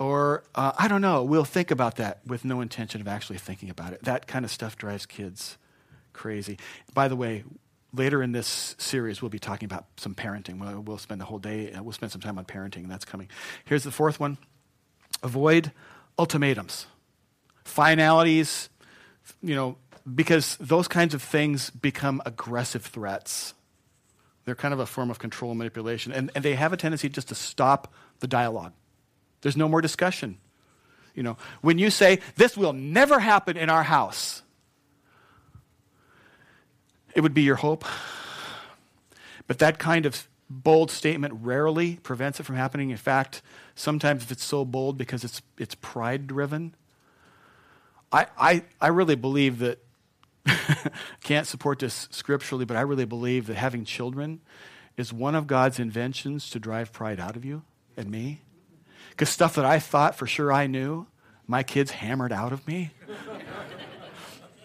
Or, 0.00 0.44
uh, 0.54 0.72
I 0.78 0.88
don't 0.88 1.02
know, 1.02 1.22
we'll 1.22 1.44
think 1.44 1.70
about 1.70 1.96
that 1.96 2.20
with 2.26 2.42
no 2.42 2.62
intention 2.62 3.02
of 3.02 3.06
actually 3.06 3.36
thinking 3.36 3.68
about 3.68 3.92
it. 3.92 4.02
That 4.04 4.26
kind 4.26 4.46
of 4.46 4.50
stuff 4.50 4.78
drives 4.78 5.04
kids 5.04 5.58
crazy. 6.14 6.58
By 6.94 7.08
the 7.08 7.16
way, 7.16 7.44
later 7.92 8.22
in 8.22 8.32
this 8.32 8.74
series, 8.78 9.20
we'll 9.20 9.28
be 9.28 9.38
talking 9.38 9.66
about 9.66 9.84
some 9.98 10.14
parenting. 10.14 10.58
We'll, 10.58 10.80
we'll 10.80 10.98
spend 10.98 11.20
the 11.20 11.26
whole 11.26 11.38
day, 11.38 11.70
uh, 11.72 11.82
we'll 11.82 11.92
spend 11.92 12.12
some 12.12 12.22
time 12.22 12.38
on 12.38 12.46
parenting, 12.46 12.76
and 12.76 12.90
that's 12.90 13.04
coming. 13.04 13.28
Here's 13.66 13.84
the 13.84 13.90
fourth 13.90 14.18
one 14.18 14.38
avoid 15.22 15.70
ultimatums, 16.18 16.86
finalities, 17.64 18.70
you 19.42 19.54
know, 19.54 19.76
because 20.14 20.56
those 20.56 20.88
kinds 20.88 21.12
of 21.12 21.22
things 21.22 21.68
become 21.68 22.22
aggressive 22.24 22.86
threats. 22.86 23.52
They're 24.46 24.54
kind 24.54 24.72
of 24.72 24.80
a 24.80 24.86
form 24.86 25.10
of 25.10 25.18
control 25.18 25.50
and 25.50 25.58
manipulation, 25.58 26.10
and, 26.10 26.30
and 26.34 26.42
they 26.42 26.54
have 26.54 26.72
a 26.72 26.78
tendency 26.78 27.10
just 27.10 27.28
to 27.28 27.34
stop 27.34 27.92
the 28.20 28.26
dialogue. 28.26 28.72
There's 29.42 29.56
no 29.56 29.68
more 29.68 29.80
discussion. 29.80 30.38
You 31.14 31.22
know, 31.22 31.36
when 31.60 31.78
you 31.78 31.90
say, 31.90 32.20
This 32.36 32.56
will 32.56 32.72
never 32.72 33.18
happen 33.18 33.56
in 33.56 33.68
our 33.70 33.82
house, 33.82 34.42
it 37.14 37.20
would 37.20 37.34
be 37.34 37.42
your 37.42 37.56
hope. 37.56 37.84
But 39.46 39.58
that 39.58 39.80
kind 39.80 40.06
of 40.06 40.28
bold 40.48 40.92
statement 40.92 41.34
rarely 41.42 41.96
prevents 41.96 42.38
it 42.38 42.44
from 42.44 42.54
happening. 42.54 42.90
In 42.90 42.96
fact, 42.96 43.42
sometimes 43.74 44.22
if 44.22 44.30
it's 44.30 44.44
so 44.44 44.64
bold 44.64 44.96
because 44.96 45.24
it's, 45.24 45.42
it's 45.58 45.74
pride 45.74 46.28
driven, 46.28 46.74
I, 48.12 48.26
I, 48.38 48.62
I 48.80 48.88
really 48.88 49.16
believe 49.16 49.58
that, 49.58 49.78
can't 51.22 51.46
support 51.46 51.80
this 51.80 52.08
scripturally, 52.10 52.64
but 52.64 52.76
I 52.76 52.80
really 52.80 53.04
believe 53.04 53.46
that 53.48 53.56
having 53.56 53.84
children 53.84 54.40
is 54.96 55.12
one 55.12 55.34
of 55.34 55.46
God's 55.46 55.78
inventions 55.78 56.48
to 56.50 56.58
drive 56.58 56.92
pride 56.92 57.20
out 57.20 57.36
of 57.36 57.44
you 57.44 57.62
and 57.96 58.10
me. 58.10 58.40
Because 59.20 59.28
stuff 59.28 59.56
that 59.56 59.66
I 59.66 59.78
thought 59.78 60.14
for 60.14 60.26
sure 60.26 60.50
I 60.50 60.66
knew, 60.66 61.06
my 61.46 61.62
kids 61.62 61.90
hammered 61.90 62.32
out 62.32 62.54
of 62.54 62.66
me. 62.66 62.92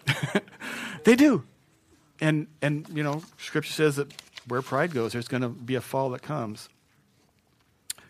they 1.04 1.14
do 1.14 1.44
and 2.20 2.46
and 2.62 2.88
you 2.90 3.02
know, 3.02 3.22
Scripture 3.36 3.72
says 3.72 3.96
that 3.96 4.12
where 4.48 4.62
pride 4.62 4.92
goes, 4.92 5.12
there's 5.12 5.28
going 5.28 5.42
to 5.42 5.50
be 5.50 5.74
a 5.74 5.80
fall 5.82 6.10
that 6.10 6.22
comes. 6.22 6.70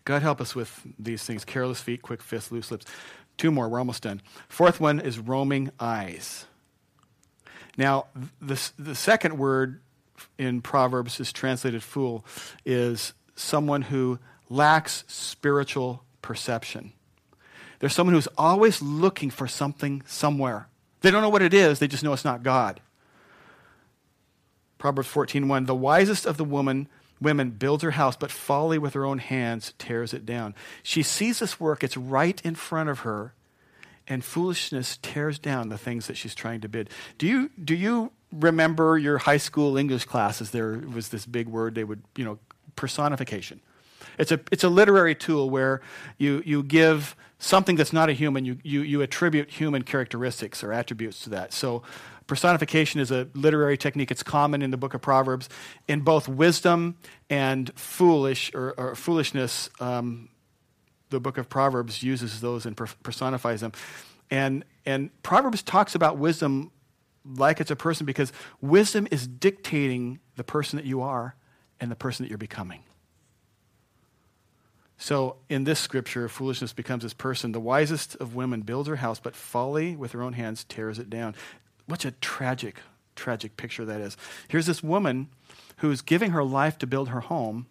God 0.05 0.22
help 0.22 0.40
us 0.40 0.55
with 0.55 0.82
these 0.99 1.24
things: 1.24 1.44
careless 1.44 1.80
feet, 1.80 2.03
quick 2.03 2.22
fists, 2.22 2.53
loose 2.53 2.70
lips. 2.70 2.86
Two 3.36 3.51
more. 3.51 3.68
We're 3.68 3.80
almost 3.80 4.05
done. 4.05 4.22
Fourth 4.49 4.80
one 4.80 5.01
is 5.01 5.18
roaming 5.18 5.70
eyes. 5.80 6.47
Now, 7.76 8.07
the 8.40 8.70
the 8.78 8.94
second 8.94 9.36
word 9.36 9.80
in 10.38 10.62
Proverbs 10.62 11.18
is 11.18 11.32
translated 11.32 11.82
fool, 11.82 12.24
is 12.64 13.14
someone 13.34 13.82
who 13.82 14.18
lacks 14.49 15.05
spiritual 15.09 16.05
perception. 16.26 16.92
There's 17.78 17.94
someone 17.94 18.14
who's 18.14 18.26
always 18.36 18.82
looking 18.82 19.30
for 19.30 19.46
something 19.46 20.02
somewhere. 20.06 20.66
They 21.02 21.12
don't 21.12 21.22
know 21.22 21.28
what 21.28 21.40
it 21.40 21.54
is, 21.54 21.78
they 21.78 21.86
just 21.86 22.02
know 22.02 22.12
it's 22.12 22.24
not 22.24 22.42
God. 22.42 22.80
Proverbs 24.76 25.08
14:1 25.08 25.66
The 25.66 25.74
wisest 25.74 26.26
of 26.26 26.36
the 26.36 26.44
woman 26.44 26.88
women 27.20 27.50
builds 27.50 27.84
her 27.84 27.92
house, 27.92 28.16
but 28.16 28.32
folly 28.32 28.76
with 28.76 28.94
her 28.94 29.04
own 29.04 29.18
hands 29.18 29.72
tears 29.78 30.12
it 30.12 30.26
down. 30.26 30.56
She 30.82 31.04
sees 31.04 31.38
this 31.38 31.60
work, 31.60 31.84
it's 31.84 31.96
right 31.96 32.40
in 32.44 32.56
front 32.56 32.90
of 32.90 33.00
her, 33.00 33.32
and 34.08 34.24
foolishness 34.24 34.98
tears 35.00 35.38
down 35.38 35.68
the 35.68 35.78
things 35.78 36.08
that 36.08 36.16
she's 36.16 36.34
trying 36.34 36.60
to 36.62 36.68
bid. 36.68 36.90
Do 37.18 37.28
you 37.28 37.50
do 37.62 37.76
you 37.76 38.10
remember 38.32 38.98
your 38.98 39.18
high 39.18 39.36
school 39.36 39.76
English 39.76 40.06
classes? 40.06 40.50
There 40.50 40.72
was 40.92 41.10
this 41.10 41.24
big 41.24 41.46
word 41.46 41.76
they 41.76 41.84
would, 41.84 42.02
you 42.16 42.24
know, 42.24 42.40
personification. 42.74 43.60
It's 44.18 44.32
a, 44.32 44.40
it's 44.50 44.64
a 44.64 44.68
literary 44.68 45.14
tool 45.14 45.50
where 45.50 45.80
you, 46.18 46.42
you 46.44 46.62
give 46.62 47.16
something 47.38 47.76
that's 47.76 47.92
not 47.92 48.08
a 48.08 48.12
human, 48.12 48.44
you, 48.44 48.58
you, 48.62 48.82
you 48.82 49.02
attribute 49.02 49.50
human 49.50 49.82
characteristics 49.82 50.64
or 50.64 50.72
attributes 50.72 51.20
to 51.24 51.30
that. 51.30 51.52
So 51.52 51.82
personification 52.26 53.00
is 53.00 53.10
a 53.10 53.28
literary 53.34 53.76
technique. 53.76 54.10
It's 54.10 54.22
common 54.22 54.62
in 54.62 54.70
the 54.70 54.76
book 54.76 54.94
of 54.94 55.02
Proverbs. 55.02 55.48
In 55.86 56.00
both 56.00 56.28
wisdom 56.28 56.96
and 57.28 57.70
foolish 57.78 58.52
or, 58.54 58.72
or 58.78 58.94
foolishness, 58.94 59.68
um, 59.80 60.30
the 61.10 61.20
book 61.20 61.38
of 61.38 61.48
Proverbs 61.48 62.02
uses 62.02 62.40
those 62.40 62.66
and 62.66 62.76
personifies 62.76 63.60
them. 63.60 63.72
And, 64.30 64.64
and 64.84 65.10
Proverbs 65.22 65.62
talks 65.62 65.94
about 65.94 66.18
wisdom 66.18 66.72
like 67.24 67.60
it's 67.60 67.70
a 67.70 67.76
person 67.76 68.06
because 68.06 68.32
wisdom 68.60 69.06
is 69.10 69.26
dictating 69.26 70.20
the 70.36 70.44
person 70.44 70.76
that 70.76 70.86
you 70.86 71.02
are 71.02 71.34
and 71.80 71.90
the 71.90 71.96
person 71.96 72.24
that 72.24 72.28
you're 72.28 72.38
becoming. 72.38 72.82
So 74.99 75.36
in 75.49 75.64
this 75.64 75.78
scripture, 75.78 76.28
foolishness 76.28 76.72
becomes 76.72 77.03
this 77.03 77.12
person. 77.12 77.53
The 77.53 77.61
wisest 77.61 78.16
of 78.16 78.34
women 78.34 78.62
builds 78.62 78.88
her 78.88 78.97
house, 78.97 79.20
but 79.20 79.36
folly 79.36 79.94
with 79.94 80.12
her 80.12 80.22
own 80.22 80.32
hands 80.32 80.64
tears 80.64 80.99
it 80.99 81.11
down. 81.11 81.34
What 81.86 82.05
a 82.05 82.12
tragic, 82.12 82.80
tragic 83.14 83.57
picture 83.57 83.84
that 83.84 84.01
is. 84.01 84.16
Here's 84.49 84.66
this 84.66 84.82
woman 84.82 85.28
who's 85.78 86.01
giving 86.01 86.30
her 86.30 86.42
life 86.42 86.78
to 86.78 86.86
build 86.86 87.11
her 87.11 87.20
home, 87.20 87.66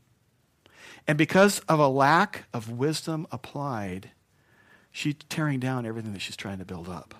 and 1.08 1.18
because 1.18 1.60
of 1.62 1.80
a 1.80 1.88
lack 1.88 2.46
of 2.54 2.70
wisdom 2.70 3.28
applied, 3.32 4.12
she's 4.92 5.16
tearing 5.30 5.60
down 5.60 5.86
everything 5.86 6.14
that 6.14 6.22
she's 6.22 6.36
trying 6.36 6.60
to 6.60 6.66
build 6.66 6.88
up. 6.88 7.16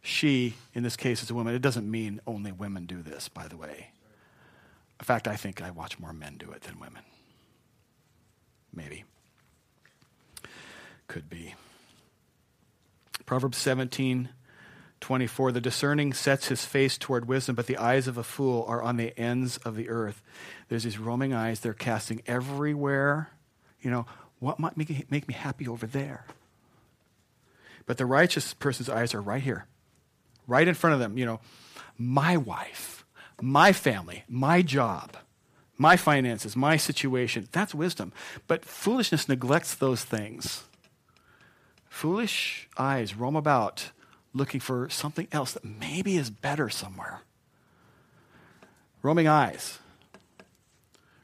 She, 0.00 0.54
in 0.74 0.82
this 0.82 0.96
case, 0.96 1.22
is 1.22 1.30
a 1.30 1.34
woman. 1.34 1.54
It 1.54 1.62
doesn't 1.62 1.88
mean 1.88 2.20
only 2.26 2.50
women 2.50 2.86
do 2.86 3.02
this, 3.02 3.28
by 3.28 3.46
the 3.46 3.56
way. 3.56 3.90
In 4.98 5.04
fact, 5.04 5.28
I 5.28 5.36
think 5.36 5.62
I 5.62 5.70
watch 5.70 5.98
more 5.98 6.12
men 6.12 6.36
do 6.38 6.50
it 6.50 6.62
than 6.62 6.80
women. 6.80 7.02
Maybe. 8.74 9.04
Could 11.08 11.28
be. 11.28 11.54
Proverbs 13.26 13.58
17, 13.58 14.30
24. 15.00 15.52
The 15.52 15.60
discerning 15.60 16.12
sets 16.12 16.48
his 16.48 16.64
face 16.64 16.96
toward 16.96 17.28
wisdom, 17.28 17.54
but 17.54 17.66
the 17.66 17.76
eyes 17.76 18.06
of 18.08 18.16
a 18.16 18.22
fool 18.22 18.64
are 18.66 18.82
on 18.82 18.96
the 18.96 19.18
ends 19.18 19.58
of 19.58 19.76
the 19.76 19.88
earth. 19.88 20.22
There's 20.68 20.84
these 20.84 20.98
roaming 20.98 21.32
eyes, 21.32 21.60
they're 21.60 21.74
casting 21.74 22.22
everywhere. 22.26 23.30
You 23.80 23.90
know, 23.90 24.06
what 24.38 24.58
might 24.58 24.76
make, 24.76 25.10
make 25.10 25.28
me 25.28 25.34
happy 25.34 25.68
over 25.68 25.86
there? 25.86 26.24
But 27.86 27.98
the 27.98 28.06
righteous 28.06 28.54
person's 28.54 28.88
eyes 28.88 29.14
are 29.14 29.20
right 29.20 29.42
here, 29.42 29.66
right 30.46 30.66
in 30.66 30.74
front 30.74 30.94
of 30.94 31.00
them. 31.00 31.18
You 31.18 31.26
know, 31.26 31.40
my 31.98 32.36
wife, 32.36 33.04
my 33.40 33.72
family, 33.72 34.24
my 34.28 34.62
job, 34.62 35.16
my 35.78 35.96
finances, 35.96 36.56
my 36.56 36.76
situation. 36.76 37.48
That's 37.52 37.74
wisdom. 37.74 38.12
But 38.46 38.64
foolishness 38.64 39.28
neglects 39.28 39.74
those 39.74 40.04
things. 40.04 40.64
Foolish 41.88 42.68
eyes 42.78 43.14
roam 43.14 43.36
about 43.36 43.90
looking 44.34 44.60
for 44.60 44.88
something 44.88 45.28
else 45.30 45.52
that 45.52 45.64
maybe 45.64 46.16
is 46.16 46.30
better 46.30 46.68
somewhere. 46.68 47.20
Roaming 49.02 49.28
eyes. 49.28 49.78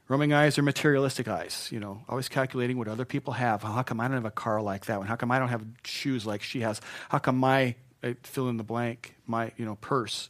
Roaming 0.07 0.33
eyes 0.33 0.57
are 0.57 0.63
materialistic 0.63 1.27
eyes, 1.27 1.69
you 1.71 1.79
know, 1.79 2.03
always 2.09 2.27
calculating 2.27 2.77
what 2.77 2.87
other 2.87 3.05
people 3.05 3.33
have. 3.33 3.61
How 3.61 3.83
come 3.83 3.99
I 3.99 4.07
don't 4.07 4.15
have 4.15 4.25
a 4.25 4.31
car 4.31 4.61
like 4.61 4.85
that 4.85 4.97
one? 4.97 5.07
How 5.07 5.15
come 5.15 5.31
I 5.31 5.37
don't 5.37 5.49
have 5.49 5.63
shoes 5.83 6.25
like 6.25 6.41
she 6.41 6.61
has? 6.61 6.81
How 7.09 7.19
come 7.19 7.37
my 7.37 7.75
fill 8.23 8.49
in 8.49 8.57
the 8.57 8.63
blank, 8.63 9.15
my, 9.27 9.51
you 9.55 9.65
know, 9.65 9.75
purse? 9.75 10.29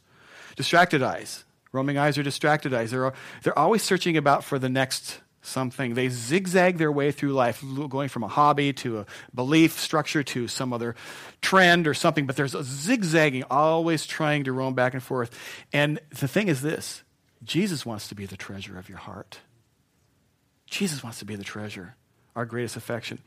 Distracted 0.56 1.02
eyes. 1.02 1.44
Roaming 1.72 1.98
eyes 1.98 2.18
are 2.18 2.22
distracted 2.22 2.74
eyes. 2.74 2.90
They're, 2.90 3.12
they're 3.42 3.58
always 3.58 3.82
searching 3.82 4.16
about 4.16 4.42
for 4.44 4.58
the 4.58 4.68
next 4.68 5.20
something. 5.42 5.94
They 5.94 6.08
zigzag 6.08 6.78
their 6.78 6.92
way 6.92 7.12
through 7.12 7.32
life, 7.32 7.64
going 7.88 8.08
from 8.08 8.22
a 8.22 8.28
hobby 8.28 8.72
to 8.74 9.00
a 9.00 9.06
belief 9.34 9.78
structure 9.78 10.22
to 10.22 10.48
some 10.48 10.72
other 10.72 10.94
trend 11.40 11.86
or 11.86 11.94
something, 11.94 12.26
but 12.26 12.36
there's 12.36 12.54
a 12.54 12.62
zigzagging, 12.62 13.44
always 13.50 14.06
trying 14.06 14.44
to 14.44 14.52
roam 14.52 14.74
back 14.74 14.94
and 14.94 15.02
forth. 15.02 15.36
And 15.72 16.00
the 16.10 16.28
thing 16.28 16.48
is 16.48 16.60
this 16.62 17.02
Jesus 17.42 17.86
wants 17.86 18.08
to 18.08 18.14
be 18.14 18.26
the 18.26 18.36
treasure 18.36 18.78
of 18.78 18.88
your 18.88 18.98
heart. 18.98 19.38
Jesus 20.66 21.02
wants 21.02 21.18
to 21.18 21.24
be 21.24 21.34
the 21.34 21.44
treasure, 21.44 21.96
our 22.36 22.44
greatest 22.44 22.76
affection. 22.76 23.18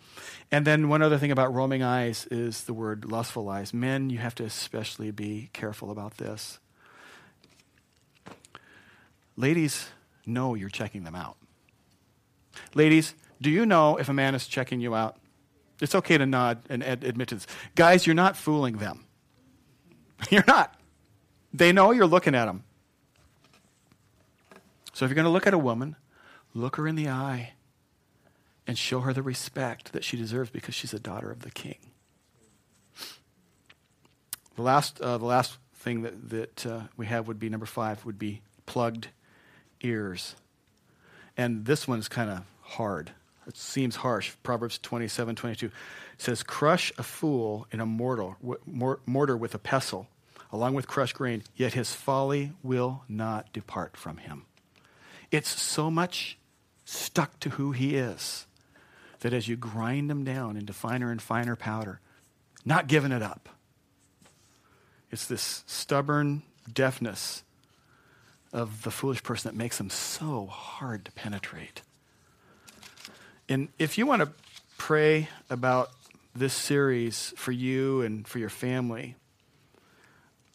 And 0.51 0.65
then 0.65 0.87
one 0.87 1.01
other 1.01 1.17
thing 1.17 1.31
about 1.31 1.53
roaming 1.53 1.83
eyes 1.83 2.25
is 2.31 2.63
the 2.63 2.73
word 2.73 3.05
lustful 3.05 3.49
eyes. 3.49 3.73
Men, 3.73 4.09
you 4.09 4.19
have 4.19 4.35
to 4.35 4.43
especially 4.43 5.11
be 5.11 5.49
careful 5.51 5.91
about 5.91 6.17
this. 6.17 6.59
Ladies 9.35 9.87
know 10.25 10.55
you're 10.55 10.69
checking 10.69 11.03
them 11.03 11.15
out. 11.15 11.37
Ladies, 12.75 13.15
do 13.41 13.49
you 13.49 13.65
know 13.65 13.97
if 13.97 14.09
a 14.09 14.13
man 14.13 14.35
is 14.35 14.47
checking 14.47 14.79
you 14.79 14.95
out? 14.95 15.17
It's 15.81 15.95
okay 15.95 16.17
to 16.17 16.25
nod 16.25 16.59
and 16.69 16.83
ad- 16.83 17.03
admit 17.03 17.29
to 17.29 17.35
this. 17.35 17.47
Guys, 17.75 18.05
you're 18.05 18.13
not 18.13 18.37
fooling 18.37 18.77
them. 18.77 19.05
You're 20.29 20.45
not. 20.47 20.79
They 21.53 21.73
know 21.73 21.91
you're 21.91 22.07
looking 22.07 22.33
at 22.33 22.45
them. 22.45 22.63
So 24.93 25.03
if 25.03 25.09
you're 25.09 25.15
going 25.15 25.25
to 25.25 25.31
look 25.31 25.45
at 25.45 25.53
a 25.53 25.57
woman, 25.57 25.97
look 26.53 26.77
her 26.77 26.87
in 26.87 26.95
the 26.95 27.09
eye 27.09 27.53
and 28.65 28.77
show 28.77 29.01
her 29.01 29.11
the 29.11 29.21
respect 29.21 29.91
that 29.91 30.05
she 30.05 30.15
deserves 30.15 30.49
because 30.49 30.73
she's 30.75 30.93
a 30.93 30.99
daughter 30.99 31.29
of 31.29 31.41
the 31.41 31.51
king. 31.51 31.91
The 34.55 34.61
last, 34.61 35.01
uh, 35.01 35.17
the 35.17 35.25
last 35.25 35.57
thing 35.75 36.03
that, 36.03 36.29
that 36.29 36.65
uh, 36.65 36.81
we 36.95 37.07
have 37.07 37.27
would 37.27 37.39
be 37.39 37.49
number 37.49 37.65
five, 37.65 38.05
would 38.05 38.19
be 38.19 38.41
plugged 38.65 39.09
ears. 39.83 40.35
And 41.37 41.65
this 41.65 41.87
one's 41.87 42.07
kind 42.07 42.29
of 42.29 42.43
hard. 42.61 43.11
It 43.47 43.57
seems 43.57 43.97
harsh. 43.97 44.33
Proverbs 44.43 44.77
27 44.79 45.35
22 45.35 45.71
says, 46.17 46.43
Crush 46.43 46.91
a 46.97 47.03
fool 47.03 47.67
in 47.71 47.79
a 47.79 47.85
mortar, 47.85 48.35
mortar 49.05 49.37
with 49.37 49.53
a 49.53 49.59
pestle, 49.59 50.07
along 50.51 50.73
with 50.73 50.87
crushed 50.87 51.15
grain, 51.15 51.43
yet 51.55 51.73
his 51.73 51.93
folly 51.93 52.53
will 52.61 53.03
not 53.09 53.51
depart 53.51 53.97
from 53.97 54.17
him. 54.17 54.45
It's 55.31 55.49
so 55.49 55.89
much 55.89 56.37
stuck 56.85 57.39
to 57.39 57.51
who 57.51 57.71
he 57.71 57.95
is 57.95 58.45
that 59.21 59.33
as 59.33 59.47
you 59.47 59.55
grind 59.55 60.11
him 60.11 60.23
down 60.23 60.57
into 60.57 60.73
finer 60.73 61.11
and 61.11 61.21
finer 61.21 61.55
powder, 61.55 61.99
not 62.65 62.87
giving 62.87 63.11
it 63.11 63.21
up, 63.21 63.49
it's 65.11 65.25
this 65.25 65.63
stubborn 65.67 66.43
deafness 66.71 67.43
of 68.53 68.83
the 68.83 68.91
foolish 68.91 69.23
person 69.23 69.51
that 69.51 69.57
makes 69.57 69.79
them 69.79 69.89
so 69.89 70.45
hard 70.45 71.03
to 71.05 71.11
penetrate. 71.11 71.81
And 73.49 73.69
if 73.79 73.97
you 73.97 74.05
want 74.05 74.21
to 74.21 74.29
pray 74.77 75.27
about 75.49 75.89
this 76.35 76.53
series 76.53 77.33
for 77.35 77.51
you 77.51 78.01
and 78.01 78.27
for 78.27 78.39
your 78.39 78.49
family, 78.49 79.15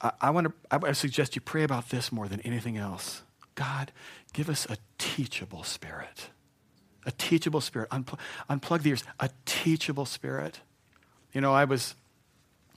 I, 0.00 0.12
I 0.20 0.30
want 0.30 0.46
to 0.46 0.52
I 0.70 0.92
suggest 0.92 1.34
you 1.34 1.42
pray 1.42 1.64
about 1.64 1.90
this 1.90 2.12
more 2.12 2.28
than 2.28 2.40
anything 2.40 2.78
else. 2.78 3.22
God, 3.56 3.90
give 4.32 4.48
us 4.48 4.66
a 4.70 4.76
teachable 4.98 5.64
spirit. 5.64 6.28
A 7.04 7.10
teachable 7.10 7.60
spirit. 7.60 7.90
Unpl- 7.90 8.18
unplug 8.48 8.82
the 8.82 8.90
ears. 8.90 9.04
A 9.18 9.30
teachable 9.44 10.06
spirit. 10.06 10.60
You 11.32 11.40
know, 11.40 11.52
I 11.52 11.64
was, 11.64 11.94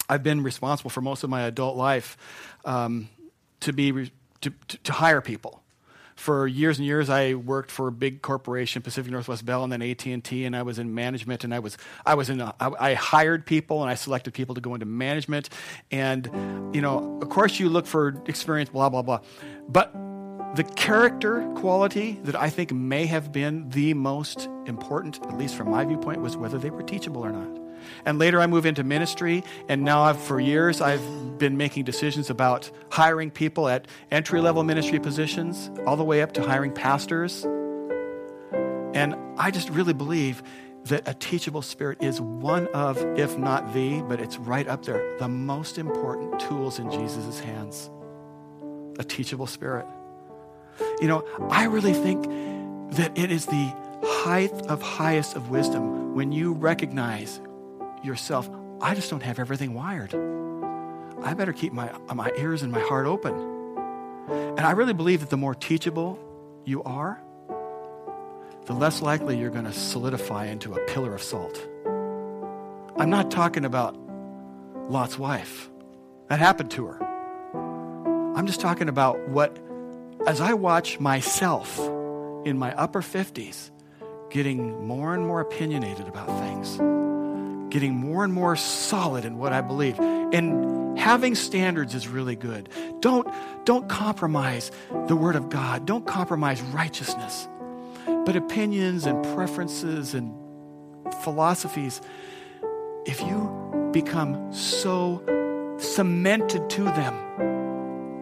I've 0.09 0.23
been 0.23 0.41
responsible 0.41 0.89
for 0.89 1.01
most 1.01 1.23
of 1.23 1.29
my 1.29 1.41
adult 1.41 1.77
life 1.77 2.17
um, 2.65 3.09
to 3.61 3.73
be 3.73 3.91
re- 3.91 4.11
to, 4.41 4.53
to, 4.67 4.77
to 4.77 4.91
hire 4.93 5.21
people. 5.21 5.61
For 6.15 6.45
years 6.45 6.77
and 6.77 6.85
years, 6.85 7.09
I 7.09 7.33
worked 7.33 7.71
for 7.71 7.87
a 7.87 7.91
big 7.91 8.21
corporation, 8.21 8.83
Pacific 8.83 9.11
Northwest 9.11 9.43
Bell, 9.43 9.63
and 9.63 9.73
then 9.73 9.81
AT 9.81 10.05
and 10.05 10.23
T, 10.23 10.45
and 10.45 10.55
I 10.55 10.61
was 10.61 10.77
in 10.77 10.93
management. 10.93 11.43
And 11.43 11.51
I 11.51 11.59
was, 11.59 11.77
I 12.05 12.13
was 12.13 12.29
in, 12.29 12.41
a, 12.41 12.53
I, 12.59 12.91
I 12.91 12.93
hired 12.93 13.45
people, 13.45 13.81
and 13.81 13.89
I 13.89 13.95
selected 13.95 14.33
people 14.33 14.53
to 14.53 14.61
go 14.61 14.75
into 14.75 14.85
management. 14.85 15.49
And 15.89 16.29
you 16.75 16.81
know, 16.81 17.19
of 17.21 17.29
course, 17.29 17.59
you 17.59 17.69
look 17.69 17.87
for 17.87 18.21
experience, 18.27 18.69
blah 18.69 18.89
blah 18.89 19.01
blah. 19.01 19.21
But 19.67 19.93
the 20.55 20.63
character 20.75 21.41
quality 21.55 22.19
that 22.23 22.35
I 22.35 22.49
think 22.49 22.73
may 22.73 23.05
have 23.05 23.31
been 23.31 23.69
the 23.69 23.93
most 23.93 24.47
important, 24.65 25.19
at 25.23 25.37
least 25.37 25.55
from 25.55 25.71
my 25.71 25.85
viewpoint, 25.85 26.21
was 26.21 26.35
whether 26.35 26.59
they 26.59 26.69
were 26.69 26.83
teachable 26.83 27.25
or 27.25 27.31
not. 27.31 27.70
And 28.05 28.19
later 28.19 28.39
I 28.41 28.47
move 28.47 28.65
into 28.65 28.83
ministry, 28.83 29.43
and 29.67 29.83
now 29.83 30.03
I've, 30.03 30.19
for 30.19 30.39
years 30.39 30.81
I've 30.81 31.37
been 31.37 31.57
making 31.57 31.85
decisions 31.85 32.29
about 32.29 32.69
hiring 32.89 33.31
people 33.31 33.67
at 33.67 33.87
entry 34.11 34.41
level 34.41 34.63
ministry 34.63 34.99
positions, 34.99 35.71
all 35.85 35.95
the 35.95 36.03
way 36.03 36.21
up 36.21 36.33
to 36.33 36.43
hiring 36.43 36.71
pastors. 36.71 37.43
And 38.93 39.15
I 39.37 39.51
just 39.51 39.69
really 39.69 39.93
believe 39.93 40.43
that 40.85 41.07
a 41.07 41.13
teachable 41.13 41.61
spirit 41.61 42.01
is 42.01 42.19
one 42.19 42.67
of, 42.67 42.97
if 43.17 43.37
not 43.37 43.73
the, 43.73 44.01
but 44.01 44.19
it's 44.19 44.37
right 44.37 44.67
up 44.67 44.83
there, 44.85 45.17
the 45.19 45.27
most 45.27 45.77
important 45.77 46.39
tools 46.39 46.79
in 46.79 46.89
Jesus' 46.89 47.39
hands. 47.39 47.89
A 48.99 49.03
teachable 49.03 49.47
spirit. 49.47 49.85
You 50.99 51.07
know, 51.07 51.23
I 51.49 51.65
really 51.65 51.93
think 51.93 52.25
that 52.95 53.17
it 53.17 53.31
is 53.31 53.45
the 53.45 53.73
height 54.03 54.51
of 54.67 54.81
highest 54.81 55.35
of 55.35 55.49
wisdom 55.49 56.15
when 56.15 56.31
you 56.31 56.53
recognize 56.53 57.39
yourself, 58.03 58.49
I 58.81 58.95
just 58.95 59.09
don't 59.09 59.23
have 59.23 59.39
everything 59.39 59.73
wired. 59.73 60.13
I 61.23 61.33
better 61.33 61.53
keep 61.53 61.71
my, 61.71 61.91
my 62.13 62.31
ears 62.37 62.63
and 62.63 62.71
my 62.71 62.79
heart 62.79 63.05
open. 63.05 63.33
And 64.29 64.61
I 64.61 64.71
really 64.71 64.93
believe 64.93 65.19
that 65.21 65.29
the 65.29 65.37
more 65.37 65.53
teachable 65.53 66.19
you 66.65 66.81
are, 66.83 67.21
the 68.65 68.73
less 68.73 69.01
likely 69.01 69.37
you're 69.37 69.49
going 69.49 69.65
to 69.65 69.73
solidify 69.73 70.45
into 70.45 70.73
a 70.73 70.85
pillar 70.85 71.13
of 71.13 71.21
salt. 71.21 71.67
I'm 72.97 73.09
not 73.09 73.31
talking 73.31 73.65
about 73.65 73.95
Lot's 74.89 75.17
wife. 75.17 75.69
That 76.29 76.39
happened 76.39 76.71
to 76.71 76.85
her. 76.87 77.03
I'm 78.35 78.47
just 78.47 78.61
talking 78.61 78.89
about 78.89 79.29
what, 79.29 79.57
as 80.25 80.41
I 80.41 80.53
watch 80.53 80.99
myself 80.99 81.79
in 82.45 82.57
my 82.57 82.73
upper 82.75 83.01
50s 83.01 83.69
getting 84.29 84.85
more 84.87 85.13
and 85.13 85.27
more 85.27 85.41
opinionated 85.41 86.07
about 86.07 86.27
things, 86.39 86.79
getting 87.71 87.95
more 87.95 88.23
and 88.23 88.31
more 88.33 88.55
solid 88.55 89.25
in 89.25 89.37
what 89.37 89.53
I 89.53 89.61
believe. 89.61 89.99
And 89.99 90.97
having 90.99 91.33
standards 91.33 91.95
is 91.95 92.07
really 92.07 92.35
good. 92.35 92.69
Don't, 92.99 93.27
don't 93.65 93.89
compromise 93.89 94.71
the 95.07 95.15
Word 95.15 95.35
of 95.35 95.49
God, 95.49 95.85
don't 95.85 96.05
compromise 96.05 96.61
righteousness. 96.61 97.47
But 98.05 98.35
opinions 98.35 99.05
and 99.05 99.23
preferences 99.35 100.13
and 100.13 100.33
philosophies, 101.23 102.01
if 103.05 103.21
you 103.21 103.89
become 103.91 104.53
so 104.53 105.23
cemented 105.79 106.69
to 106.69 106.83
them, 106.83 107.15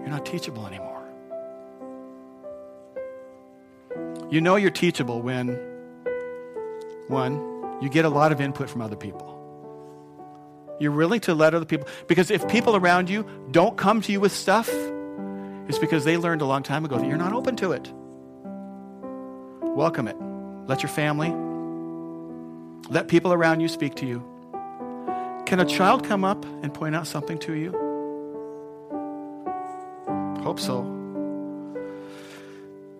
you're 0.01 0.09
not 0.09 0.25
teachable 0.25 0.65
anymore. 0.65 0.89
You 4.31 4.41
know 4.41 4.55
you're 4.55 4.69
teachable 4.69 5.21
when, 5.21 5.49
one, 7.07 7.49
you 7.81 7.89
get 7.89 8.05
a 8.05 8.09
lot 8.09 8.31
of 8.31 8.39
input 8.41 8.69
from 8.69 8.81
other 8.81 8.95
people. 8.95 9.28
You're 10.79 10.91
willing 10.93 11.19
to 11.21 11.33
let 11.35 11.53
other 11.53 11.65
people, 11.65 11.87
because 12.07 12.31
if 12.31 12.47
people 12.47 12.75
around 12.75 13.09
you 13.09 13.25
don't 13.51 13.77
come 13.77 14.01
to 14.01 14.11
you 14.11 14.19
with 14.19 14.31
stuff, 14.31 14.69
it's 15.67 15.77
because 15.77 16.05
they 16.05 16.17
learned 16.17 16.41
a 16.41 16.45
long 16.45 16.63
time 16.63 16.85
ago 16.85 16.97
that 16.97 17.05
you're 17.05 17.17
not 17.17 17.33
open 17.33 17.55
to 17.57 17.73
it. 17.73 17.91
Welcome 19.61 20.07
it. 20.07 20.15
Let 20.67 20.81
your 20.81 20.89
family, 20.89 21.29
let 22.89 23.07
people 23.07 23.33
around 23.33 23.59
you 23.59 23.67
speak 23.67 23.95
to 23.95 24.05
you. 24.05 24.23
Can 25.45 25.59
a 25.59 25.65
child 25.65 26.05
come 26.05 26.23
up 26.23 26.43
and 26.63 26.73
point 26.73 26.95
out 26.95 27.07
something 27.07 27.37
to 27.39 27.53
you? 27.53 27.71
Hope 30.43 30.59
so. 30.59 30.95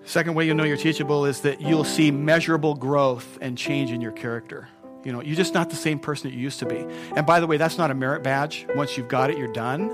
Second 0.04 0.34
way 0.34 0.46
you'll 0.46 0.56
know 0.56 0.64
you're 0.64 0.78
teachable 0.78 1.26
is 1.26 1.42
that 1.42 1.62
you'll 1.62 1.84
see 1.84 2.12
measurable 2.12 2.74
growth 2.74 3.38
and 3.42 3.58
change 3.58 3.92
in 3.92 4.02
your 4.02 4.12
character. 4.12 4.68
You 5.04 5.14
know, 5.14 5.22
you're 5.22 5.36
just 5.36 5.54
not 5.54 5.70
the 5.70 5.76
same 5.76 6.00
person 6.00 6.30
that 6.30 6.36
you 6.36 6.42
used 6.42 6.60
to 6.60 6.66
be. 6.66 6.86
And 7.16 7.26
by 7.26 7.40
the 7.40 7.48
way, 7.48 7.58
that's 7.58 7.78
not 7.78 7.90
a 7.90 7.94
merit 7.94 8.22
badge. 8.22 8.68
Once 8.76 8.98
you've 8.98 9.08
got 9.08 9.30
it, 9.30 9.38
you're 9.38 9.52
done. 9.54 9.90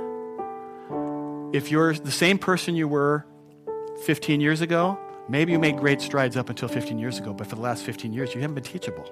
If 1.54 1.72
you're 1.72 1.94
the 1.94 2.12
same 2.12 2.38
person 2.38 2.76
you 2.76 2.88
were 2.88 3.26
15 4.04 4.42
years 4.42 4.62
ago, 4.62 4.98
maybe 5.30 5.52
you 5.52 5.60
made 5.60 5.78
great 5.78 6.02
strides 6.02 6.36
up 6.36 6.50
until 6.50 6.68
15 6.68 6.98
years 6.98 7.20
ago, 7.20 7.34
but 7.34 7.48
for 7.48 7.56
the 7.56 7.62
last 7.62 7.84
15 7.84 8.14
years, 8.14 8.34
you 8.34 8.42
haven't 8.42 8.56
been 8.56 8.64
teachable. 8.64 9.10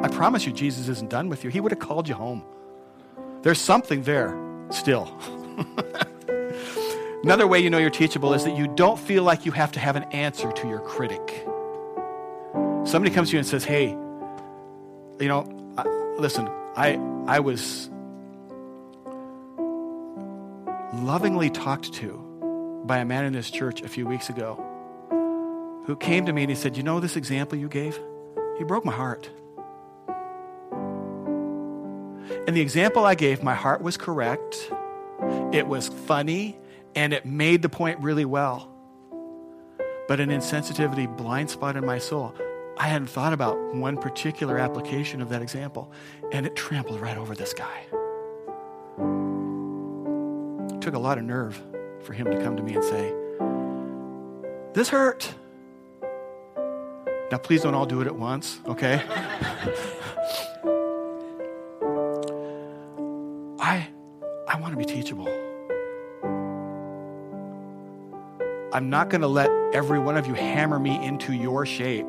I 0.00 0.08
promise 0.08 0.44
you, 0.46 0.52
Jesus 0.52 0.88
isn't 0.88 1.10
done 1.10 1.28
with 1.28 1.44
you. 1.44 1.50
He 1.50 1.60
would 1.60 1.70
have 1.70 1.78
called 1.78 2.08
you 2.08 2.14
home. 2.14 2.42
There's 3.42 3.60
something 3.60 4.02
there 4.02 4.36
still. 4.70 5.16
Another 7.22 7.46
way 7.46 7.60
you 7.60 7.70
know 7.70 7.78
you're 7.78 7.88
teachable 7.88 8.34
is 8.34 8.44
that 8.44 8.56
you 8.56 8.66
don't 8.66 8.98
feel 8.98 9.22
like 9.22 9.46
you 9.46 9.52
have 9.52 9.72
to 9.72 9.80
have 9.80 9.96
an 9.96 10.02
answer 10.04 10.52
to 10.52 10.68
your 10.68 10.80
critic. 10.80 11.46
Somebody 12.84 13.10
comes 13.14 13.30
to 13.30 13.34
you 13.34 13.38
and 13.38 13.46
says, 13.46 13.64
Hey, 13.64 13.96
you 15.20 15.28
know, 15.28 15.74
I, 15.76 15.86
listen, 16.18 16.48
I, 16.76 16.98
I 17.26 17.40
was 17.40 17.90
lovingly 20.92 21.50
talked 21.50 21.92
to 21.94 22.82
by 22.84 22.98
a 22.98 23.04
man 23.04 23.24
in 23.24 23.32
this 23.32 23.50
church 23.50 23.82
a 23.82 23.88
few 23.88 24.06
weeks 24.06 24.28
ago 24.28 24.60
who 25.86 25.96
came 25.96 26.26
to 26.26 26.32
me 26.32 26.42
and 26.42 26.50
he 26.50 26.56
said, 26.56 26.76
You 26.76 26.82
know, 26.82 27.00
this 27.00 27.16
example 27.16 27.58
you 27.58 27.68
gave? 27.68 27.98
He 28.58 28.64
broke 28.64 28.84
my 28.84 28.92
heart. 28.92 29.30
And 32.46 32.56
the 32.56 32.60
example 32.60 33.04
I 33.04 33.14
gave, 33.14 33.42
my 33.42 33.54
heart 33.54 33.82
was 33.82 33.96
correct. 33.96 34.70
It 35.52 35.66
was 35.66 35.88
funny 35.88 36.58
and 36.94 37.12
it 37.12 37.24
made 37.24 37.62
the 37.62 37.68
point 37.68 38.00
really 38.00 38.24
well. 38.24 38.70
But 40.08 40.20
an 40.20 40.28
insensitivity 40.28 41.14
blind 41.16 41.50
spot 41.50 41.76
in 41.76 41.86
my 41.86 41.98
soul. 41.98 42.34
I 42.76 42.88
hadn't 42.88 43.06
thought 43.06 43.32
about 43.32 43.56
one 43.74 43.96
particular 43.96 44.58
application 44.58 45.20
of 45.20 45.28
that 45.28 45.42
example, 45.42 45.92
and 46.32 46.44
it 46.44 46.56
trampled 46.56 47.00
right 47.00 47.16
over 47.16 47.34
this 47.34 47.54
guy. 47.54 47.86
It 50.74 50.80
took 50.80 50.94
a 50.94 50.98
lot 50.98 51.18
of 51.18 51.24
nerve 51.24 51.62
for 52.02 52.12
him 52.14 52.26
to 52.30 52.42
come 52.42 52.56
to 52.56 52.62
me 52.62 52.74
and 52.74 52.84
say, 52.84 53.12
This 54.72 54.88
hurt. 54.88 55.32
Now, 57.30 57.38
please 57.38 57.62
don't 57.62 57.74
all 57.74 57.86
do 57.86 58.00
it 58.00 58.06
at 58.06 58.16
once, 58.16 58.60
okay? 58.66 59.02
I, 63.60 63.88
I 64.48 64.60
want 64.60 64.72
to 64.72 64.76
be 64.76 64.84
teachable. 64.84 65.28
I'm 68.72 68.90
not 68.90 69.08
going 69.08 69.20
to 69.20 69.28
let 69.28 69.48
every 69.72 70.00
one 70.00 70.16
of 70.16 70.26
you 70.26 70.34
hammer 70.34 70.80
me 70.80 71.02
into 71.04 71.32
your 71.32 71.64
shape. 71.64 72.06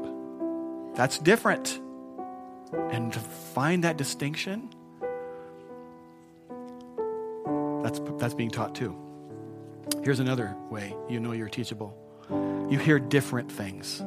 That's 0.95 1.17
different. 1.19 1.79
And 2.91 3.13
to 3.13 3.19
find 3.19 3.83
that 3.83 3.97
distinction, 3.97 4.69
that's, 7.83 8.01
that's 8.17 8.33
being 8.33 8.49
taught 8.49 8.75
too. 8.75 8.95
Here's 10.03 10.19
another 10.19 10.55
way 10.69 10.95
you 11.09 11.19
know 11.19 11.31
you're 11.31 11.49
teachable 11.49 11.97
you 12.69 12.79
hear 12.79 12.97
different 12.97 13.51
things. 13.51 14.03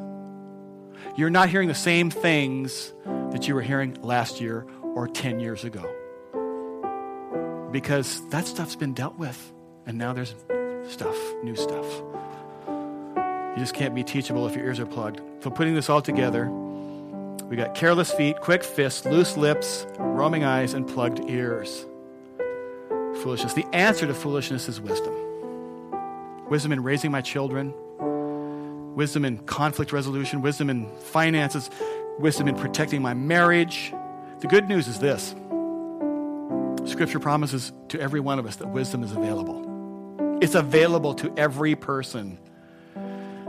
You're 1.16 1.30
not 1.30 1.49
hearing 1.49 1.68
the 1.68 1.74
same 1.74 2.11
things 2.11 2.93
that 3.30 3.47
you 3.47 3.55
were 3.55 3.62
hearing 3.62 3.95
last 4.03 4.41
year 4.41 4.66
or 4.82 5.07
10 5.07 5.39
years 5.39 5.64
ago. 5.64 5.89
Because 7.70 8.26
that 8.30 8.47
stuff's 8.47 8.74
been 8.74 8.95
dealt 8.95 9.16
with, 9.16 9.53
and 9.86 9.97
now 9.97 10.12
there's 10.12 10.34
stuff, 10.89 11.16
new 11.45 11.55
stuff. 11.55 11.86
You 12.66 13.57
just 13.59 13.74
can't 13.74 13.95
be 13.95 14.03
teachable 14.03 14.47
if 14.49 14.57
your 14.57 14.64
ears 14.64 14.80
are 14.80 14.86
plugged. 14.86 15.20
So, 15.43 15.51
putting 15.51 15.74
this 15.74 15.89
all 15.89 16.03
together, 16.03 16.51
we 17.45 17.57
got 17.57 17.74
careless 17.74 18.11
feet, 18.12 18.41
quick 18.41 18.62
fists, 18.62 19.05
loose 19.07 19.36
lips, 19.36 19.86
roaming 19.99 20.45
eyes, 20.45 20.74
and 20.74 20.86
plugged 20.86 21.28
ears. 21.30 21.86
Foolishness. 23.22 23.55
The 23.55 23.66
answer 23.74 24.07
to 24.07 24.14
foolishness 24.14 24.68
is 24.68 24.80
wisdom. 24.80 25.14
Wisdom 26.49 26.72
in 26.72 26.82
raising 26.82 27.11
my 27.11 27.20
children, 27.20 27.74
wisdom 28.95 29.24
in 29.24 29.39
conflict 29.39 29.93
resolution, 29.93 30.41
wisdom 30.41 30.70
in 30.70 30.91
finances, 30.97 31.70
wisdom 32.18 32.49
in 32.49 32.57
protecting 32.57 33.03
my 33.03 33.14
marriage. 33.14 33.93
The 34.41 34.47
good 34.47 34.68
news 34.68 34.89
is 34.89 34.99
this 34.99 35.34
Scripture 36.84 37.20
promises 37.20 37.72
to 37.89 38.01
every 38.01 38.20
one 38.20 38.39
of 38.39 38.47
us 38.47 38.57
that 38.57 38.68
wisdom 38.68 39.03
is 39.03 39.12
available. 39.12 40.39
It's 40.41 40.55
available 40.55 41.14
to 41.14 41.32
every 41.36 41.74
person. 41.74 42.39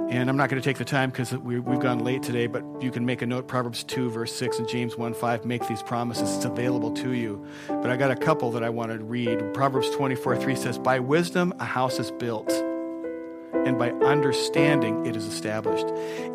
And 0.09 0.27
I'm 0.27 0.37
not 0.37 0.49
going 0.49 0.59
to 0.59 0.67
take 0.67 0.79
the 0.79 0.85
time 0.85 1.11
because 1.11 1.31
we, 1.33 1.55
have 1.55 1.79
gone 1.81 1.99
late 1.99 2.23
today, 2.23 2.47
but 2.47 2.63
you 2.81 2.89
can 2.89 3.05
make 3.05 3.21
a 3.21 3.27
note. 3.27 3.47
Proverbs 3.47 3.83
2, 3.83 4.09
verse 4.09 4.33
6, 4.33 4.57
and 4.57 4.67
James 4.67 4.97
1 4.97 5.13
5 5.13 5.45
make 5.45 5.67
these 5.67 5.83
promises. 5.83 6.35
It's 6.35 6.45
available 6.45 6.91
to 6.93 7.13
you. 7.13 7.45
But 7.67 7.91
I 7.91 7.95
got 7.95 8.09
a 8.09 8.15
couple 8.15 8.49
that 8.51 8.63
I 8.63 8.69
want 8.69 8.91
to 8.91 8.97
read. 8.97 9.53
Proverbs 9.53 9.87
24 9.91 10.37
3 10.37 10.55
says, 10.55 10.79
By 10.79 10.99
wisdom 10.99 11.53
a 11.59 11.65
house 11.65 11.99
is 11.99 12.09
built, 12.09 12.49
and 13.53 13.77
by 13.77 13.91
understanding 13.91 15.05
it 15.05 15.15
is 15.15 15.27
established. 15.27 15.85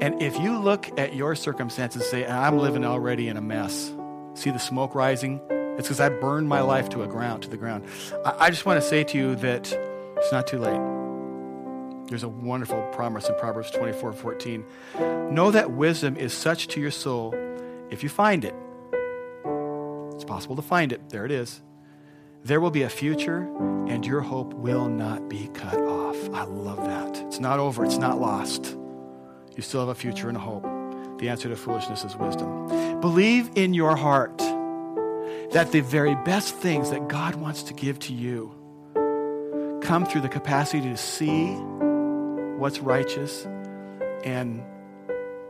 And 0.00 0.22
if 0.22 0.38
you 0.38 0.56
look 0.56 0.96
at 0.96 1.16
your 1.16 1.34
circumstances 1.34 2.02
and 2.02 2.10
say, 2.12 2.26
I'm 2.26 2.58
living 2.58 2.84
already 2.84 3.26
in 3.26 3.36
a 3.36 3.42
mess, 3.42 3.92
see 4.34 4.50
the 4.50 4.60
smoke 4.60 4.94
rising? 4.94 5.40
It's 5.50 5.88
because 5.88 5.98
I 5.98 6.10
burned 6.10 6.48
my 6.48 6.60
life 6.60 6.90
to 6.90 7.02
a 7.02 7.08
ground, 7.08 7.42
to 7.42 7.50
the 7.50 7.56
ground. 7.56 7.86
I, 8.24 8.34
I 8.38 8.50
just 8.50 8.66
want 8.66 8.80
to 8.80 8.88
say 8.88 9.02
to 9.02 9.18
you 9.18 9.34
that 9.34 9.72
it's 9.72 10.30
not 10.30 10.46
too 10.46 10.58
late. 10.58 10.93
There's 12.06 12.22
a 12.22 12.28
wonderful 12.28 12.82
promise 12.92 13.28
in 13.28 13.34
Proverbs 13.36 13.70
24 13.70 14.12
14. 14.12 14.64
Know 15.30 15.50
that 15.50 15.70
wisdom 15.72 16.16
is 16.16 16.32
such 16.32 16.68
to 16.68 16.80
your 16.80 16.90
soul 16.90 17.34
if 17.90 18.02
you 18.02 18.08
find 18.08 18.44
it. 18.44 18.54
It's 20.14 20.24
possible 20.24 20.56
to 20.56 20.62
find 20.62 20.92
it. 20.92 21.08
There 21.08 21.24
it 21.24 21.30
is. 21.30 21.62
There 22.44 22.60
will 22.60 22.70
be 22.70 22.82
a 22.82 22.90
future, 22.90 23.48
and 23.88 24.04
your 24.04 24.20
hope 24.20 24.52
will 24.52 24.88
not 24.88 25.30
be 25.30 25.48
cut 25.54 25.80
off. 25.80 26.16
I 26.34 26.44
love 26.44 26.84
that. 26.84 27.16
It's 27.26 27.40
not 27.40 27.58
over, 27.58 27.84
it's 27.84 27.96
not 27.96 28.20
lost. 28.20 28.76
You 29.56 29.62
still 29.62 29.80
have 29.80 29.88
a 29.88 29.94
future 29.94 30.28
and 30.28 30.36
a 30.36 30.40
hope. 30.40 30.64
The 31.18 31.28
answer 31.30 31.48
to 31.48 31.56
foolishness 31.56 32.04
is 32.04 32.16
wisdom. 32.16 33.00
Believe 33.00 33.50
in 33.54 33.72
your 33.72 33.96
heart 33.96 34.36
that 35.52 35.70
the 35.72 35.80
very 35.80 36.14
best 36.16 36.54
things 36.54 36.90
that 36.90 37.08
God 37.08 37.36
wants 37.36 37.62
to 37.64 37.74
give 37.74 37.98
to 38.00 38.12
you 38.12 38.52
come 39.82 40.04
through 40.04 40.22
the 40.22 40.28
capacity 40.28 40.88
to 40.88 40.96
see 40.96 41.56
what's 42.58 42.80
righteous, 42.80 43.46
and 44.24 44.62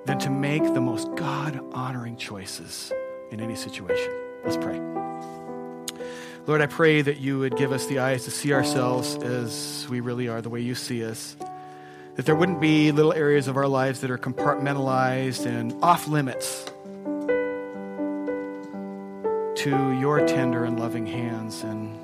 then 0.07 0.18
to 0.18 0.30
make 0.30 0.62
the 0.74 0.80
most 0.80 1.09
God 1.14 1.61
honoring 1.72 2.16
choices 2.16 2.92
in 3.30 3.40
any 3.40 3.57
situation. 3.57 4.12
Let's 4.44 4.57
pray. 4.57 4.80
Lord, 6.46 6.61
I 6.61 6.66
pray 6.66 7.00
that 7.00 7.18
you 7.18 7.38
would 7.38 7.57
give 7.57 7.72
us 7.72 7.86
the 7.86 8.00
eyes 8.00 8.24
to 8.24 8.30
see 8.30 8.52
ourselves 8.52 9.16
as 9.16 9.86
we 9.88 10.00
really 10.00 10.28
are, 10.28 10.42
the 10.42 10.50
way 10.50 10.61
you 10.61 10.74
see 10.74 11.05
us. 11.05 11.36
that 12.16 12.26
there 12.26 12.36
wouldn't 12.36 12.61
be 12.61 12.92
little 12.92 13.12
areas 13.12 13.48
of 13.48 13.57
our 13.57 13.66
lives 13.66 14.00
that 14.02 14.11
are 14.11 14.18
compartmentalized 14.18 15.46
and 15.46 15.72
off 15.82 16.07
limits 16.07 16.64
to 19.57 19.98
your 19.98 20.24
tender 20.26 20.64
and 20.64 20.78
loving 20.78 21.07
hands 21.07 21.62
and 21.62 21.98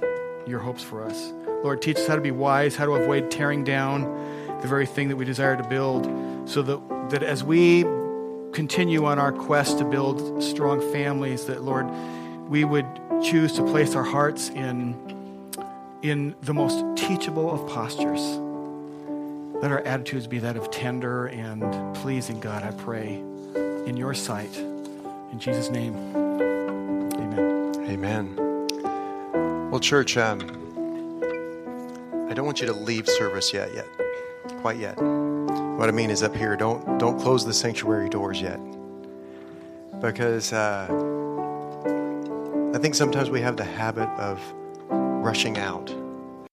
your 0.48 0.58
hopes 0.58 0.82
for 0.82 1.04
us. 1.04 1.32
Lord, 1.62 1.80
teach 1.80 1.96
us 1.96 2.06
how 2.08 2.16
to 2.16 2.20
be 2.20 2.32
wise, 2.32 2.74
how 2.74 2.86
to 2.86 2.92
avoid 2.92 3.30
tearing 3.30 3.62
down 3.62 4.04
the 4.60 4.68
very 4.68 4.86
thing 4.86 5.08
that 5.08 5.16
we 5.16 5.24
desire 5.24 5.56
to 5.56 5.68
build, 5.68 6.04
so 6.48 6.62
that, 6.62 7.10
that 7.10 7.22
as 7.22 7.42
we 7.42 7.84
continue 8.52 9.04
on 9.04 9.18
our 9.18 9.32
quest 9.32 9.78
to 9.78 9.84
build 9.84 10.42
strong 10.42 10.80
families, 10.92 11.44
that, 11.46 11.62
Lord, 11.62 11.88
we 12.48 12.64
would 12.64 12.86
choose 13.22 13.52
to 13.54 13.62
place 13.64 13.94
our 13.94 14.02
hearts 14.02 14.48
in, 14.50 14.94
in 16.02 16.34
the 16.42 16.52
most 16.52 16.84
teachable 16.96 17.52
of 17.52 17.68
postures. 17.70 18.20
Let 19.62 19.70
our 19.70 19.80
attitudes 19.80 20.26
be 20.26 20.38
that 20.38 20.56
of 20.56 20.70
tender 20.70 21.26
and 21.26 21.94
pleasing, 21.96 22.40
God, 22.40 22.62
I 22.62 22.70
pray, 22.72 23.22
in 23.86 23.96
your 23.96 24.14
sight. 24.14 24.56
In 24.56 25.38
Jesus' 25.38 25.70
name, 25.70 25.94
amen. 26.14 27.86
Amen. 27.88 29.70
Well, 29.70 29.80
church, 29.80 30.16
um, 30.16 30.40
I 32.28 32.34
don't 32.34 32.46
want 32.46 32.60
you 32.60 32.66
to 32.66 32.72
leave 32.72 33.06
service 33.06 33.52
yet, 33.52 33.72
yet, 33.74 33.86
quite 34.60 34.78
yet. 34.78 34.96
What 35.00 35.88
I 35.88 35.92
mean 35.92 36.10
is 36.10 36.22
up 36.22 36.36
here, 36.36 36.56
don't 36.56 36.98
don't 36.98 37.18
close 37.18 37.44
the 37.44 37.54
sanctuary 37.54 38.08
doors 38.08 38.40
yet, 38.40 38.60
because 40.00 40.52
uh, 40.52 40.86
I 42.74 42.78
think 42.78 42.94
sometimes 42.94 43.30
we 43.30 43.40
have 43.40 43.56
the 43.56 43.64
habit 43.64 44.08
of 44.18 44.40
rushing 44.88 45.58
out 45.58 45.94